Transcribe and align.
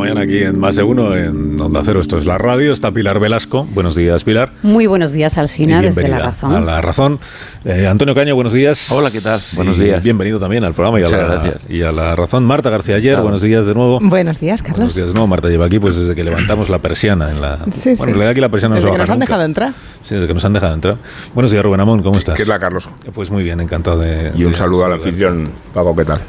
mañana 0.00 0.22
aquí 0.22 0.38
en 0.42 0.58
Más 0.58 0.76
de 0.76 0.82
Uno, 0.82 1.14
en 1.14 1.60
Onda 1.60 1.82
Cero. 1.84 2.00
Esto 2.00 2.16
es 2.18 2.24
la 2.24 2.38
radio. 2.38 2.72
Está 2.72 2.90
Pilar 2.90 3.20
Velasco. 3.20 3.66
Buenos 3.74 3.94
días, 3.94 4.24
Pilar. 4.24 4.52
Muy 4.62 4.86
buenos 4.86 5.12
días, 5.12 5.36
Alsina, 5.38 5.82
desde 5.82 6.08
La 6.08 6.18
Razón. 6.20 6.54
A 6.54 6.60
La 6.60 6.80
Razón. 6.80 7.18
Eh, 7.64 7.86
Antonio 7.86 8.14
Caño, 8.14 8.34
buenos 8.34 8.52
días. 8.54 8.90
Hola, 8.90 9.10
¿qué 9.10 9.20
tal? 9.20 9.40
Buenos 9.52 9.78
días. 9.78 10.02
Bienvenido 10.02 10.38
también 10.38 10.64
al 10.64 10.72
programa 10.72 11.00
y 11.00 11.02
a, 11.04 11.08
la, 11.08 11.18
gracias. 11.18 11.62
y 11.68 11.82
a 11.82 11.92
La 11.92 12.16
Razón. 12.16 12.44
Marta 12.44 12.70
García 12.70 12.96
Ayer, 12.96 13.20
buenos 13.20 13.42
días 13.42 13.66
de 13.66 13.74
nuevo. 13.74 14.00
Buenos 14.00 14.40
días, 14.40 14.62
Carlos. 14.62 14.78
Buenos 14.78 14.94
días 14.94 15.08
de 15.08 15.12
nuevo. 15.14 15.26
Marta 15.26 15.48
lleva 15.48 15.66
aquí 15.66 15.78
pues 15.78 15.94
desde 15.96 16.14
que 16.14 16.24
levantamos 16.24 16.70
la 16.70 16.78
persiana 16.78 17.30
en 17.30 17.40
la... 17.42 17.58
Sí, 17.70 17.90
bueno, 17.90 18.04
en 18.04 18.08
realidad 18.08 18.28
aquí 18.30 18.40
la 18.40 18.48
persiana 18.48 18.74
no 18.76 18.80
desde 18.80 18.88
se 18.88 18.92
que 18.92 18.98
nos 18.98 19.10
han 19.10 19.18
nunca. 19.18 19.26
dejado 19.26 19.44
entrar. 19.44 19.72
Sí, 20.02 20.14
desde 20.14 20.26
que 20.26 20.34
nos 20.34 20.44
han 20.44 20.52
dejado 20.54 20.74
entrar. 20.74 20.96
Buenos 21.34 21.50
días, 21.50 21.62
Rubén 21.62 21.80
Amón, 21.80 22.02
¿cómo 22.02 22.16
estás? 22.16 22.36
¿Qué 22.36 22.46
tal, 22.46 22.58
Carlos? 22.58 22.88
Pues 23.12 23.30
muy 23.30 23.42
bien, 23.42 23.60
encantado 23.60 23.98
de... 23.98 24.32
Y 24.34 24.44
un 24.44 24.52
de 24.52 24.56
saludo 24.58 24.86
al 24.86 24.92
saludarte. 24.92 25.08
anfitrión, 25.08 25.50
Paco, 25.74 25.94
¿qué 25.94 26.04
tal? 26.06 26.20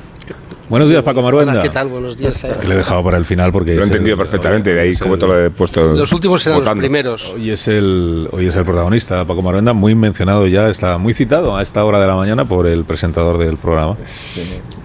Buenos 0.71 0.89
días, 0.89 1.03
Paco 1.03 1.21
Maruenda. 1.21 1.51
Hola, 1.51 1.61
¿qué 1.61 1.69
tal? 1.69 1.89
Buenos 1.89 2.15
días. 2.15 2.41
eh. 2.45 2.53
Que 2.61 2.65
le 2.69 2.75
he 2.75 2.77
dejado 2.77 3.03
para 3.03 3.17
el 3.17 3.25
final 3.25 3.51
porque... 3.51 3.75
Lo 3.75 3.81
he 3.81 3.83
es 3.83 3.89
el- 3.89 3.91
entendido 3.97 4.15
perfectamente, 4.15 4.73
de 4.73 4.79
ahí 4.79 4.89
es 4.91 4.99
como 5.01 5.17
te 5.17 5.27
lo 5.27 5.37
he 5.37 5.49
puesto. 5.49 5.93
Los 5.93 6.13
últimos 6.13 6.47
eran 6.47 6.63
los 6.63 6.73
primeros. 6.75 7.29
Hoy 7.35 7.51
es 7.51 7.67
el 7.67 8.29
hoy 8.31 8.47
es 8.47 8.55
el 8.55 8.63
protagonista, 8.63 9.25
Paco 9.25 9.41
Maruenda, 9.41 9.73
muy 9.73 9.95
mencionado 9.95 10.47
ya, 10.47 10.69
está 10.69 10.97
muy 10.97 11.13
citado 11.13 11.57
a 11.57 11.61
esta 11.61 11.83
hora 11.83 11.99
de 11.99 12.07
la 12.07 12.15
mañana 12.15 12.45
por 12.45 12.67
el 12.67 12.85
presentador 12.85 13.37
del 13.37 13.57
programa. 13.57 13.97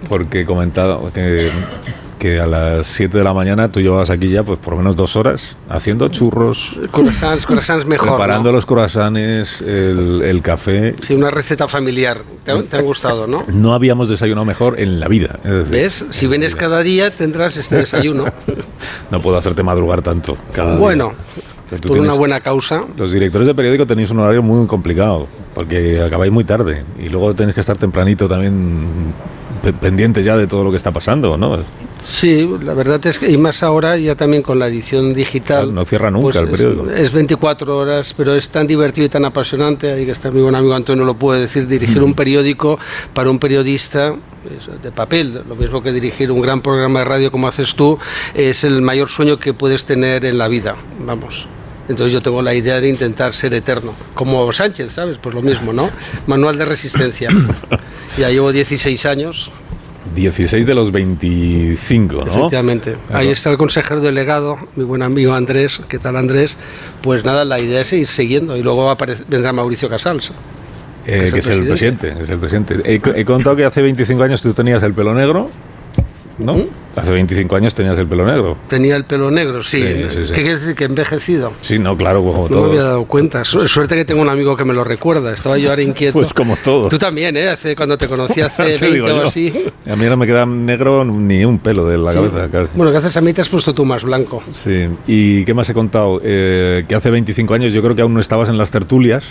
Porque 0.09 0.41
he 0.41 0.45
comentado 0.45 1.09
que, 1.13 1.49
que 2.19 2.39
a 2.39 2.47
las 2.47 2.87
7 2.87 3.17
de 3.17 3.23
la 3.23 3.33
mañana 3.33 3.71
tú 3.71 3.79
llevabas 3.79 4.09
aquí 4.09 4.29
ya 4.29 4.41
pues 4.43 4.57
por 4.57 4.73
lo 4.73 4.77
menos 4.79 4.95
dos 4.95 5.15
horas 5.15 5.55
haciendo 5.69 6.07
churros, 6.09 6.75
Croissants, 6.91 7.45
croissants 7.45 7.85
mejor. 7.85 8.09
preparando 8.09 8.49
¿no? 8.49 8.55
los 8.55 8.65
croissants, 8.65 9.61
el, 9.61 10.21
el 10.23 10.41
café. 10.41 10.95
Sí, 11.01 11.13
una 11.13 11.29
receta 11.29 11.67
familiar. 11.67 12.21
¿Te, 12.43 12.51
han- 12.51 12.63
te 12.65 12.77
han 12.77 12.85
gustado, 12.85 13.27
no? 13.27 13.43
No 13.53 13.73
habíamos 13.73 14.09
desayunado 14.09 14.45
mejor 14.45 14.79
en 14.79 14.99
la 14.99 15.07
vida. 15.07 15.39
decir, 15.43 15.71
¿Ves? 15.71 16.05
Si 16.09 16.25
vienes 16.27 16.53
vida. 16.53 16.59
cada 16.61 16.81
día 16.81 17.11
tendrás 17.11 17.57
este 17.57 17.75
desayuno. 17.77 18.25
No 19.11 19.21
puedo 19.21 19.37
hacerte 19.37 19.63
madrugar 19.63 20.01
tanto 20.01 20.37
cada 20.53 20.71
día. 20.71 20.79
bueno, 20.79 21.13
Pero 21.69 21.81
tú 21.81 21.89
por 21.89 21.99
una 21.99 22.13
buena 22.13 22.39
causa. 22.41 22.81
Los 22.97 23.11
directores 23.11 23.47
de 23.47 23.53
periódico 23.55 23.85
tenéis 23.85 24.09
un 24.09 24.19
horario 24.19 24.41
muy 24.43 24.65
complicado, 24.67 25.27
porque 25.53 26.01
acabáis 26.01 26.31
muy 26.31 26.43
tarde 26.43 26.83
y 26.99 27.09
luego 27.09 27.33
tenéis 27.35 27.55
que 27.55 27.61
estar 27.61 27.77
tempranito 27.77 28.27
también 28.27 29.13
pe- 29.63 29.73
pendientes 29.73 30.25
ya 30.25 30.35
de 30.35 30.47
todo 30.47 30.63
lo 30.63 30.71
que 30.71 30.77
está 30.77 30.91
pasando, 30.91 31.37
¿no? 31.37 31.57
Sí, 32.01 32.47
la 32.63 32.73
verdad 32.73 33.03
es 33.05 33.19
que, 33.19 33.29
y 33.29 33.37
más 33.37 33.63
ahora 33.63 33.97
ya 33.97 34.15
también 34.15 34.41
con 34.43 34.59
la 34.59 34.67
edición 34.67 35.13
digital. 35.13 35.63
Claro, 35.63 35.71
no 35.71 35.85
cierra 35.85 36.11
nunca 36.11 36.23
pues 36.23 36.35
el 36.35 36.45
es- 36.45 36.51
periódico. 36.51 36.91
Es, 36.91 37.11
24 37.11 37.77
horas, 37.77 38.13
pero 38.15 38.33
es 38.35 38.49
tan 38.49 38.67
divertido 38.67 39.05
y 39.05 39.09
tan 39.09 39.25
apasionante. 39.25 39.91
Ahí 39.91 40.05
que 40.05 40.11
está 40.11 40.31
mi 40.31 40.41
buen 40.41 40.55
amigo 40.55 40.73
Antonio 40.75 41.03
lo 41.03 41.15
puede 41.15 41.41
decir. 41.41 41.67
Dirigir 41.67 42.01
un 42.03 42.13
periódico 42.13 42.79
para 43.13 43.29
un 43.29 43.39
periodista 43.39 44.15
es 44.57 44.81
de 44.81 44.91
papel, 44.91 45.41
lo 45.47 45.55
mismo 45.55 45.81
que 45.83 45.91
dirigir 45.91 46.31
un 46.31 46.41
gran 46.41 46.61
programa 46.61 46.99
de 46.99 47.05
radio 47.05 47.31
como 47.31 47.47
haces 47.47 47.75
tú, 47.75 47.99
es 48.33 48.63
el 48.63 48.81
mayor 48.81 49.09
sueño 49.09 49.37
que 49.39 49.53
puedes 49.53 49.83
tener 49.85 50.23
en 50.23 50.37
la 50.37 50.47
vida. 50.47 50.75
Vamos. 50.99 51.47
Entonces 51.89 52.13
yo 52.13 52.21
tengo 52.21 52.41
la 52.41 52.53
idea 52.53 52.79
de 52.81 52.89
intentar 52.89 53.33
ser 53.33 53.53
eterno. 53.53 53.93
Como 54.13 54.51
Sánchez, 54.53 54.91
¿sabes? 54.91 55.17
Pues 55.21 55.33
lo 55.33 55.41
mismo, 55.41 55.71
¿no? 55.73 55.89
Manual 56.27 56.57
de 56.57 56.65
resistencia. 56.65 57.29
Ya 58.17 58.29
llevo 58.31 58.51
16 58.51 59.05
años. 59.05 59.51
16 60.15 60.65
de 60.65 60.75
los 60.75 60.91
25, 60.91 62.13
¿no? 62.15 62.21
Efectivamente. 62.31 62.95
Claro. 63.07 63.19
Ahí 63.21 63.29
está 63.29 63.49
el 63.51 63.57
consejero 63.57 64.01
delegado, 64.01 64.57
mi 64.75 64.83
buen 64.83 65.01
amigo 65.01 65.33
Andrés. 65.33 65.81
¿Qué 65.87 65.99
tal, 65.99 66.15
Andrés? 66.17 66.57
Pues 67.01 67.23
nada, 67.25 67.45
la 67.45 67.59
idea 67.59 67.81
es 67.81 67.87
seguir 67.87 68.07
siguiendo 68.07 68.55
y 68.57 68.63
luego 68.63 68.95
vendrá 69.27 69.51
Mauricio 69.53 69.89
Casals. 69.89 70.31
Eh, 71.05 71.23
es 71.25 71.33
que 71.33 71.39
el 71.39 71.45
es 71.45 71.49
el 71.49 71.67
presidente. 71.67 72.15
es 72.19 72.29
el 72.29 72.37
presidente. 72.39 72.81
He, 72.83 72.99
co- 72.99 73.13
he 73.15 73.23
contado 73.23 73.55
que 73.55 73.63
hace 73.65 73.81
25 73.81 74.23
años 74.23 74.41
tú 74.41 74.53
tenías 74.53 74.83
el 74.83 74.93
pelo 74.93 75.13
negro, 75.13 75.49
¿no? 76.37 76.55
¿Mm? 76.55 76.63
Hace 76.97 77.11
25 77.11 77.55
años 77.55 77.73
tenías 77.75 77.97
el 77.97 78.07
pelo 78.07 78.25
negro. 78.25 78.57
Tenía 78.67 78.95
el 78.95 79.05
pelo 79.05 79.29
negro, 79.31 79.61
sí. 79.63 79.81
Sí, 79.81 80.05
sí, 80.09 80.25
sí. 80.25 80.33
¿Qué 80.33 80.41
quiere 80.41 80.57
decir? 80.59 80.75
Que 80.75 80.83
envejecido. 80.85 81.53
Sí, 81.61 81.77
no, 81.79 81.95
claro, 81.95 82.23
como 82.23 82.33
No 82.37 82.43
me 82.43 82.49
todo. 82.49 82.65
había 82.65 82.81
dado 82.83 83.05
cuenta. 83.05 83.45
Su- 83.45 83.67
Suerte 83.67 83.95
que 83.95 84.03
tengo 84.03 84.21
un 84.21 84.29
amigo 84.29 84.57
que 84.57 84.65
me 84.65 84.73
lo 84.73 84.83
recuerda. 84.83 85.33
Estaba 85.33 85.57
yo 85.57 85.69
ahora 85.69 85.81
inquieto. 85.83 86.13
Pues 86.13 86.33
como 86.33 86.55
todo. 86.57 86.89
Tú 86.89 86.97
también, 86.97 87.37
¿eh? 87.37 87.49
Hace, 87.49 87.75
cuando 87.75 87.97
te 87.97 88.07
conocí 88.07 88.41
hace 88.41 88.63
Te 88.77 88.85
20 88.87 88.91
digo 88.91 89.05
o 89.05 89.09
yo. 89.09 89.25
así. 89.27 89.53
A 89.89 89.95
mí 89.95 90.05
no 90.05 90.17
me 90.17 90.25
queda 90.25 90.45
negro 90.45 91.05
ni 91.05 91.45
un 91.45 91.59
pelo 91.59 91.85
de 91.85 91.97
la 91.97 92.11
Sí. 92.11 92.17
cabeza. 92.17 92.49
casi. 92.51 92.69
Bueno, 92.75 92.91
gracias 92.91 93.15
a 93.15 93.21
mí 93.21 93.31
te 93.33 93.41
has 93.41 93.49
puesto 93.49 93.73
tú 93.75 93.85
más 93.85 94.03
blanco. 94.03 94.41
Sí, 94.51 94.87
¿y 95.05 95.45
qué 95.45 95.53
más 95.53 95.69
he 95.69 95.73
contado? 95.73 96.19
Eh, 96.23 96.83
que 96.87 96.95
hace 96.95 97.11
25 97.11 97.53
años 97.53 97.71
yo 97.73 97.81
creo 97.83 97.95
que 97.95 98.01
aún 98.01 98.13
no 98.15 98.19
estabas 98.19 98.49
en 98.49 98.57
las 98.57 98.71
tertulias, 98.71 99.23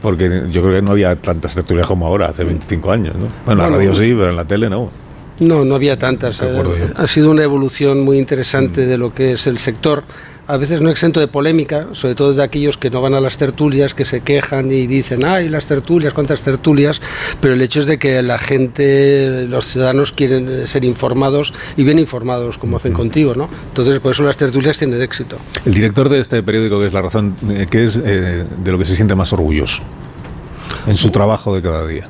porque 0.00 0.44
yo 0.50 0.62
creo 0.62 0.76
que 0.76 0.82
no 0.82 0.92
había 0.92 1.16
tantas 1.16 1.54
tertulias 1.54 1.86
como 1.86 2.06
ahora, 2.06 2.26
hace 2.26 2.44
25 2.44 2.90
años, 2.92 3.16
¿no? 3.16 3.26
Bueno, 3.44 3.64
en 3.64 3.70
la 3.72 3.76
radio 3.76 3.92
sí, 3.94 4.14
pero 4.16 4.30
en 4.30 4.36
la 4.36 4.44
tele 4.44 4.70
no. 4.70 4.90
No, 5.40 5.64
no 5.64 5.74
había 5.74 5.98
tantas. 5.98 6.40
Eh. 6.42 6.92
Ha 6.96 7.06
sido 7.06 7.30
una 7.30 7.42
evolución 7.42 8.00
muy 8.00 8.18
interesante 8.18 8.86
de 8.86 8.98
lo 8.98 9.14
que 9.14 9.32
es 9.32 9.46
el 9.46 9.58
sector. 9.58 10.04
A 10.48 10.56
veces 10.56 10.80
no 10.80 10.88
exento 10.88 11.20
de 11.20 11.28
polémica, 11.28 11.88
sobre 11.92 12.14
todo 12.14 12.32
de 12.32 12.42
aquellos 12.42 12.78
que 12.78 12.88
no 12.88 13.02
van 13.02 13.12
a 13.12 13.20
las 13.20 13.36
tertulias, 13.36 13.92
que 13.92 14.06
se 14.06 14.22
quejan 14.22 14.72
y 14.72 14.86
dicen, 14.86 15.22
ay, 15.26 15.50
las 15.50 15.66
tertulias, 15.66 16.14
cuántas 16.14 16.40
tertulias, 16.40 17.02
pero 17.38 17.52
el 17.52 17.60
hecho 17.60 17.80
es 17.80 17.86
de 17.86 17.98
que 17.98 18.22
la 18.22 18.38
gente, 18.38 19.44
los 19.46 19.66
ciudadanos 19.66 20.10
quieren 20.10 20.48
eh, 20.48 20.66
ser 20.66 20.86
informados 20.86 21.52
y 21.76 21.84
bien 21.84 21.98
informados, 21.98 22.56
como 22.56 22.78
hacen 22.78 22.94
contigo, 22.94 23.34
¿no? 23.34 23.50
Entonces, 23.68 24.00
por 24.00 24.12
eso 24.12 24.22
las 24.22 24.38
tertulias 24.38 24.78
tienen 24.78 25.02
éxito. 25.02 25.36
El 25.66 25.74
director 25.74 26.08
de 26.08 26.18
este 26.18 26.42
periódico, 26.42 26.80
que 26.80 26.86
es 26.86 26.94
La 26.94 27.02
Razón, 27.02 27.36
eh, 27.50 27.66
¿qué 27.70 27.84
es 27.84 27.96
eh, 28.02 28.46
de 28.64 28.72
lo 28.72 28.78
que 28.78 28.86
se 28.86 28.96
siente 28.96 29.14
más 29.14 29.34
orgulloso 29.34 29.82
en 30.86 30.96
su 30.96 31.10
trabajo 31.10 31.54
de 31.54 31.60
cada 31.60 31.86
día? 31.86 32.08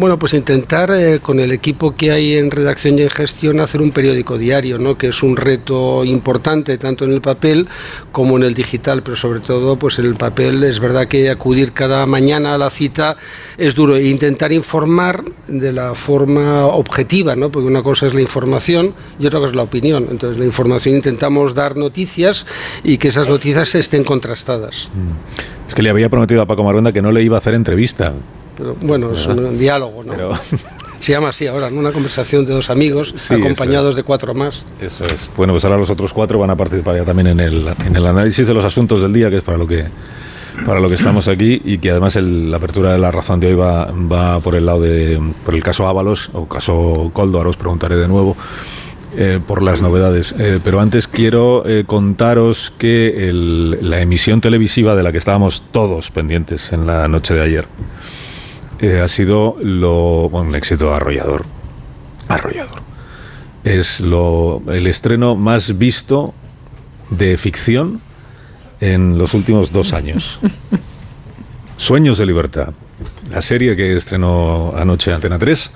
Bueno, 0.00 0.18
pues 0.18 0.32
intentar 0.32 0.90
eh, 0.92 1.18
con 1.20 1.40
el 1.40 1.52
equipo 1.52 1.94
que 1.94 2.10
hay 2.10 2.38
en 2.38 2.50
redacción 2.50 2.98
y 2.98 3.02
en 3.02 3.10
gestión 3.10 3.60
hacer 3.60 3.82
un 3.82 3.90
periódico 3.90 4.38
diario, 4.38 4.78
¿no? 4.78 4.96
que 4.96 5.08
es 5.08 5.22
un 5.22 5.36
reto 5.36 6.06
importante 6.06 6.78
tanto 6.78 7.04
en 7.04 7.12
el 7.12 7.20
papel 7.20 7.68
como 8.10 8.38
en 8.38 8.44
el 8.44 8.54
digital, 8.54 9.02
pero 9.02 9.14
sobre 9.14 9.40
todo 9.40 9.76
pues 9.76 9.98
en 9.98 10.06
el 10.06 10.14
papel 10.14 10.64
es 10.64 10.80
verdad 10.80 11.06
que 11.06 11.28
acudir 11.28 11.72
cada 11.72 12.06
mañana 12.06 12.54
a 12.54 12.56
la 12.56 12.70
cita 12.70 13.18
es 13.58 13.74
duro 13.74 13.94
e 13.94 14.08
intentar 14.08 14.52
informar 14.52 15.22
de 15.46 15.70
la 15.70 15.94
forma 15.94 16.64
objetiva, 16.64 17.36
¿no? 17.36 17.50
porque 17.50 17.68
una 17.68 17.82
cosa 17.82 18.06
es 18.06 18.14
la 18.14 18.22
información 18.22 18.94
y 19.18 19.26
otra 19.26 19.38
cosa 19.38 19.50
es 19.50 19.56
la 19.56 19.64
opinión. 19.64 20.08
Entonces 20.10 20.38
la 20.38 20.46
información 20.46 20.94
intentamos 20.94 21.54
dar 21.54 21.76
noticias 21.76 22.46
y 22.82 22.96
que 22.96 23.08
esas 23.08 23.28
noticias 23.28 23.74
estén 23.74 24.04
contrastadas. 24.04 24.88
Es 25.68 25.74
que 25.74 25.82
le 25.82 25.90
había 25.90 26.08
prometido 26.08 26.40
a 26.40 26.46
Paco 26.46 26.64
Maruenda 26.64 26.90
que 26.90 27.02
no 27.02 27.12
le 27.12 27.22
iba 27.22 27.36
a 27.36 27.40
hacer 27.40 27.52
entrevista, 27.52 28.14
Pero 28.60 28.76
bueno, 28.82 29.12
es 29.12 29.26
un 29.26 29.58
diálogo, 29.58 30.04
¿no? 30.04 30.12
pero 30.12 30.30
Se 31.00 31.12
llama 31.12 31.30
así 31.30 31.46
ahora, 31.46 31.70
¿no? 31.70 31.80
Una 31.80 31.92
conversación 31.92 32.44
de 32.44 32.52
dos 32.52 32.68
amigos 32.68 33.14
Sí, 33.16 33.32
acompañados 33.32 33.90
es. 33.90 33.96
de 33.96 34.02
cuatro 34.02 34.34
más. 34.34 34.66
eso 34.82 35.04
es. 35.06 35.30
Bueno, 35.34 35.54
pues 35.54 35.64
ahora 35.64 35.78
los 35.78 35.88
otros 35.88 36.12
cuatro 36.12 36.38
van 36.38 36.50
a 36.50 36.56
participar 36.56 36.94
ya 36.96 37.04
también 37.06 37.28
en 37.28 37.40
el, 37.40 37.66
en 37.86 37.96
el 37.96 38.04
análisis 38.04 38.46
de 38.46 38.52
los 38.52 38.62
asuntos 38.64 39.00
del 39.00 39.12
día, 39.14 39.30
que 39.30 39.38
es 39.38 39.42
para 39.42 39.56
lo 39.56 39.66
que 39.66 39.86
para 40.66 40.78
lo 40.78 40.88
que 40.90 40.96
estamos 40.96 41.26
aquí 41.26 41.62
y 41.64 41.78
que 41.78 41.90
además 41.90 42.16
el- 42.16 42.50
la 42.50 42.58
apertura 42.58 42.92
de 42.92 42.98
la 42.98 43.10
razón 43.10 43.40
de 43.40 43.46
hoy 43.46 43.54
va, 43.54 43.86
va 43.92 44.40
por 44.40 44.54
el 44.56 44.66
lado 44.66 44.82
de 44.82 45.18
por 45.42 45.54
el 45.54 45.62
caso 45.62 45.86
Ábalos 45.88 46.28
o 46.34 46.46
caso 46.46 47.10
Coldo, 47.14 47.38
ahora 47.38 47.48
os 47.50 47.56
preguntaré 47.56 47.96
de 47.96 48.06
nuevo 48.06 48.36
eh, 49.16 49.40
por 49.46 49.62
las 49.62 49.80
novedades. 49.80 50.34
Eh, 50.38 50.60
pero 50.62 50.80
antes 50.80 51.08
quiero 51.08 51.62
eh, 51.66 51.84
contaros 51.86 52.74
que 52.76 53.30
el- 53.30 53.78
la 53.88 54.00
emisión 54.02 54.42
televisiva 54.42 54.94
de 54.96 55.02
la 55.02 55.12
que 55.12 55.18
estábamos 55.18 55.62
todos 55.72 56.10
pendientes 56.10 56.72
en 56.74 56.86
la 56.86 57.08
noche 57.08 57.32
de 57.32 57.42
ayer 57.42 57.66
eh, 58.80 59.00
ha 59.00 59.08
sido 59.08 59.56
lo, 59.62 60.28
bueno, 60.28 60.48
un 60.48 60.54
éxito 60.54 60.94
arrollador. 60.94 61.44
Arrollador. 62.28 62.80
Es 63.64 64.00
lo, 64.00 64.62
el 64.68 64.86
estreno 64.86 65.36
más 65.36 65.76
visto 65.78 66.32
de 67.10 67.36
ficción 67.36 68.00
en 68.80 69.18
los 69.18 69.34
últimos 69.34 69.72
dos 69.72 69.92
años. 69.92 70.38
Sueños 71.76 72.18
de 72.18 72.26
libertad. 72.26 72.72
La 73.30 73.42
serie 73.42 73.76
que 73.76 73.96
estrenó 73.96 74.74
anoche 74.76 75.12
Antena 75.12 75.38
3 75.38 75.70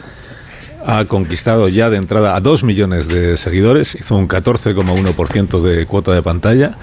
ha 0.87 1.05
conquistado 1.07 1.69
ya 1.69 1.89
de 1.89 1.97
entrada 1.97 2.37
a 2.37 2.41
2 2.41 2.65
millones 2.65 3.09
de 3.09 3.37
seguidores, 3.37 3.95
hizo 3.95 4.17
un 4.17 4.29
14,1% 4.29 5.63
de 5.63 5.87
cuota 5.87 6.13
de 6.13 6.23
pantalla, 6.23 6.77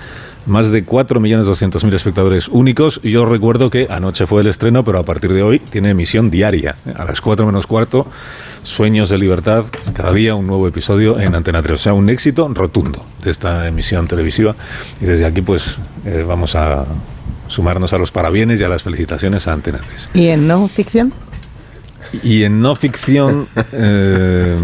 más 0.45 0.71
de 0.71 0.85
4.200.000 0.85 1.93
espectadores 1.93 2.47
únicos. 2.47 3.01
Yo 3.03 3.25
recuerdo 3.25 3.69
que 3.69 3.87
anoche 3.89 4.27
fue 4.27 4.41
el 4.41 4.47
estreno, 4.47 4.83
pero 4.83 4.99
a 4.99 5.03
partir 5.03 5.33
de 5.33 5.43
hoy 5.43 5.59
tiene 5.59 5.91
emisión 5.91 6.29
diaria. 6.29 6.75
A 6.95 7.05
las 7.05 7.21
4 7.21 7.45
menos 7.45 7.67
cuarto, 7.67 8.07
Sueños 8.63 9.09
de 9.09 9.17
Libertad, 9.17 9.65
cada 9.93 10.13
día 10.13 10.35
un 10.35 10.47
nuevo 10.47 10.67
episodio 10.67 11.19
en 11.19 11.35
Antena 11.35 11.61
3. 11.61 11.79
O 11.79 11.81
sea, 11.81 11.93
un 11.93 12.09
éxito 12.09 12.49
rotundo 12.53 13.05
de 13.23 13.31
esta 13.31 13.67
emisión 13.67 14.07
televisiva. 14.07 14.55
Y 14.99 15.05
desde 15.05 15.25
aquí, 15.25 15.41
pues, 15.41 15.79
eh, 16.05 16.23
vamos 16.27 16.55
a 16.55 16.85
sumarnos 17.47 17.93
a 17.93 17.97
los 17.97 18.11
parabienes 18.11 18.61
y 18.61 18.63
a 18.63 18.69
las 18.69 18.83
felicitaciones 18.83 19.47
a 19.47 19.53
Antena 19.53 19.79
3. 19.85 20.09
¿Y 20.13 20.27
en 20.27 20.47
no 20.47 20.67
ficción? 20.67 21.13
Y 22.23 22.43
en 22.43 22.61
no 22.61 22.75
ficción, 22.75 23.47
eh, 23.71 24.57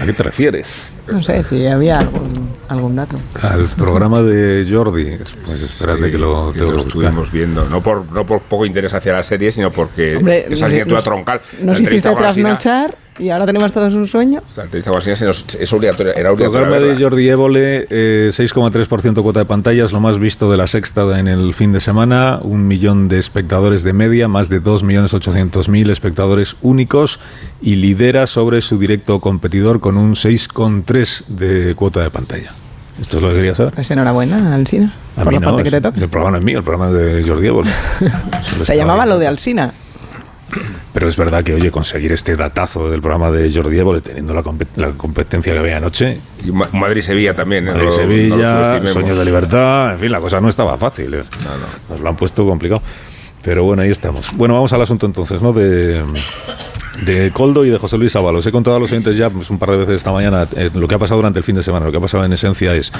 ¿a 0.00 0.04
qué 0.06 0.12
te 0.12 0.22
refieres? 0.22 0.88
No 1.12 1.22
sé 1.22 1.44
si 1.44 1.66
había 1.66 2.00
algún, 2.00 2.50
algún 2.68 2.96
dato. 2.96 3.16
Al 3.42 3.66
programa 3.76 4.22
de 4.22 4.66
Jordi. 4.68 5.16
Pues 5.44 5.62
espérate 5.62 6.06
Sí, 6.06 6.10
que 6.12 6.18
lo 6.18 6.52
que 6.52 6.60
lo 6.60 6.72
buscar. 6.72 6.86
estuvimos 6.88 7.30
viendo. 7.30 7.64
No 7.66 7.80
por, 7.80 8.10
no 8.10 8.26
por 8.26 8.40
poco 8.40 8.66
interés 8.66 8.92
hacia 8.92 9.12
la 9.12 9.22
serie, 9.22 9.52
sino 9.52 9.70
porque 9.70 10.16
Hombre, 10.16 10.46
esa 10.50 10.66
asignatura 10.66 10.96
nos- 10.96 11.04
troncal. 11.04 11.40
Nos 11.62 11.78
hiciste 11.80 12.10
trasnochar 12.12 12.96
y 13.18 13.30
ahora 13.30 13.46
tenemos 13.46 13.72
todos 13.72 13.94
un 13.94 14.06
sueño. 14.06 14.42
La 14.56 14.64
entrevista 14.64 14.90
con 14.90 14.96
Alsina 14.98 15.14
es 15.58 15.72
obligatoria. 15.72 16.12
Era 16.12 16.32
obligatoria. 16.32 16.68
programa 16.68 16.78
de. 16.94 17.02
Jordi 17.02 17.28
Évole, 17.28 17.86
eh, 17.90 18.30
6,3% 18.32 19.22
cuota 19.22 19.40
de 19.40 19.46
pantallas, 19.46 19.92
lo 19.92 20.00
más 20.00 20.18
visto 20.18 20.50
de 20.50 20.56
la 20.56 20.66
sexta 20.66 21.18
en 21.18 21.28
el 21.28 21.54
fin 21.54 21.72
de 21.72 21.80
semana, 21.80 22.38
un 22.42 22.66
millón 22.66 23.08
de 23.08 23.18
espectadores 23.18 23.82
de 23.82 23.92
media, 23.92 24.28
más 24.28 24.48
de 24.48 24.62
2.800.000 24.62 25.90
espectadores 25.90 26.56
únicos 26.62 27.20
y 27.62 27.76
lidera 27.76 28.26
sobre 28.26 28.60
su 28.62 28.78
directo 28.78 29.20
competidor 29.20 29.80
con 29.80 29.96
un 29.96 30.14
6,3% 30.14 31.26
de 31.26 31.74
cuota 31.74 32.02
de 32.02 32.10
pantalla. 32.10 32.52
Esto 33.00 33.18
es 33.18 33.22
lo 33.22 33.28
que 33.28 33.34
quería 33.36 33.54
saber. 33.54 33.74
Pues 33.74 33.90
enhorabuena, 33.90 34.54
Alsina, 34.54 34.94
A 35.16 35.24
por 35.24 35.32
mí 35.32 35.38
la 35.38 35.46
no, 35.46 35.50
parte 35.56 35.64
que 35.64 35.70
te 35.70 35.80
toca. 35.82 36.00
el 36.00 36.08
programa 36.08 36.30
no 36.32 36.38
es 36.38 36.44
mío, 36.44 36.58
el 36.58 36.64
programa 36.64 36.88
es 36.98 37.04
de 37.04 37.28
Jordi 37.28 37.46
Évole. 37.46 37.70
Se 38.62 38.74
llamaba 38.76 39.02
ahí. 39.02 39.08
lo 39.10 39.18
de 39.18 39.26
Alsina. 39.26 39.72
Pero 40.96 41.08
es 41.10 41.16
verdad 41.18 41.44
que, 41.44 41.52
oye, 41.52 41.70
conseguir 41.70 42.10
este 42.12 42.36
datazo 42.36 42.88
del 42.90 43.02
programa 43.02 43.30
de 43.30 43.52
Jordi 43.52 43.78
Évole, 43.78 44.00
teniendo 44.00 44.32
la, 44.32 44.42
compet- 44.42 44.68
la 44.76 44.92
competencia 44.92 45.52
que 45.52 45.58
había 45.58 45.76
anoche, 45.76 46.18
Y 46.42 46.50
Ma- 46.50 46.70
Madrid-Sevilla 46.72 47.34
también. 47.34 47.64
¿eh? 47.68 47.72
No 47.72 47.76
no 47.76 47.84
Madrid-Sevilla, 47.84 48.36
subestimemos. 48.56 48.92
Sueños 48.94 49.18
de 49.18 49.24
Libertad, 49.26 49.92
en 49.92 49.98
fin, 49.98 50.10
la 50.10 50.20
cosa 50.22 50.40
no 50.40 50.48
estaba 50.48 50.78
fácil. 50.78 51.12
¿eh? 51.12 51.22
Nos 51.90 52.00
lo 52.00 52.08
han 52.08 52.16
puesto 52.16 52.46
complicado. 52.46 52.80
Pero 53.42 53.64
bueno, 53.64 53.82
ahí 53.82 53.90
estamos. 53.90 54.30
Bueno, 54.36 54.54
vamos 54.54 54.72
al 54.72 54.80
asunto 54.80 55.04
entonces, 55.04 55.42
¿no? 55.42 55.52
De, 55.52 56.02
de 57.04 57.30
Coldo 57.30 57.64
y 57.64 57.70
de 57.70 57.78
José 57.78 57.98
Luis 57.98 58.16
Ábalos. 58.16 58.46
He 58.46 58.52
contado 58.52 58.76
a 58.76 58.80
los 58.80 58.90
oyentes 58.90 59.16
ya 59.16 59.28
pues, 59.30 59.50
un 59.50 59.58
par 59.58 59.70
de 59.70 59.76
veces 59.78 59.96
esta 59.96 60.12
mañana 60.12 60.48
eh, 60.56 60.70
lo 60.74 60.88
que 60.88 60.94
ha 60.94 60.98
pasado 60.98 61.18
durante 61.18 61.38
el 61.38 61.44
fin 61.44 61.54
de 61.56 61.62
semana. 61.62 61.84
Lo 61.86 61.92
que 61.92 61.98
ha 61.98 62.00
pasado 62.00 62.24
en 62.24 62.32
esencia 62.32 62.74
es 62.74 62.92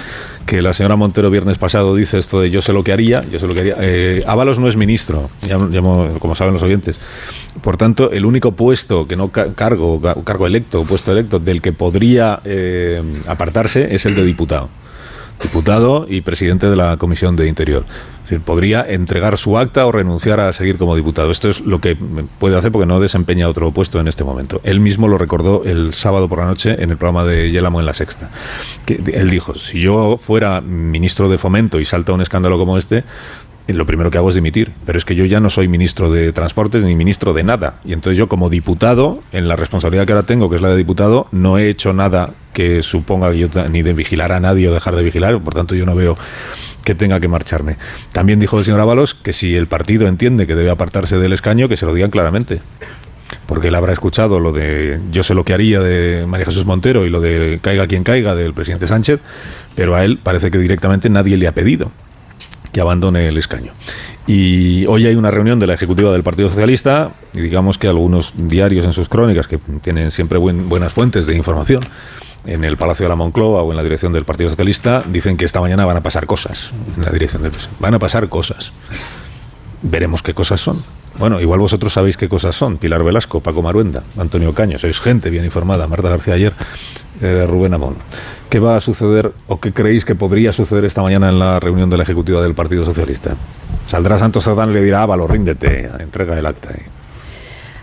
que 0.44 0.60
la 0.62 0.74
señora 0.74 0.96
Montero 0.96 1.30
viernes 1.30 1.58
pasado 1.58 1.94
dice 1.94 2.18
esto 2.18 2.40
de 2.40 2.50
yo 2.50 2.60
sé 2.62 2.72
lo 2.72 2.84
que 2.84 2.92
haría, 2.92 3.24
yo 3.30 3.38
sé 3.38 3.46
lo 3.46 3.54
que 3.54 3.60
haría. 3.60 3.76
Eh, 3.80 4.24
Ábalos 4.26 4.58
no 4.58 4.68
es 4.68 4.76
ministro, 4.76 5.30
ya, 5.42 5.58
ya 5.70 5.80
mo- 5.80 6.10
como 6.18 6.34
saben 6.34 6.52
los 6.54 6.62
oyentes. 6.62 6.96
Por 7.62 7.76
tanto, 7.78 8.10
el 8.12 8.26
único 8.26 8.52
puesto 8.52 9.06
que 9.08 9.16
no 9.16 9.28
ca- 9.30 9.54
cargo, 9.54 10.00
ca- 10.00 10.16
cargo 10.24 10.46
electo, 10.46 10.84
puesto 10.84 11.12
electo, 11.12 11.38
del 11.38 11.62
que 11.62 11.72
podría 11.72 12.40
eh, 12.44 13.02
apartarse 13.26 13.94
es 13.94 14.04
el 14.06 14.14
de 14.14 14.24
diputado 14.24 14.68
diputado 15.42 16.06
y 16.08 16.22
presidente 16.22 16.66
de 16.70 16.76
la 16.76 16.96
Comisión 16.96 17.36
de 17.36 17.46
Interior. 17.46 17.84
Podría 18.44 18.84
entregar 18.88 19.38
su 19.38 19.56
acta 19.56 19.86
o 19.86 19.92
renunciar 19.92 20.40
a 20.40 20.52
seguir 20.52 20.78
como 20.78 20.96
diputado. 20.96 21.30
Esto 21.30 21.48
es 21.48 21.60
lo 21.60 21.80
que 21.80 21.96
puede 22.38 22.56
hacer 22.56 22.72
porque 22.72 22.86
no 22.86 23.00
desempeña 23.00 23.48
otro 23.48 23.70
puesto 23.70 24.00
en 24.00 24.08
este 24.08 24.24
momento. 24.24 24.60
Él 24.64 24.80
mismo 24.80 25.08
lo 25.08 25.18
recordó 25.18 25.64
el 25.64 25.94
sábado 25.94 26.28
por 26.28 26.40
la 26.40 26.46
noche 26.46 26.82
en 26.82 26.90
el 26.90 26.96
programa 26.96 27.24
de 27.24 27.50
Yélamo 27.50 27.80
en 27.80 27.86
la 27.86 27.94
Sexta. 27.94 28.30
Él 28.86 29.30
dijo, 29.30 29.54
si 29.54 29.80
yo 29.80 30.16
fuera 30.18 30.60
ministro 30.60 31.28
de 31.28 31.38
Fomento 31.38 31.80
y 31.80 31.84
salta 31.84 32.12
un 32.12 32.20
escándalo 32.20 32.58
como 32.58 32.78
este, 32.78 33.04
lo 33.68 33.86
primero 33.86 34.10
que 34.10 34.18
hago 34.18 34.28
es 34.28 34.34
dimitir. 34.34 34.72
Pero 34.84 34.98
es 34.98 35.04
que 35.04 35.14
yo 35.14 35.24
ya 35.24 35.40
no 35.40 35.50
soy 35.50 35.68
ministro 35.68 36.10
de 36.10 36.32
Transportes 36.32 36.82
ni 36.82 36.94
ministro 36.94 37.32
de 37.32 37.44
nada. 37.44 37.80
Y 37.84 37.92
entonces 37.92 38.18
yo 38.18 38.28
como 38.28 38.50
diputado, 38.50 39.20
en 39.32 39.48
la 39.48 39.56
responsabilidad 39.56 40.06
que 40.06 40.12
ahora 40.12 40.26
tengo, 40.26 40.48
que 40.50 40.56
es 40.56 40.62
la 40.62 40.68
de 40.68 40.76
diputado, 40.76 41.28
no 41.32 41.58
he 41.58 41.68
hecho 41.68 41.92
nada 41.92 42.30
que 42.52 42.82
suponga 42.82 43.30
que 43.32 43.38
yo 43.38 43.48
ni 43.70 43.82
de 43.82 43.92
vigilar 43.92 44.32
a 44.32 44.40
nadie 44.40 44.68
o 44.68 44.72
dejar 44.72 44.96
de 44.96 45.02
vigilar. 45.02 45.40
Por 45.42 45.54
tanto, 45.54 45.74
yo 45.74 45.84
no 45.84 45.94
veo 45.94 46.16
que 46.86 46.94
tenga 46.94 47.18
que 47.20 47.26
marcharme. 47.28 47.76
También 48.12 48.38
dijo 48.38 48.58
el 48.60 48.64
señor 48.64 48.78
Ábalos 48.80 49.12
que 49.14 49.32
si 49.34 49.56
el 49.56 49.66
partido 49.66 50.06
entiende 50.06 50.46
que 50.46 50.54
debe 50.54 50.70
apartarse 50.70 51.18
del 51.18 51.32
escaño, 51.32 51.68
que 51.68 51.76
se 51.76 51.84
lo 51.84 51.92
digan 51.92 52.10
claramente. 52.10 52.60
Porque 53.46 53.68
él 53.68 53.74
habrá 53.74 53.92
escuchado 53.92 54.38
lo 54.38 54.52
de 54.52 55.00
yo 55.10 55.24
sé 55.24 55.34
lo 55.34 55.44
que 55.44 55.52
haría 55.52 55.80
de 55.80 56.24
María 56.28 56.46
Jesús 56.46 56.64
Montero 56.64 57.04
y 57.04 57.10
lo 57.10 57.20
de 57.20 57.58
caiga 57.60 57.88
quien 57.88 58.04
caiga 58.04 58.36
del 58.36 58.54
presidente 58.54 58.86
Sánchez, 58.86 59.18
pero 59.74 59.96
a 59.96 60.04
él 60.04 60.20
parece 60.22 60.52
que 60.52 60.58
directamente 60.58 61.10
nadie 61.10 61.36
le 61.36 61.48
ha 61.48 61.52
pedido 61.52 61.90
que 62.72 62.80
abandone 62.80 63.26
el 63.26 63.36
escaño. 63.36 63.72
Y 64.28 64.86
hoy 64.86 65.06
hay 65.08 65.16
una 65.16 65.32
reunión 65.32 65.58
de 65.58 65.66
la 65.66 65.74
ejecutiva 65.74 66.12
del 66.12 66.22
Partido 66.22 66.48
Socialista 66.50 67.14
y 67.34 67.40
digamos 67.40 67.78
que 67.78 67.88
algunos 67.88 68.32
diarios 68.36 68.84
en 68.84 68.92
sus 68.92 69.08
crónicas, 69.08 69.48
que 69.48 69.58
tienen 69.82 70.12
siempre 70.12 70.38
buen- 70.38 70.68
buenas 70.68 70.92
fuentes 70.92 71.26
de 71.26 71.34
información, 71.36 71.82
en 72.46 72.64
el 72.64 72.76
Palacio 72.76 73.04
de 73.04 73.08
la 73.08 73.16
Moncloa 73.16 73.62
o 73.62 73.70
en 73.70 73.76
la 73.76 73.82
dirección 73.82 74.12
del 74.12 74.24
Partido 74.24 74.50
Socialista, 74.50 75.02
dicen 75.06 75.36
que 75.36 75.44
esta 75.44 75.60
mañana 75.60 75.84
van 75.84 75.96
a 75.96 76.02
pasar 76.02 76.26
cosas 76.26 76.72
en 76.96 77.04
la 77.04 77.10
dirección 77.10 77.42
del. 77.42 77.52
Van 77.80 77.94
a 77.94 77.98
pasar 77.98 78.28
cosas. 78.28 78.72
Veremos 79.82 80.22
qué 80.22 80.34
cosas 80.34 80.60
son. 80.60 80.82
Bueno, 81.18 81.40
igual 81.40 81.60
vosotros 81.60 81.92
sabéis 81.92 82.16
qué 82.16 82.28
cosas 82.28 82.54
son. 82.54 82.76
Pilar 82.76 83.02
Velasco, 83.02 83.40
Paco 83.40 83.62
Maruenda, 83.62 84.02
Antonio 84.18 84.52
Caño. 84.52 84.78
Sois 84.78 85.00
gente 85.00 85.30
bien 85.30 85.44
informada. 85.44 85.86
Marta 85.86 86.08
García 86.08 86.34
ayer, 86.34 86.52
eh, 87.22 87.46
Rubén 87.48 87.74
Amón. 87.74 87.96
¿Qué 88.50 88.60
va 88.60 88.76
a 88.76 88.80
suceder 88.80 89.32
o 89.48 89.58
qué 89.58 89.72
creéis 89.72 90.04
que 90.04 90.14
podría 90.14 90.52
suceder 90.52 90.84
esta 90.84 91.02
mañana 91.02 91.30
en 91.30 91.38
la 91.38 91.58
reunión 91.58 91.90
de 91.90 91.96
la 91.96 92.02
ejecutiva 92.02 92.42
del 92.42 92.54
Partido 92.54 92.84
Socialista? 92.84 93.34
Saldrá 93.86 94.18
Santos 94.18 94.44
Cerdán 94.44 94.70
y 94.70 94.74
le 94.74 94.82
dirá, 94.82 95.02
Ávalo, 95.02 95.26
ríndete, 95.26 95.90
entrega 95.98 96.38
el 96.38 96.46
acta. 96.46 96.70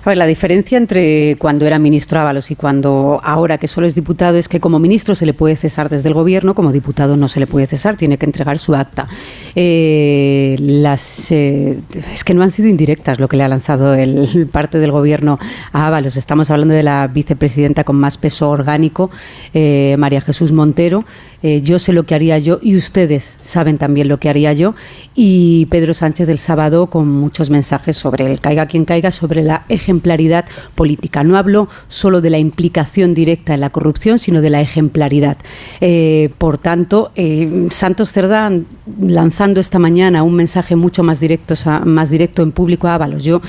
A 0.05 0.09
ver, 0.09 0.17
la 0.17 0.25
diferencia 0.25 0.77
entre 0.77 1.37
cuando 1.39 1.65
era 1.65 1.79
ministro 1.79 2.19
Ábalos 2.19 2.51
y 2.51 2.57
cuando 2.57 3.21
ahora 3.23 3.57
que 3.57 3.69
solo 3.69 3.87
es 3.87 3.95
diputado 3.95 4.37
es 4.37 4.49
que 4.49 4.59
como 4.59 4.77
ministro 4.77 5.15
se 5.15 5.25
le 5.25 5.33
puede 5.33 5.55
cesar 5.55 5.87
desde 5.87 6.09
el 6.09 6.13
gobierno, 6.13 6.55
como 6.55 6.73
diputado 6.73 7.15
no 7.15 7.29
se 7.29 7.39
le 7.39 7.47
puede 7.47 7.67
cesar, 7.67 7.95
tiene 7.95 8.17
que 8.17 8.25
entregar 8.25 8.59
su 8.59 8.75
acta. 8.75 9.07
Eh, 9.55 10.57
las, 10.59 11.31
eh, 11.31 11.79
es 12.13 12.25
que 12.25 12.33
no 12.33 12.43
han 12.43 12.51
sido 12.51 12.67
indirectas 12.67 13.21
lo 13.21 13.29
que 13.29 13.37
le 13.37 13.43
ha 13.43 13.47
lanzado 13.47 13.93
el 13.93 14.45
parte 14.51 14.79
del 14.79 14.91
gobierno 14.91 15.39
a 15.71 15.87
Ábalos. 15.87 16.17
Estamos 16.17 16.51
hablando 16.51 16.73
de 16.73 16.83
la 16.83 17.07
vicepresidenta 17.07 17.85
con 17.85 17.95
más 17.95 18.17
peso 18.17 18.49
orgánico, 18.49 19.09
eh, 19.53 19.95
María 19.97 20.19
Jesús 20.19 20.51
Montero. 20.51 21.05
Eh, 21.43 21.61
yo 21.61 21.77
sé 21.77 21.91
lo 21.91 22.03
que 22.05 22.15
haría 22.15 22.39
yo 22.39 22.59
y 22.61 22.77
ustedes 22.77 23.37
saben 23.41 23.77
también 23.77 24.07
lo 24.07 24.17
que 24.17 24.29
haría 24.29 24.53
yo. 24.53 24.75
Y 25.13 25.67
Pedro 25.69 25.93
Sánchez 25.93 26.29
el 26.29 26.39
sábado 26.39 26.87
con 26.87 27.09
muchos 27.09 27.49
mensajes 27.49 27.97
sobre 27.97 28.31
el 28.31 28.39
caiga 28.39 28.65
quien 28.65 28.85
caiga, 28.85 29.11
sobre 29.11 29.43
la 29.43 29.65
ejemplaridad 29.93 30.45
política. 30.73 31.23
No 31.23 31.37
hablo 31.37 31.69
solo 31.87 32.19
de 32.21 32.31
la 32.31 32.39
implicación 32.39 33.13
directa 33.13 33.53
en 33.53 33.61
la 33.61 33.69
corrupción, 33.69 34.17
sino 34.17 34.41
de 34.41 34.49
la 34.49 34.59
ejemplaridad. 34.59 35.37
Eh, 35.81 36.31
por 36.39 36.57
tanto, 36.57 37.11
eh, 37.15 37.67
Santos 37.69 38.11
Cerdán 38.11 38.65
lanzando 38.99 39.59
esta 39.59 39.77
mañana 39.77 40.23
un 40.23 40.35
mensaje 40.35 40.75
mucho 40.75 41.03
más 41.03 41.19
directo, 41.19 41.53
más 41.85 42.09
directo 42.09 42.41
en 42.41 42.51
público 42.51 42.87
a 42.87 42.95
Ábalos. 42.95 43.23
Yo 43.23 43.41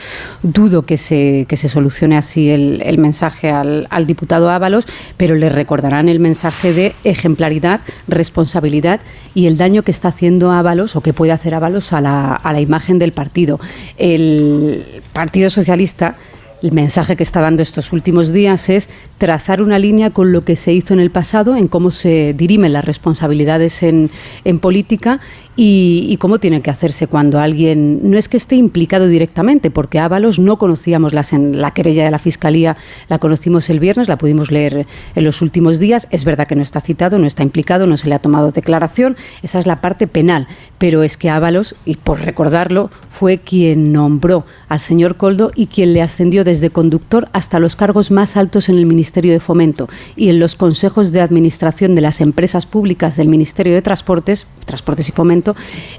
dudo 0.43 0.83
que 0.83 0.99
se, 0.99 1.47
que 1.49 1.57
se 1.57 1.69
solucione 1.69 2.17
así 2.17 2.51
el, 2.51 2.99
mensaje 2.99 3.51
al, 3.51 4.07
diputado 4.07 4.51
Ábalos, 4.51 4.87
pero 5.17 5.35
le 5.35 5.49
recordarán 5.49 6.09
el 6.09 6.21
mensaje 6.21 6.73
de 6.73 6.95
ejemplaridad 7.05 7.81
responsabilidad 8.07 9.01
y 9.35 9.47
el 9.47 9.57
daño 9.57 9.83
que 9.83 9.91
está 9.91 10.09
haciendo 10.09 10.51
Ábalos 10.51 10.95
o 10.95 11.01
que 11.01 11.13
puede 11.13 11.33
hacer 11.33 11.55
Ábalos 11.55 11.93
a 11.93 12.01
la 12.01 12.61
imagen 12.61 12.99
del 12.99 13.13
partido. 13.13 13.59
El 13.97 14.85
Partido 15.13 15.49
Socialista 15.49 16.17
el 16.65 16.73
mensaje 16.73 17.15
que 17.15 17.23
está 17.23 17.43
dando 17.43 17.63
estos 17.63 17.93
últimos 17.93 18.33
días 18.33 18.71
es 18.71 18.89
trazar 19.19 19.61
una 19.61 19.79
línea 19.79 20.09
con 20.09 20.33
lo 20.33 20.47
que 20.47 20.57
se 20.57 20.73
hizo 20.73 20.95
en 20.95 21.01
el 21.01 21.11
pasado, 21.11 21.57
en 21.57 21.69
cómo 21.69 21.91
se 21.91 22.33
dirimen 22.33 22.73
las 22.73 22.87
responsabilidades 22.87 23.83
en, 23.83 24.11
en 24.47 24.59
política 24.59 25.21
y, 25.57 26.17
cómo 26.19 26.39
tiene 26.39 26.63
que 26.63 26.71
hacerse 26.71 27.07
cuando 27.07 27.39
alguien 27.39 28.11
no 28.11 28.17
es 28.17 28.29
que 28.29 28.37
esté 28.37 28.57
implicado 28.57 29.07
directamente, 29.07 29.71
porque 29.71 29.99
Ábalos 29.99 30.39
no 30.39 30.59
conocíamos 30.59 31.13
las, 31.13 31.33
en 31.33 31.61
la 31.61 31.73
querella 31.73 32.05
de 32.05 32.11
la 32.11 32.19
Fiscalía, 32.19 32.77
la 33.09 33.19
conocimos 33.19 33.69
el 33.71 33.79
viernes, 33.79 34.09
la 34.09 34.19
pudimos 34.19 34.51
leer 34.51 34.87
en 35.15 35.25
los 35.25 35.43
últimos 35.43 35.79
días. 35.79 36.09
Es 36.11 36.25
verdad 36.25 36.49
que 36.49 36.57
no 36.57 36.63
está 36.63 36.81
citado, 36.81 37.19
no 37.19 37.27
está 37.27 37.43
implicado, 37.43 37.87
no 37.87 37.97
se 37.97 38.09
le 38.09 38.15
ha 38.15 38.19
tomado 38.19 38.51
declaración, 38.51 39.17
esa 39.43 39.59
es 39.61 39.67
la 39.67 39.81
parte 39.81 40.07
penal, 40.07 40.49
pero 40.79 41.03
es 41.03 41.17
que 41.17 41.31
Ábalos, 41.31 41.77
y 41.85 41.97
por 41.97 42.21
recordarlo, 42.21 42.91
fue 43.11 43.39
quien 43.39 43.93
nombró 43.93 44.45
al 44.69 44.81
señor 44.81 45.17
Coldo 45.17 45.53
y 45.55 45.67
quien 45.67 45.93
le 45.93 46.03
ascendió 46.03 46.43
desde 46.43 46.71
conductor 46.71 47.29
hasta 47.33 47.61
los 47.61 47.77
cargos 47.77 48.11
más 48.11 48.37
altos 48.37 48.69
en 48.69 48.77
el 48.77 48.87
Ministerio 48.87 49.33
de 49.33 49.41
Fomento 49.41 49.89
y 50.17 50.31
en 50.31 50.41
los 50.41 50.57
consejos 50.57 51.13
de 51.13 51.21
administración 51.21 51.95
de 51.95 52.01
las 52.01 52.21
empresas 52.21 52.67
públicas 52.67 53.17
del 53.17 53.29
Ministerio 53.29 53.73
de 53.73 53.83
Transportes, 53.83 54.47
Transportes 54.65 55.09
y 55.09 55.13
Fomento, 55.13 55.55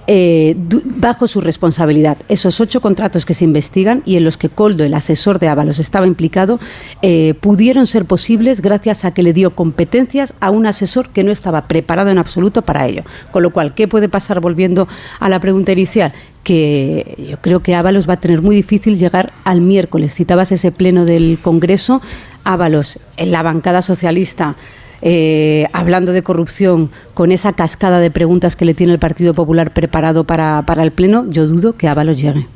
eh, 0.08 0.56
bajo 0.98 1.28
su 1.28 1.42
responsabilidad. 1.42 2.18
Esos 2.28 2.60
ocho 2.60 2.82
contratos 2.82 3.26
que 3.26 3.34
se 3.34 3.46
investigan 3.46 4.02
y 4.06 4.18
en 4.18 4.24
los 4.24 4.38
que 4.38 4.50
Coldo, 4.50 4.84
el 4.84 4.94
asesor 4.94 5.40
de 5.40 5.48
Ábalos, 5.48 5.80
estaba 5.80 6.08
implicado, 6.08 6.60
eh, 7.02 7.34
pudieron 7.40 7.88
ser 7.88 8.06
posibles 8.06 8.62
gracias 8.62 9.06
a 9.06 9.14
que 9.14 9.24
le 9.24 9.34
dio 9.34 9.56
competencias 9.56 10.34
a 10.40 10.50
un 10.52 10.66
asesor 10.66 11.10
que 11.10 11.24
no 11.24 11.32
estaba 11.32 11.68
preparado 11.68 12.10
en 12.10 12.18
absoluto 12.18 12.62
para 12.62 12.88
ello. 12.88 13.04
Con 13.32 13.44
lo 13.44 13.52
cual, 13.52 13.74
¿qué 13.74 13.88
puede 13.88 14.10
pasar 14.10 14.40
volviendo 14.40 14.88
a 15.20 15.30
la 15.30 15.40
pregunta 15.40 15.72
inicial? 15.72 16.14
que 16.46 17.16
yo 17.28 17.38
creo 17.42 17.62
que 17.62 17.74
Ábalos 17.74 18.08
va 18.08 18.14
a 18.14 18.20
tener 18.20 18.44
muy 18.44 18.56
difícil 18.56 19.00
llegar 19.00 19.34
al 19.44 19.62
miércoles. 19.62 20.14
Citabas 20.14 20.52
ese 20.52 20.72
pleno 20.72 21.04
del 21.04 21.40
Congreso, 21.42 22.04
Ábalos 22.44 23.00
en 23.18 23.32
la 23.32 23.42
bancada 23.42 23.82
socialista. 23.82 24.56
Eh, 25.02 25.68
hablando 25.74 26.12
de 26.12 26.24
corrupción, 26.24 26.90
con 27.14 27.32
esa 27.32 27.54
cascada 27.54 28.00
de 28.00 28.12
preguntas 28.12 28.56
que 28.56 28.66
le 28.66 28.74
tiene 28.74 28.94
el 28.94 29.00
Partido 29.00 29.34
Popular 29.34 29.74
preparado 29.74 30.24
para, 30.24 30.64
para 30.66 30.84
el 30.84 30.92
Pleno, 30.92 31.26
yo 31.30 31.48
dudo 31.48 31.76
que 31.78 31.88
Ábalos 31.88 32.20
llegue. 32.20 32.48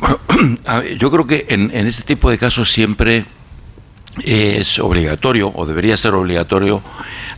Yo 0.98 1.10
creo 1.10 1.26
que 1.26 1.46
en 1.48 1.70
este 1.86 2.02
tipo 2.02 2.28
de 2.28 2.36
casos 2.36 2.70
siempre 2.70 3.24
es 4.22 4.78
obligatorio, 4.78 5.52
o 5.54 5.66
debería 5.66 5.96
ser 5.96 6.14
obligatorio, 6.14 6.82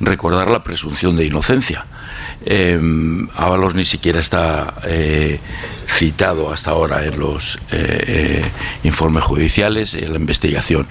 recordar 0.00 0.50
la 0.50 0.62
presunción 0.62 1.16
de 1.16 1.26
inocencia. 1.26 1.84
Eh, 2.44 2.78
Ábalos 3.34 3.74
ni 3.74 3.84
siquiera 3.84 4.20
está 4.20 4.74
eh, 4.84 5.40
citado 5.86 6.52
hasta 6.52 6.70
ahora 6.70 7.04
en 7.04 7.18
los 7.18 7.58
eh, 7.72 8.44
informes 8.84 9.24
judiciales, 9.24 9.94
en 9.94 10.12
la 10.12 10.18
investigación. 10.18 10.86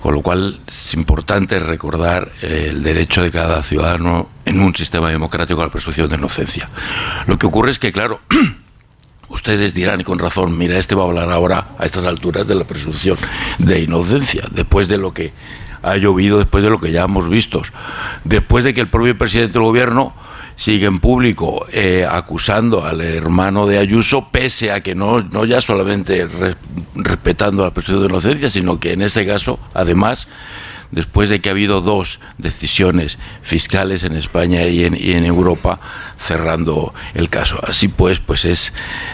Con 0.00 0.14
lo 0.14 0.20
cual 0.20 0.60
es 0.66 0.92
importante 0.92 1.58
recordar 1.58 2.30
el 2.42 2.82
derecho 2.82 3.22
de 3.22 3.30
cada 3.30 3.62
ciudadano 3.62 4.28
en 4.44 4.60
un 4.60 4.76
sistema 4.76 5.08
democrático 5.08 5.62
a 5.62 5.64
la 5.64 5.70
presunción 5.70 6.10
de 6.10 6.16
inocencia. 6.16 6.68
Lo 7.26 7.38
que 7.38 7.46
ocurre 7.46 7.70
es 7.70 7.78
que, 7.78 7.90
claro, 7.90 8.20
ustedes 9.28 9.74
dirán, 9.74 10.00
y 10.00 10.04
con 10.04 10.18
razón, 10.18 10.56
mira, 10.56 10.78
este 10.78 10.94
va 10.94 11.04
a 11.04 11.06
hablar 11.06 11.30
ahora 11.32 11.68
a 11.78 11.84
estas 11.84 12.04
alturas 12.04 12.46
de 12.46 12.54
la 12.54 12.64
presunción 12.64 13.16
de 13.58 13.80
inocencia, 13.80 14.44
después 14.50 14.88
de 14.88 14.98
lo 14.98 15.12
que 15.12 15.32
ha 15.82 15.96
llovido, 15.96 16.38
después 16.38 16.64
de 16.64 16.70
lo 16.70 16.80
que 16.80 16.92
ya 16.92 17.04
hemos 17.04 17.28
visto, 17.28 17.62
después 18.24 18.64
de 18.64 18.74
que 18.74 18.80
el 18.80 18.88
propio 18.88 19.16
presidente 19.16 19.54
del 19.54 19.62
gobierno 19.62 20.14
sigue 20.56 20.86
en 20.86 20.98
público 20.98 21.66
eh, 21.72 22.06
acusando 22.08 22.84
al 22.84 23.00
hermano 23.00 23.66
de 23.66 23.78
Ayuso, 23.78 24.28
pese 24.30 24.72
a 24.72 24.82
que 24.82 24.94
no, 24.94 25.20
no 25.20 25.44
ya 25.44 25.60
solamente 25.60 26.26
respetando 26.94 27.64
la 27.64 27.72
presunción 27.72 28.02
de 28.02 28.12
inocencia, 28.12 28.50
sino 28.50 28.78
que 28.78 28.92
en 28.92 29.02
ese 29.02 29.26
caso, 29.26 29.58
además, 29.74 30.28
después 30.90 31.28
de 31.28 31.40
que 31.40 31.48
ha 31.48 31.52
habido 31.52 31.80
dos 31.80 32.20
decisiones 32.38 33.18
fiscales 33.42 34.04
en 34.04 34.16
España 34.16 34.62
y 34.66 34.84
en, 34.84 35.24
Europa 35.24 35.80
cerrando 36.18 36.92
el 37.14 37.28
caso. 37.28 37.58
Así 37.66 37.88
pues, 37.88 38.20
pues 38.20 38.44
es 38.44 38.72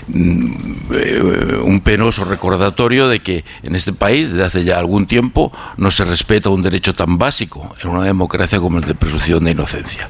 mm, 0.08 0.52
eh, 0.92 1.60
un 1.62 1.80
penoso 1.80 2.24
recordatorio 2.24 3.08
de 3.08 3.20
que 3.20 3.44
en 3.62 3.74
este 3.74 3.92
país, 3.92 4.30
desde 4.30 4.44
hace 4.44 4.64
ya 4.64 4.78
algún 4.78 5.06
tiempo, 5.06 5.52
no 5.76 5.90
se 5.90 6.04
respeta 6.04 6.50
un 6.50 6.62
derecho 6.62 6.94
tan 6.94 7.18
básico 7.18 7.74
en 7.82 7.90
una 7.90 8.04
democracia 8.04 8.58
como 8.58 8.78
el 8.78 8.84
de 8.84 8.94
presunción 8.94 9.44
de 9.44 9.52
inocencia. 9.52 10.08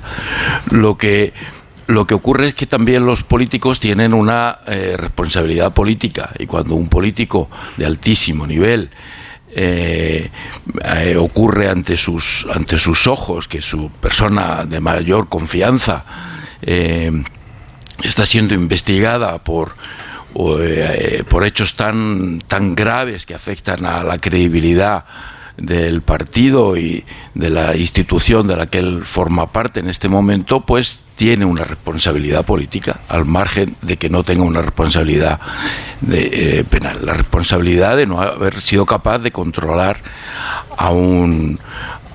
Lo 0.70 0.96
que 0.96 1.32
lo 1.90 2.06
que 2.06 2.14
ocurre 2.14 2.48
es 2.48 2.54
que 2.54 2.66
también 2.66 3.04
los 3.04 3.24
políticos 3.24 3.80
tienen 3.80 4.14
una 4.14 4.60
eh, 4.68 4.94
responsabilidad 4.96 5.72
política 5.72 6.30
y 6.38 6.46
cuando 6.46 6.76
un 6.76 6.88
político 6.88 7.50
de 7.78 7.86
altísimo 7.86 8.46
nivel 8.46 8.90
eh, 9.52 10.30
eh, 10.84 11.16
ocurre 11.16 11.68
ante 11.68 11.96
sus, 11.96 12.46
ante 12.54 12.78
sus 12.78 13.06
ojos 13.06 13.48
que 13.48 13.60
su 13.60 13.90
persona 13.90 14.64
de 14.64 14.80
mayor 14.80 15.28
confianza 15.28 16.04
eh, 16.62 17.10
está 18.02 18.26
siendo 18.26 18.54
investigada 18.54 19.38
por, 19.38 19.74
por 20.32 21.44
hechos 21.44 21.74
tan, 21.74 22.38
tan 22.46 22.76
graves 22.76 23.26
que 23.26 23.34
afectan 23.34 23.84
a 23.84 24.04
la 24.04 24.18
credibilidad 24.18 25.04
del 25.60 26.02
partido 26.02 26.76
y 26.76 27.04
de 27.34 27.50
la 27.50 27.76
institución 27.76 28.46
de 28.46 28.56
la 28.56 28.66
que 28.66 28.78
él 28.78 29.02
forma 29.04 29.52
parte 29.52 29.80
en 29.80 29.88
este 29.88 30.08
momento, 30.08 30.60
pues 30.60 30.98
tiene 31.16 31.44
una 31.44 31.64
responsabilidad 31.64 32.46
política, 32.46 33.00
al 33.08 33.26
margen 33.26 33.76
de 33.82 33.98
que 33.98 34.08
no 34.08 34.22
tenga 34.22 34.42
una 34.42 34.62
responsabilidad 34.62 35.38
eh, 36.10 36.64
penal. 36.68 36.96
La 37.04 37.12
responsabilidad 37.12 37.98
de 37.98 38.06
no 38.06 38.22
haber 38.22 38.62
sido 38.62 38.86
capaz 38.86 39.18
de 39.18 39.30
controlar 39.30 39.98
a 40.78 40.90
un, 40.90 41.58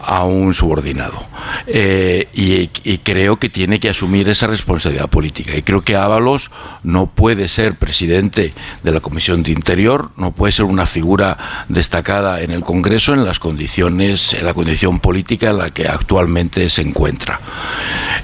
a 0.05 0.23
un 0.23 0.53
subordinado. 0.53 1.25
Eh, 1.67 2.27
y, 2.33 2.67
creo 2.99 3.37
que 3.37 3.49
tiene 3.49 3.79
que 3.79 3.89
asumir 3.89 4.29
esa 4.29 4.47
responsabilidad 4.47 5.09
política. 5.09 5.55
Y 5.55 5.61
creo 5.61 5.81
que 5.81 5.95
Ábalos 5.95 6.51
no 6.83 7.07
puede 7.07 7.47
ser 7.47 7.75
presidente 7.75 8.53
de 8.83 8.91
la 8.91 8.99
Comisión 8.99 9.43
de 9.43 9.51
Interior, 9.51 10.11
no 10.17 10.31
puede 10.31 10.51
ser 10.51 10.65
una 10.65 10.85
figura 10.85 11.65
destacada 11.67 12.41
en 12.41 12.51
el 12.51 12.61
Congreso 12.61 13.13
en 13.13 13.25
las 13.25 13.39
condiciones, 13.39 14.33
en 14.33 14.45
la 14.45 14.53
condición 14.53 14.99
política 14.99 15.49
en 15.49 15.57
la 15.57 15.69
que 15.71 15.87
actualmente 15.87 16.69
se 16.69 16.81
encuentra. 16.81 17.39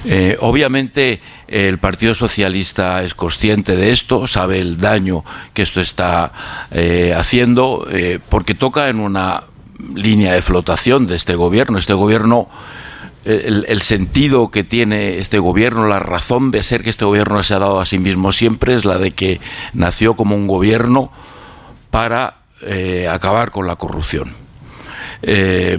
Eh, 0.06 0.36
obviamente 0.40 1.22
el 1.48 1.78
Partido 1.78 2.16
Socialista 2.16 3.04
es 3.04 3.14
consciente 3.14 3.76
de 3.76 3.92
esto, 3.92 4.26
sabe 4.26 4.60
el 4.60 4.78
daño 4.78 5.24
que 5.54 5.62
esto 5.62 5.80
está 5.80 6.32
eh, 6.72 7.14
haciendo, 7.16 7.88
porque 8.30 8.56
toca 8.56 8.90
en 8.90 9.00
una 9.00 9.44
línea 9.96 10.34
de 10.34 10.42
flotación 10.42 11.08
de 11.08 11.16
este 11.16 11.36
gobierno. 11.36 11.78
Este 11.78 11.94
gobierno, 11.94 12.48
el, 13.26 13.82
sentido 13.82 14.52
que 14.52 14.64
tiene 14.64 15.20
este 15.20 15.40
gobierno, 15.40 15.88
la 15.88 16.00
razón 16.00 16.52
de 16.52 16.64
ser 16.64 16.84
que 16.84 16.90
este 16.90 17.06
gobierno 17.06 17.42
se 17.44 17.54
ha 17.54 17.60
dado 17.60 17.80
a 17.80 17.86
sí 17.86 18.00
mismo 18.00 18.32
siempre 18.32 18.74
es 18.74 18.86
la 18.86 18.98
de 18.98 19.12
que 19.12 19.40
nació 19.74 20.16
como 20.16 20.36
un 20.36 20.48
gobierno 20.48 21.12
para 21.90 22.36
eh, 22.62 23.08
acabar 23.10 23.52
con 23.52 23.68
la 23.68 23.76
corrupción. 23.76 24.34
Eh, 25.24 25.78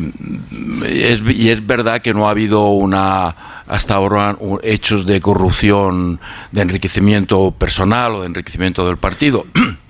y 0.88 1.48
es 1.48 1.66
verdad 1.66 2.00
que 2.00 2.14
no 2.14 2.28
ha 2.28 2.30
habido 2.30 2.68
una 2.68 3.34
hasta 3.66 3.94
ahora 3.94 4.36
hechos 4.62 5.06
de 5.06 5.20
corrupción, 5.20 6.20
de 6.50 6.60
enriquecimiento 6.60 7.52
personal 7.52 8.14
o 8.14 8.20
de 8.20 8.26
enriquecimiento 8.26 8.86
del 8.86 8.98
partido. 8.98 9.46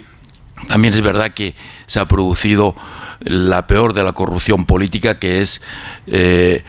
También 0.69 0.95
es 0.95 1.03
verdad 1.03 1.33
que 1.33 1.55
se 1.87 2.01
ha 2.01 2.07
producido 2.07 2.75
la 3.25 3.67
peor 3.67 3.95
de 3.95 4.03
la 4.03 4.13
corrupción 4.13 4.65
política, 4.65 5.19
que 5.19 5.41
es 5.41 5.61
eh, 6.07 6.65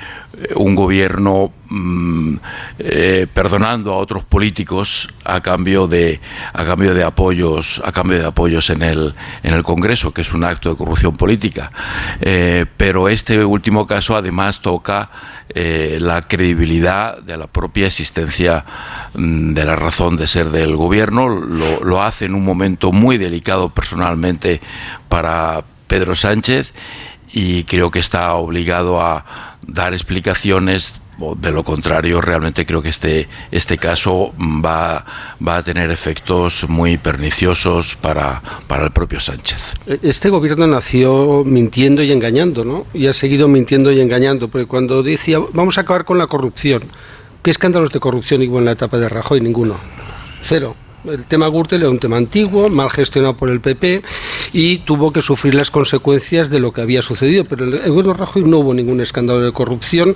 un 0.55 0.75
gobierno 0.75 1.51
mm, 1.69 2.35
eh, 2.79 3.27
perdonando 3.33 3.93
a 3.93 3.97
otros 3.97 4.23
políticos 4.23 5.07
a 5.23 5.41
cambio 5.41 5.88
de 5.88 6.19
a 6.53 6.65
cambio 6.65 6.93
de 6.93 7.03
apoyos 7.03 7.81
a 7.83 7.91
cambio 7.91 8.19
de 8.19 8.25
apoyos 8.25 8.69
en 8.69 8.81
el 8.81 9.13
en 9.43 9.53
el 9.53 9.63
Congreso, 9.63 10.12
que 10.12 10.21
es 10.21 10.33
un 10.33 10.43
acto 10.43 10.69
de 10.69 10.75
corrupción 10.75 11.15
política. 11.15 11.71
Eh, 12.21 12.65
pero 12.77 13.09
este 13.09 13.43
último 13.45 13.85
caso 13.88 14.15
además 14.15 14.59
toca 14.62 15.09
la 15.55 16.22
credibilidad 16.22 17.19
de 17.19 17.38
la 17.38 17.48
propia 17.48 17.88
existencia 17.88 18.65
mm, 19.13 19.53
de 19.53 19.65
la 19.65 19.75
razón 19.75 20.17
de 20.17 20.27
ser 20.27 20.50
del 20.50 20.75
gobierno. 20.75 21.29
Lo 21.29 22.01
hace 22.01 22.25
en 22.25 22.36
un 22.36 22.43
momento 22.43 22.91
muy 22.91 23.17
delicado 23.17 23.69
personalmente 23.69 24.62
para 25.10 25.63
Pedro 25.88 26.15
Sánchez 26.15 26.74
y 27.33 27.63
creo 27.63 27.91
que 27.91 28.00
está 28.00 28.33
obligado 28.33 29.01
a 29.01 29.25
dar 29.67 29.93
explicaciones 29.93 31.00
de 31.17 31.51
lo 31.51 31.63
contrario, 31.63 32.22
realmente 32.22 32.65
creo 32.65 32.82
que 32.82 32.89
este, 32.89 33.27
este 33.51 33.77
caso 33.77 34.34
va, 34.39 35.05
va 35.46 35.58
a 35.58 35.63
tener 35.63 35.91
efectos 35.91 36.67
muy 36.67 36.98
perniciosos 36.98 37.96
para, 37.96 38.41
para 38.67 38.86
el 38.86 38.91
propio 38.91 39.20
Sánchez. 39.20 39.75
Este 40.01 40.29
gobierno 40.29 40.67
nació 40.67 41.43
mintiendo 41.46 42.03
y 42.03 42.12
engañando, 42.12 42.65
¿no? 42.65 42.86
Y 42.93 43.08
ha 43.08 43.13
seguido 43.13 43.48
mintiendo 43.48 43.91
y 43.91 44.01
engañando, 44.01 44.48
porque 44.48 44.67
cuando 44.67 45.03
decía 45.03 45.39
vamos 45.53 45.77
a 45.77 45.82
acabar 45.82 46.05
con 46.05 46.17
la 46.17 46.27
corrupción, 46.27 46.84
¿qué 47.41 47.51
escándalos 47.51 47.91
de 47.91 48.00
corrupción 48.00 48.41
hubo 48.48 48.60
en 48.60 48.65
la 48.65 48.72
etapa 48.72 48.98
de 48.98 49.10
Rajoy? 49.10 49.41
Ninguno. 49.41 49.77
Cero. 50.41 50.75
El 51.05 51.25
tema 51.25 51.50
Gürtel 51.50 51.82
era 51.82 51.89
un 51.89 52.00
tema 52.00 52.15
antiguo, 52.15 52.70
mal 52.70 52.89
gestionado 52.89 53.36
por 53.36 53.50
el 53.50 53.60
PP 53.60 54.03
y 54.53 54.77
tuvo 54.79 55.12
que 55.12 55.22
sufrir 55.22 55.53
las 55.53 55.70
consecuencias 55.70 56.50
de 56.50 56.62
lo 56.62 56.72
que 56.72 56.79
había 56.79 57.01
sucedido. 57.01 57.43
Pero 57.43 57.65
en 57.65 57.74
el 57.74 57.89
gobierno 57.89 58.13
Rajoy 58.13 58.43
no 58.43 58.60
hubo 58.60 58.74
ningún 58.74 59.01
escándalo 59.01 59.41
de 59.41 59.51
corrupción 59.51 60.15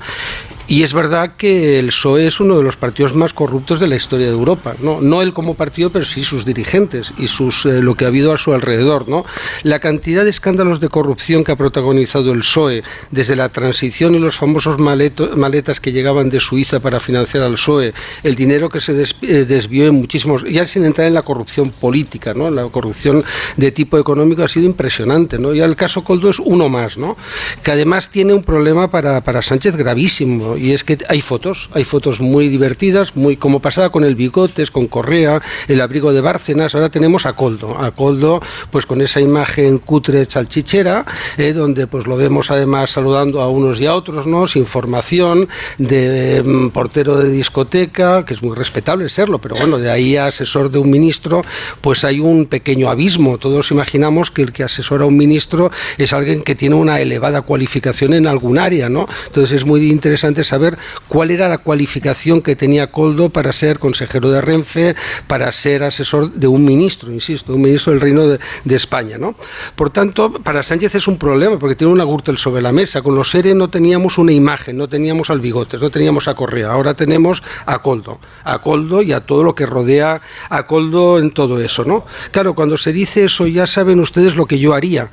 y 0.69 0.83
es 0.83 0.93
verdad 0.93 1.35
que 1.37 1.79
el 1.79 1.87
PSOE 1.87 2.27
es 2.27 2.41
uno 2.41 2.57
de 2.57 2.63
los 2.63 2.75
partidos 2.75 3.15
más 3.15 3.31
corruptos 3.31 3.79
de 3.79 3.87
la 3.87 3.95
historia 3.95 4.27
de 4.27 4.33
Europa. 4.33 4.75
No, 4.81 4.99
no 4.99 5.21
él 5.21 5.31
como 5.31 5.53
partido, 5.53 5.91
pero 5.91 6.03
sí 6.03 6.23
sus 6.23 6.43
dirigentes 6.43 7.13
y 7.17 7.27
sus, 7.27 7.65
eh, 7.65 7.81
lo 7.81 7.95
que 7.95 8.03
ha 8.03 8.09
habido 8.09 8.33
a 8.33 8.37
su 8.37 8.53
alrededor. 8.53 9.07
¿no? 9.07 9.23
La 9.63 9.79
cantidad 9.79 10.25
de 10.25 10.29
escándalos 10.29 10.81
de 10.81 10.89
corrupción 10.89 11.45
que 11.45 11.53
ha 11.53 11.55
protagonizado 11.55 12.33
el 12.33 12.39
PSOE 12.39 12.83
desde 13.11 13.37
la 13.37 13.47
transición 13.47 14.15
y 14.15 14.19
los 14.19 14.35
famosos 14.35 14.77
maletas 14.77 15.79
que 15.79 15.93
llegaban 15.93 16.29
de 16.29 16.41
Suiza 16.41 16.81
para 16.81 16.99
financiar 16.99 17.43
al 17.43 17.53
PSOE, 17.53 17.93
el 18.23 18.35
dinero 18.35 18.67
que 18.67 18.81
se 18.81 18.91
eh, 19.21 19.45
desvió 19.45 19.87
en 19.87 19.95
muchísimos, 19.95 20.43
ya 20.43 20.67
sin 20.67 20.83
entrar 20.83 21.07
en 21.07 21.13
la 21.13 21.21
corrupción 21.21 21.69
política, 21.69 22.33
¿no? 22.33 22.51
la 22.51 22.63
corrupción 22.65 23.23
de 23.55 23.71
tipo 23.71 23.97
económico 23.97 24.43
ha 24.43 24.49
sido 24.49 24.65
impresionante. 24.65 25.39
¿no? 25.39 25.53
Ya 25.53 25.63
el 25.63 25.77
caso 25.77 26.03
Coldo 26.03 26.29
es 26.29 26.39
uno 26.39 26.67
más, 26.67 26.97
¿no? 26.97 27.15
que 27.63 27.71
además 27.71 28.09
tiene 28.09 28.33
un 28.33 28.43
problema 28.43 28.89
para, 28.89 29.21
para 29.21 29.41
Sánchez 29.41 29.77
gravísimo 29.77 30.56
y 30.57 30.73
es 30.73 30.83
que 30.83 30.97
hay 31.09 31.21
fotos, 31.21 31.69
hay 31.73 31.83
fotos 31.83 32.19
muy 32.19 32.49
divertidas, 32.49 33.15
muy 33.15 33.37
como 33.37 33.59
pasaba 33.59 33.91
con 33.91 34.03
el 34.03 34.15
Bigotes, 34.15 34.71
con 34.71 34.87
Correa, 34.87 35.41
el 35.67 35.81
abrigo 35.81 36.13
de 36.13 36.21
Bárcenas, 36.21 36.75
ahora 36.75 36.89
tenemos 36.89 37.25
a 37.25 37.33
Coldo, 37.33 37.77
a 37.77 37.91
Coldo 37.91 38.41
pues 38.71 38.85
con 38.85 39.01
esa 39.01 39.21
imagen 39.21 39.79
cutre 39.79 40.25
salchichera, 40.25 41.05
eh, 41.37 41.53
donde 41.53 41.87
pues 41.87 42.07
lo 42.07 42.17
vemos 42.17 42.51
además 42.51 42.91
saludando 42.91 43.41
a 43.41 43.49
unos 43.49 43.79
y 43.79 43.85
a 43.85 43.93
otros, 43.93 44.27
¿no? 44.27 44.47
Sin 44.47 44.65
formación, 44.65 45.47
de 45.77 46.41
mm, 46.43 46.69
portero 46.69 47.17
de 47.17 47.29
discoteca, 47.29 48.25
que 48.25 48.33
es 48.33 48.41
muy 48.41 48.55
respetable 48.55 49.09
serlo, 49.09 49.39
pero 49.39 49.55
bueno, 49.55 49.77
de 49.77 49.89
ahí 49.89 50.17
a 50.17 50.27
asesor 50.27 50.71
de 50.71 50.79
un 50.79 50.89
ministro, 50.89 51.43
pues 51.81 52.03
hay 52.03 52.19
un 52.19 52.45
pequeño 52.45 52.89
abismo. 52.89 53.37
Todos 53.37 53.71
imaginamos 53.71 54.31
que 54.31 54.41
el 54.41 54.51
que 54.51 54.63
asesora 54.63 55.03
a 55.03 55.07
un 55.07 55.17
ministro 55.17 55.71
es 55.97 56.13
alguien 56.13 56.43
que 56.43 56.55
tiene 56.55 56.75
una 56.75 56.99
elevada 56.99 57.41
cualificación 57.41 58.13
en 58.13 58.27
algún 58.27 58.57
área, 58.57 58.89
¿no? 58.89 59.07
Entonces 59.27 59.57
es 59.57 59.65
muy 59.65 59.89
interesante 59.89 60.43
saber 60.47 60.77
cuál 61.07 61.31
era 61.31 61.47
la 61.47 61.59
cualificación 61.59 62.41
que 62.41 62.55
tenía 62.55 62.91
Coldo 62.91 63.29
para 63.29 63.53
ser 63.53 63.79
consejero 63.79 64.31
de 64.31 64.41
Renfe, 64.41 64.95
para 65.27 65.51
ser 65.51 65.83
asesor 65.83 66.31
de 66.31 66.47
un 66.47 66.65
ministro, 66.65 67.11
insisto, 67.11 67.53
un 67.53 67.61
ministro 67.61 67.93
del 67.93 68.01
Reino 68.01 68.27
de, 68.27 68.39
España. 68.77 69.17
¿no? 69.17 69.35
Por 69.75 69.89
tanto, 69.89 70.31
para 70.33 70.61
Sánchez 70.61 70.95
es 70.95 71.07
un 71.07 71.17
problema, 71.17 71.57
porque 71.57 71.75
tiene 71.75 71.91
una 71.91 72.03
Gürtel 72.03 72.37
sobre 72.37 72.61
la 72.61 72.71
mesa. 72.71 73.01
Con 73.01 73.15
los 73.15 73.31
seres 73.31 73.55
no 73.55 73.69
teníamos 73.69 74.17
una 74.17 74.31
imagen, 74.31 74.77
no 74.77 74.87
teníamos 74.87 75.29
al 75.29 75.39
Bigotes, 75.39 75.81
no 75.81 75.89
teníamos 75.89 76.27
a 76.27 76.35
Correa. 76.35 76.71
Ahora 76.71 76.93
tenemos 76.93 77.41
a 77.65 77.79
Coldo, 77.79 78.19
a 78.43 78.59
Coldo 78.61 79.01
y 79.01 79.13
a 79.13 79.21
todo 79.21 79.43
lo 79.43 79.55
que 79.55 79.65
rodea 79.65 80.21
a 80.49 80.65
Coldo 80.65 81.17
en 81.19 81.31
todo 81.31 81.59
eso. 81.59 81.83
¿no? 81.83 82.05
Claro, 82.31 82.53
cuando 82.53 82.77
se 82.77 82.93
dice 82.93 83.23
eso, 83.23 83.47
ya 83.47 83.65
saben 83.65 83.99
ustedes 83.99 84.35
lo 84.35 84.45
que 84.45 84.59
yo 84.59 84.73
haría, 84.73 85.09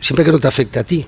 siempre 0.00 0.24
que 0.24 0.32
no 0.32 0.38
te 0.38 0.48
afecte 0.48 0.78
a 0.78 0.84
ti 0.84 1.06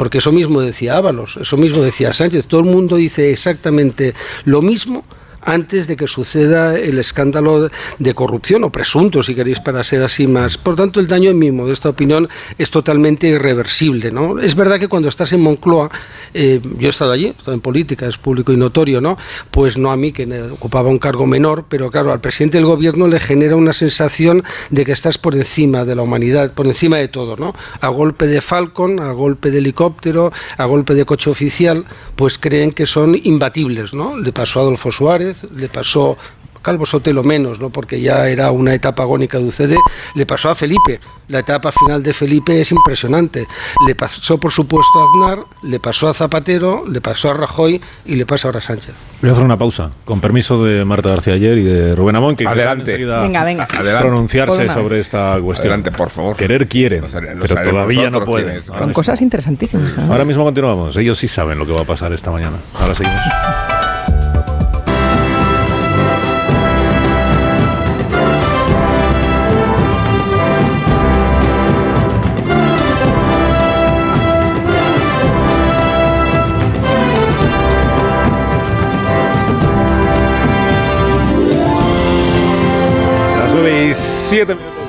porque 0.00 0.16
eso 0.16 0.32
mismo 0.32 0.62
decía 0.62 0.96
Ábalos, 0.96 1.36
eso 1.36 1.58
mismo 1.58 1.82
decía 1.82 2.10
Sánchez, 2.14 2.46
todo 2.46 2.60
el 2.60 2.66
mundo 2.68 2.96
dice 2.96 3.32
exactamente 3.32 4.14
lo 4.46 4.62
mismo 4.62 5.04
antes 5.42 5.86
de 5.86 5.96
que 5.96 6.06
suceda 6.06 6.78
el 6.78 6.98
escándalo 6.98 7.70
de 7.98 8.14
corrupción 8.14 8.64
o 8.64 8.70
presunto, 8.70 9.22
si 9.22 9.34
queréis, 9.34 9.60
para 9.60 9.82
ser 9.84 10.02
así 10.02 10.26
más. 10.26 10.58
Por 10.58 10.76
tanto, 10.76 11.00
el 11.00 11.08
daño 11.08 11.30
en 11.30 11.38
mi 11.38 11.50
modesta 11.50 11.88
opinión 11.88 12.28
es 12.58 12.70
totalmente 12.70 13.28
irreversible. 13.28 14.10
¿no? 14.10 14.38
Es 14.38 14.54
verdad 14.54 14.78
que 14.78 14.88
cuando 14.88 15.08
estás 15.08 15.32
en 15.32 15.40
Moncloa, 15.40 15.90
eh, 16.34 16.60
yo 16.78 16.88
he 16.88 16.90
estado 16.90 17.12
allí, 17.12 17.26
he 17.26 17.30
estado 17.30 17.54
en 17.54 17.60
política, 17.60 18.06
es 18.06 18.18
público 18.18 18.52
y 18.52 18.56
notorio, 18.56 19.00
¿no? 19.00 19.16
Pues 19.50 19.76
no 19.76 19.90
a 19.90 19.96
mí, 19.96 20.12
que 20.12 20.26
ocupaba 20.50 20.90
un 20.90 20.98
cargo 20.98 21.26
menor, 21.26 21.66
pero 21.68 21.90
claro, 21.90 22.12
al 22.12 22.20
presidente 22.20 22.58
del 22.58 22.66
gobierno 22.66 23.08
le 23.08 23.20
genera 23.20 23.56
una 23.56 23.72
sensación 23.72 24.44
de 24.70 24.84
que 24.84 24.92
estás 24.92 25.18
por 25.18 25.34
encima 25.34 25.84
de 25.84 25.94
la 25.94 26.02
humanidad, 26.02 26.52
por 26.52 26.66
encima 26.66 26.98
de 26.98 27.08
todo, 27.08 27.36
¿no? 27.36 27.54
A 27.80 27.88
golpe 27.88 28.26
de 28.26 28.40
Falcon, 28.40 29.00
a 29.00 29.12
golpe 29.12 29.50
de 29.50 29.58
helicóptero, 29.58 30.32
a 30.56 30.64
golpe 30.64 30.94
de 30.94 31.04
coche 31.04 31.30
oficial, 31.30 31.84
pues 32.16 32.38
creen 32.38 32.72
que 32.72 32.86
son 32.86 33.18
imbatibles, 33.22 33.94
¿no? 33.94 34.16
Le 34.16 34.32
pasó 34.32 34.60
a 34.60 34.62
Adolfo 34.62 34.92
Suárez 34.92 35.29
le 35.54 35.68
pasó 35.68 36.16
Calvo 36.62 36.86
Sotelo 36.86 37.24
menos, 37.24 37.58
¿no? 37.58 37.70
porque 37.70 38.00
ya 38.00 38.28
era 38.28 38.50
una 38.50 38.74
etapa 38.74 39.02
agónica 39.02 39.38
de 39.38 39.44
UCD, 39.44 39.76
le 40.14 40.26
pasó 40.26 40.50
a 40.50 40.54
Felipe. 40.54 41.00
La 41.28 41.38
etapa 41.38 41.70
final 41.72 42.02
de 42.02 42.12
Felipe 42.12 42.60
es 42.60 42.72
impresionante. 42.72 43.46
Le 43.86 43.94
pasó, 43.94 44.38
por 44.38 44.50
supuesto, 44.50 45.00
a 45.00 45.04
Aznar, 45.04 45.44
le 45.62 45.78
pasó 45.78 46.08
a 46.08 46.14
Zapatero, 46.14 46.84
le 46.88 47.00
pasó 47.00 47.30
a 47.30 47.34
Rajoy 47.34 47.80
y 48.04 48.16
le 48.16 48.26
pasa 48.26 48.48
ahora 48.48 48.58
a 48.58 48.62
Sánchez. 48.62 48.94
Voy 49.20 49.30
a 49.30 49.32
hacer 49.32 49.44
una 49.44 49.56
pausa, 49.56 49.90
con 50.04 50.20
permiso 50.20 50.64
de 50.64 50.84
Marta 50.84 51.10
García 51.10 51.34
Ayer 51.34 51.58
y 51.58 51.64
de 51.64 51.94
Rubén 51.94 52.16
Amón, 52.16 52.36
que 52.36 52.46
Adelante. 52.46 52.96
venga, 52.96 53.44
venga. 53.44 53.68
pronunciarse 54.00 54.68
sobre 54.68 55.00
esta 55.00 55.38
cuestión. 55.40 55.72
Adelante, 55.72 55.92
por 55.92 56.10
favor. 56.10 56.36
Querer 56.36 56.66
quieren, 56.66 57.04
pero 57.40 57.62
todavía 57.62 58.10
no 58.10 58.24
pueden. 58.24 58.62
Con 58.62 58.92
cosas 58.92 59.20
interesantísimas. 59.22 59.96
Ahora 59.98 60.24
mismo 60.24 60.44
continuamos. 60.44 60.96
Ellos 60.96 61.16
sí 61.18 61.28
saben 61.28 61.58
lo 61.58 61.66
que 61.66 61.72
va 61.72 61.82
a 61.82 61.84
pasar 61.84 62.12
esta 62.12 62.30
mañana. 62.30 62.56
Ahora 62.74 62.94
seguimos. 62.94 63.79
беседами. 84.30 84.79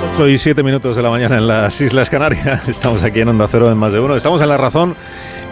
8 0.00 0.28
y 0.28 0.38
7 0.38 0.62
minutos 0.62 0.96
de 0.96 1.02
la 1.02 1.10
mañana 1.10 1.38
en 1.38 1.46
las 1.46 1.80
Islas 1.80 2.10
Canarias. 2.10 2.68
Estamos 2.68 3.02
aquí 3.02 3.20
en 3.20 3.28
Onda 3.28 3.48
Cero 3.48 3.70
en 3.70 3.76
más 3.76 3.92
de 3.92 4.00
uno. 4.00 4.16
Estamos 4.16 4.40
en 4.42 4.48
La 4.48 4.56
Razón 4.56 4.94